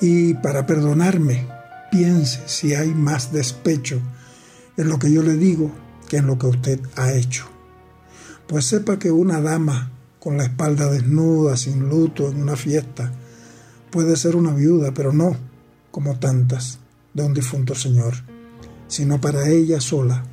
Y 0.01 0.35
para 0.35 0.67
perdonarme, 0.67 1.49
piense 1.91 2.43
si 2.47 2.75
hay 2.75 2.89
más 2.89 3.33
despecho 3.33 4.01
en 4.77 4.89
lo 4.89 4.99
que 4.99 5.11
yo 5.11 5.23
le 5.23 5.35
digo 5.35 5.71
que 6.09 6.19
en 6.19 6.27
lo 6.27 6.39
que 6.39 6.49
usted 6.49 6.81
ha 6.97 7.13
hecho. 7.13 7.47
Pues 8.47 8.67
sepa 8.67 8.99
que 8.99 9.11
una 9.11 9.41
dama 9.41 9.91
con 10.21 10.37
la 10.37 10.45
espalda 10.45 10.91
desnuda, 10.91 11.57
sin 11.57 11.89
luto, 11.89 12.29
en 12.29 12.43
una 12.43 12.57
fiesta, 12.57 13.11
puede 13.91 14.17
ser 14.17 14.37
una 14.37 14.53
viuda, 14.53 14.93
pero 14.93 15.13
no 15.13 15.37
como 15.91 16.19
tantas 16.19 16.79
de 17.15 17.23
un 17.23 17.33
difunto 17.33 17.75
señor 17.75 18.34
sino 18.89 19.21
para 19.21 19.49
ella 19.49 19.81
sola, 19.81 20.25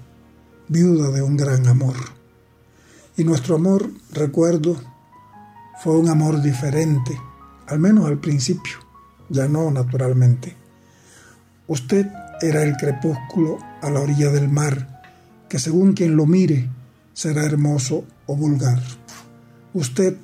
viuda 0.68 1.12
de 1.12 1.22
un 1.22 1.38
gran 1.38 1.68
amor. 1.68 1.95
Y 3.18 3.24
nuestro 3.24 3.56
amor, 3.56 3.91
recuerdo, 4.12 4.78
fue 5.84 5.97
un 5.97 6.10
amor 6.10 6.41
diferente, 6.41 7.20
al 7.68 7.80
menos 7.80 8.06
al 8.06 8.20
principio, 8.20 8.78
ya 9.30 9.47
no, 9.47 9.72
naturalmente. 9.72 10.56
Usted 11.68 12.08
era 12.41 12.64
el 12.64 12.76
crepúsculo 12.78 13.58
a 13.82 13.89
la 13.89 13.99
orilla 13.99 14.30
del 14.30 14.49
mar, 14.49 15.02
que 15.49 15.60
según 15.60 15.93
quien 15.93 16.16
lo 16.16 16.26
mire 16.26 16.70
será 17.14 17.45
hermoso 17.45 18.06
o 18.26 18.36
vulgar. 18.36 18.82
Usted 19.74 20.18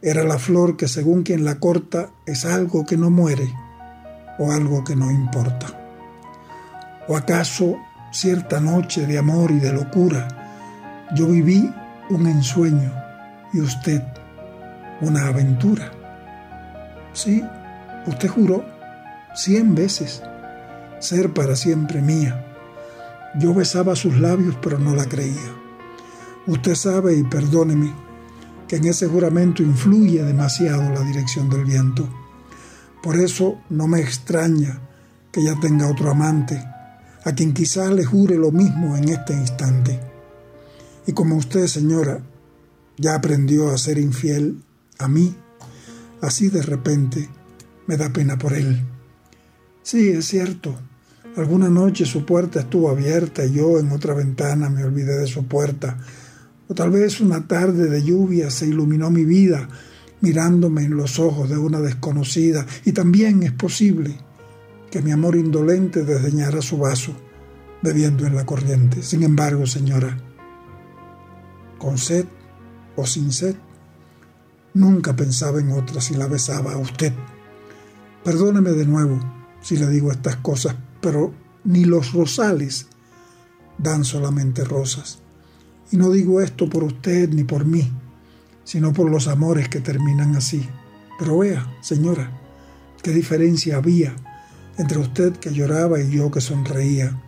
era 0.00 0.24
la 0.24 0.38
flor 0.38 0.76
que 0.76 0.88
según 0.88 1.22
quien 1.22 1.44
la 1.44 1.60
corta 1.60 2.10
es 2.26 2.44
algo 2.44 2.84
que 2.84 2.96
no 2.96 3.10
muere 3.10 3.52
o 4.38 4.50
algo 4.50 4.82
que 4.84 4.96
no 4.96 5.10
importa. 5.10 5.81
¿O 7.08 7.16
acaso 7.16 7.78
cierta 8.12 8.60
noche 8.60 9.06
de 9.06 9.18
amor 9.18 9.50
y 9.50 9.58
de 9.58 9.72
locura 9.72 10.28
yo 11.14 11.26
viví 11.26 11.72
un 12.10 12.26
ensueño 12.26 12.92
y 13.52 13.60
usted 13.60 14.02
una 15.00 15.26
aventura? 15.26 15.90
Sí, 17.12 17.44
usted 18.06 18.28
juró 18.28 18.64
cien 19.34 19.74
veces 19.74 20.22
ser 21.00 21.32
para 21.32 21.56
siempre 21.56 22.00
mía. 22.00 22.46
Yo 23.34 23.52
besaba 23.52 23.96
sus 23.96 24.18
labios 24.18 24.56
pero 24.62 24.78
no 24.78 24.94
la 24.94 25.06
creía. 25.06 25.62
Usted 26.46 26.74
sabe, 26.74 27.16
y 27.16 27.22
perdóneme, 27.22 27.92
que 28.66 28.76
en 28.76 28.86
ese 28.86 29.06
juramento 29.06 29.62
influye 29.62 30.22
demasiado 30.24 30.82
la 30.92 31.00
dirección 31.00 31.48
del 31.48 31.64
viento. 31.64 32.08
Por 33.02 33.16
eso 33.16 33.58
no 33.70 33.86
me 33.86 34.00
extraña 34.00 34.78
que 35.30 35.42
ya 35.44 35.58
tenga 35.60 35.90
otro 35.90 36.10
amante, 36.10 36.62
a 37.24 37.32
quien 37.32 37.52
quizás 37.52 37.92
le 37.92 38.04
jure 38.04 38.36
lo 38.36 38.50
mismo 38.50 38.96
en 38.96 39.08
este 39.08 39.32
instante. 39.34 40.00
Y 41.06 41.12
como 41.12 41.36
usted, 41.36 41.66
señora, 41.66 42.20
ya 42.96 43.14
aprendió 43.14 43.70
a 43.70 43.78
ser 43.78 43.98
infiel 43.98 44.62
a 44.98 45.08
mí, 45.08 45.34
así 46.20 46.48
de 46.48 46.62
repente 46.62 47.28
me 47.86 47.96
da 47.96 48.12
pena 48.12 48.38
por 48.38 48.52
él. 48.52 48.82
Sí, 49.82 50.08
es 50.08 50.26
cierto. 50.26 50.74
Alguna 51.36 51.68
noche 51.68 52.04
su 52.04 52.26
puerta 52.26 52.60
estuvo 52.60 52.90
abierta 52.90 53.44
y 53.44 53.54
yo 53.54 53.78
en 53.78 53.90
otra 53.90 54.14
ventana 54.14 54.68
me 54.68 54.84
olvidé 54.84 55.18
de 55.18 55.26
su 55.26 55.46
puerta 55.46 55.98
o 56.68 56.74
tal 56.74 56.90
vez 56.90 57.20
una 57.20 57.46
tarde 57.46 57.88
de 57.88 58.02
lluvia 58.02 58.50
se 58.50 58.66
iluminó 58.66 59.10
mi 59.10 59.24
vida 59.24 59.68
mirándome 60.20 60.84
en 60.84 60.96
los 60.96 61.18
ojos 61.18 61.50
de 61.50 61.58
una 61.58 61.80
desconocida. 61.80 62.64
Y 62.84 62.92
también 62.92 63.42
es 63.42 63.52
posible 63.52 64.16
que 64.92 65.00
mi 65.00 65.10
amor 65.10 65.36
indolente 65.36 66.04
desdeñara 66.04 66.60
su 66.60 66.76
vaso, 66.76 67.14
bebiendo 67.82 68.26
en 68.26 68.36
la 68.36 68.44
corriente. 68.44 69.02
Sin 69.02 69.22
embargo, 69.22 69.66
señora, 69.66 70.18
con 71.78 71.96
sed 71.96 72.26
o 72.94 73.06
sin 73.06 73.32
sed, 73.32 73.56
nunca 74.74 75.16
pensaba 75.16 75.60
en 75.60 75.72
otra 75.72 76.02
si 76.02 76.12
la 76.12 76.26
besaba 76.26 76.74
a 76.74 76.76
usted. 76.76 77.14
Perdóneme 78.22 78.72
de 78.72 78.84
nuevo 78.84 79.18
si 79.62 79.78
le 79.78 79.88
digo 79.88 80.12
estas 80.12 80.36
cosas, 80.36 80.76
pero 81.00 81.32
ni 81.64 81.86
los 81.86 82.12
rosales 82.12 82.88
dan 83.78 84.04
solamente 84.04 84.62
rosas. 84.62 85.20
Y 85.90 85.96
no 85.96 86.10
digo 86.10 86.42
esto 86.42 86.68
por 86.68 86.84
usted 86.84 87.30
ni 87.30 87.44
por 87.44 87.64
mí, 87.64 87.90
sino 88.64 88.92
por 88.92 89.10
los 89.10 89.26
amores 89.26 89.70
que 89.70 89.80
terminan 89.80 90.36
así. 90.36 90.68
Pero 91.18 91.38
vea, 91.38 91.78
señora, 91.80 92.30
qué 93.02 93.12
diferencia 93.12 93.78
había 93.78 94.14
entre 94.78 94.98
usted 94.98 95.34
que 95.36 95.52
lloraba 95.52 96.00
y 96.00 96.10
yo 96.10 96.30
que 96.30 96.40
sonreía, 96.40 97.20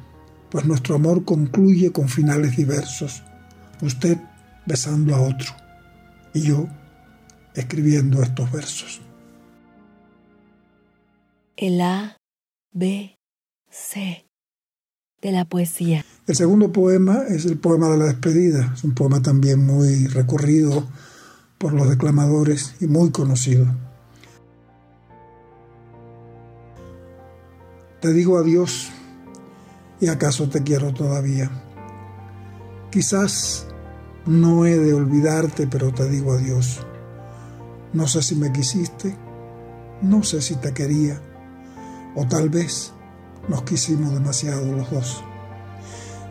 pues 0.50 0.64
nuestro 0.64 0.94
amor 0.94 1.24
concluye 1.24 1.92
con 1.92 2.08
finales 2.08 2.56
diversos. 2.56 3.22
Usted 3.82 4.18
besando 4.66 5.14
a 5.14 5.20
otro 5.20 5.52
y 6.32 6.42
yo 6.42 6.68
escribiendo 7.54 8.22
estos 8.22 8.50
versos. 8.50 9.00
El 11.56 11.80
A, 11.80 12.16
B, 12.72 13.16
C 13.70 14.26
de 15.22 15.32
la 15.32 15.44
poesía. 15.44 16.04
El 16.26 16.36
segundo 16.36 16.72
poema 16.72 17.22
es 17.28 17.46
el 17.46 17.58
poema 17.58 17.88
de 17.88 17.98
la 17.98 18.04
despedida. 18.06 18.72
Es 18.74 18.84
un 18.84 18.94
poema 18.94 19.22
también 19.22 19.64
muy 19.64 20.06
recurrido 20.06 20.86
por 21.58 21.72
los 21.72 21.88
declamadores 21.88 22.74
y 22.80 22.86
muy 22.86 23.10
conocido. 23.10 23.66
Te 28.04 28.12
digo 28.12 28.36
adiós 28.36 28.90
y 29.98 30.08
acaso 30.08 30.46
te 30.50 30.62
quiero 30.62 30.92
todavía. 30.92 31.50
Quizás 32.90 33.66
no 34.26 34.66
he 34.66 34.76
de 34.76 34.92
olvidarte, 34.92 35.66
pero 35.66 35.90
te 35.90 36.06
digo 36.10 36.34
adiós. 36.34 36.84
No 37.94 38.06
sé 38.06 38.20
si 38.20 38.34
me 38.34 38.52
quisiste, 38.52 39.16
no 40.02 40.22
sé 40.22 40.42
si 40.42 40.56
te 40.56 40.74
quería, 40.74 41.18
o 42.14 42.28
tal 42.28 42.50
vez 42.50 42.92
nos 43.48 43.62
quisimos 43.62 44.12
demasiado 44.12 44.70
los 44.70 44.90
dos. 44.90 45.24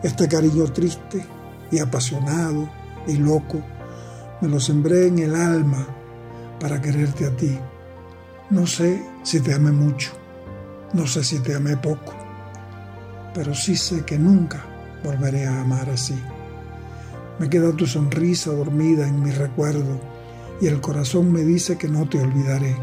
Este 0.04 0.28
cariño 0.28 0.72
triste 0.72 1.26
y 1.72 1.80
apasionado 1.80 2.70
y 3.08 3.16
loco 3.16 3.60
me 4.40 4.46
lo 4.46 4.60
sembré 4.60 5.08
en 5.08 5.18
el 5.18 5.34
alma 5.34 5.84
para 6.60 6.80
quererte 6.80 7.26
a 7.26 7.34
ti. 7.34 7.58
No 8.50 8.64
sé 8.64 9.04
si 9.24 9.40
te 9.40 9.52
amé 9.52 9.72
mucho, 9.72 10.12
no 10.94 11.06
sé 11.08 11.24
si 11.24 11.40
te 11.40 11.54
amé 11.54 11.76
poco, 11.76 12.14
pero 13.34 13.52
sí 13.52 13.76
sé 13.76 14.04
que 14.04 14.18
nunca 14.18 14.64
volveré 15.02 15.46
a 15.46 15.60
amar 15.60 15.90
así. 15.90 16.14
Me 17.38 17.50
queda 17.50 17.72
tu 17.72 17.84
sonrisa 17.84 18.52
dormida 18.52 19.06
en 19.08 19.20
mi 19.20 19.32
recuerdo 19.32 20.00
y 20.60 20.68
el 20.68 20.80
corazón 20.80 21.32
me 21.32 21.42
dice 21.42 21.76
que 21.76 21.88
no 21.88 22.08
te 22.08 22.20
olvidaré. 22.20 22.76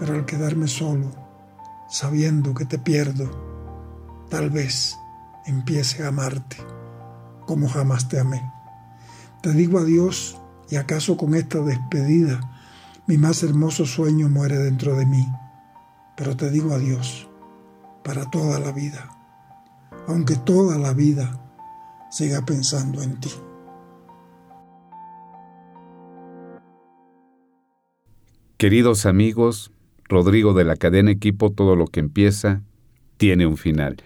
Pero 0.00 0.14
al 0.14 0.26
quedarme 0.26 0.66
solo, 0.66 1.12
sabiendo 1.88 2.52
que 2.52 2.64
te 2.64 2.78
pierdo, 2.78 3.30
tal 4.28 4.50
vez 4.50 4.98
empiece 5.46 6.02
a 6.02 6.08
amarte 6.08 6.56
como 7.46 7.68
jamás 7.68 8.08
te 8.08 8.18
amé. 8.18 8.42
Te 9.42 9.52
digo 9.52 9.78
adiós 9.78 10.36
y 10.68 10.76
acaso 10.76 11.16
con 11.16 11.36
esta 11.36 11.60
despedida 11.60 12.40
mi 13.06 13.16
más 13.16 13.44
hermoso 13.44 13.86
sueño 13.86 14.28
muere 14.28 14.58
dentro 14.58 14.96
de 14.96 15.06
mí, 15.06 15.24
pero 16.16 16.36
te 16.36 16.50
digo 16.50 16.72
adiós 16.72 17.28
para 18.02 18.28
toda 18.30 18.58
la 18.58 18.72
vida, 18.72 19.10
aunque 20.06 20.36
toda 20.36 20.78
la 20.78 20.94
vida 20.94 21.40
siga 22.10 22.44
pensando 22.44 23.02
en 23.02 23.20
ti. 23.20 23.30
Queridos 28.56 29.04
amigos, 29.04 29.70
Rodrigo 30.04 30.54
de 30.54 30.64
la 30.64 30.76
cadena 30.76 31.10
Equipo, 31.10 31.52
todo 31.52 31.76
lo 31.76 31.86
que 31.86 32.00
empieza 32.00 32.62
tiene 33.18 33.46
un 33.46 33.56
final. 33.56 33.96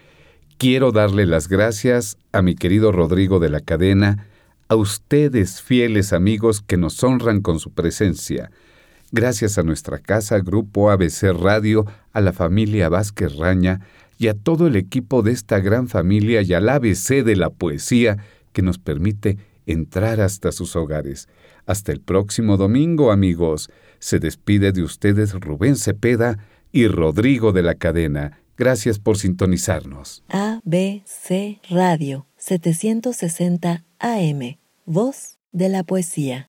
Quiero 0.58 0.92
darle 0.92 1.24
las 1.24 1.48
gracias 1.48 2.18
a 2.32 2.42
mi 2.42 2.54
querido 2.54 2.90
Rodrigo 2.90 3.38
de 3.38 3.48
la 3.48 3.60
cadena, 3.60 4.26
a 4.68 4.76
ustedes 4.76 5.62
fieles 5.62 6.12
amigos 6.12 6.62
que 6.62 6.76
nos 6.76 7.02
honran 7.02 7.42
con 7.42 7.60
su 7.60 7.70
presencia. 7.72 8.50
Gracias 9.12 9.58
a 9.58 9.62
nuestra 9.62 9.98
casa, 9.98 10.38
Grupo 10.38 10.90
ABC 10.90 11.32
Radio, 11.32 11.84
a 12.12 12.20
la 12.20 12.32
familia 12.32 12.88
Vázquez 12.88 13.36
Raña 13.36 13.80
y 14.18 14.28
a 14.28 14.34
todo 14.34 14.66
el 14.66 14.76
equipo 14.76 15.22
de 15.22 15.32
esta 15.32 15.58
gran 15.58 15.88
familia 15.88 16.42
y 16.42 16.54
al 16.54 16.68
ABC 16.68 17.24
de 17.24 17.34
la 17.34 17.50
poesía 17.50 18.18
que 18.52 18.62
nos 18.62 18.78
permite 18.78 19.38
entrar 19.66 20.20
hasta 20.20 20.52
sus 20.52 20.76
hogares. 20.76 21.28
Hasta 21.66 21.92
el 21.92 22.00
próximo 22.00 22.56
domingo, 22.56 23.10
amigos. 23.10 23.70
Se 23.98 24.18
despide 24.18 24.72
de 24.72 24.82
ustedes 24.82 25.32
Rubén 25.34 25.76
Cepeda 25.76 26.38
y 26.72 26.86
Rodrigo 26.86 27.52
de 27.52 27.62
la 27.62 27.74
Cadena. 27.74 28.40
Gracias 28.56 28.98
por 28.98 29.16
sintonizarnos. 29.16 30.22
ABC 30.28 31.60
Radio 31.70 32.26
760 32.36 33.84
AM. 33.98 34.58
Voz 34.84 35.38
de 35.52 35.68
la 35.68 35.82
poesía. 35.82 36.38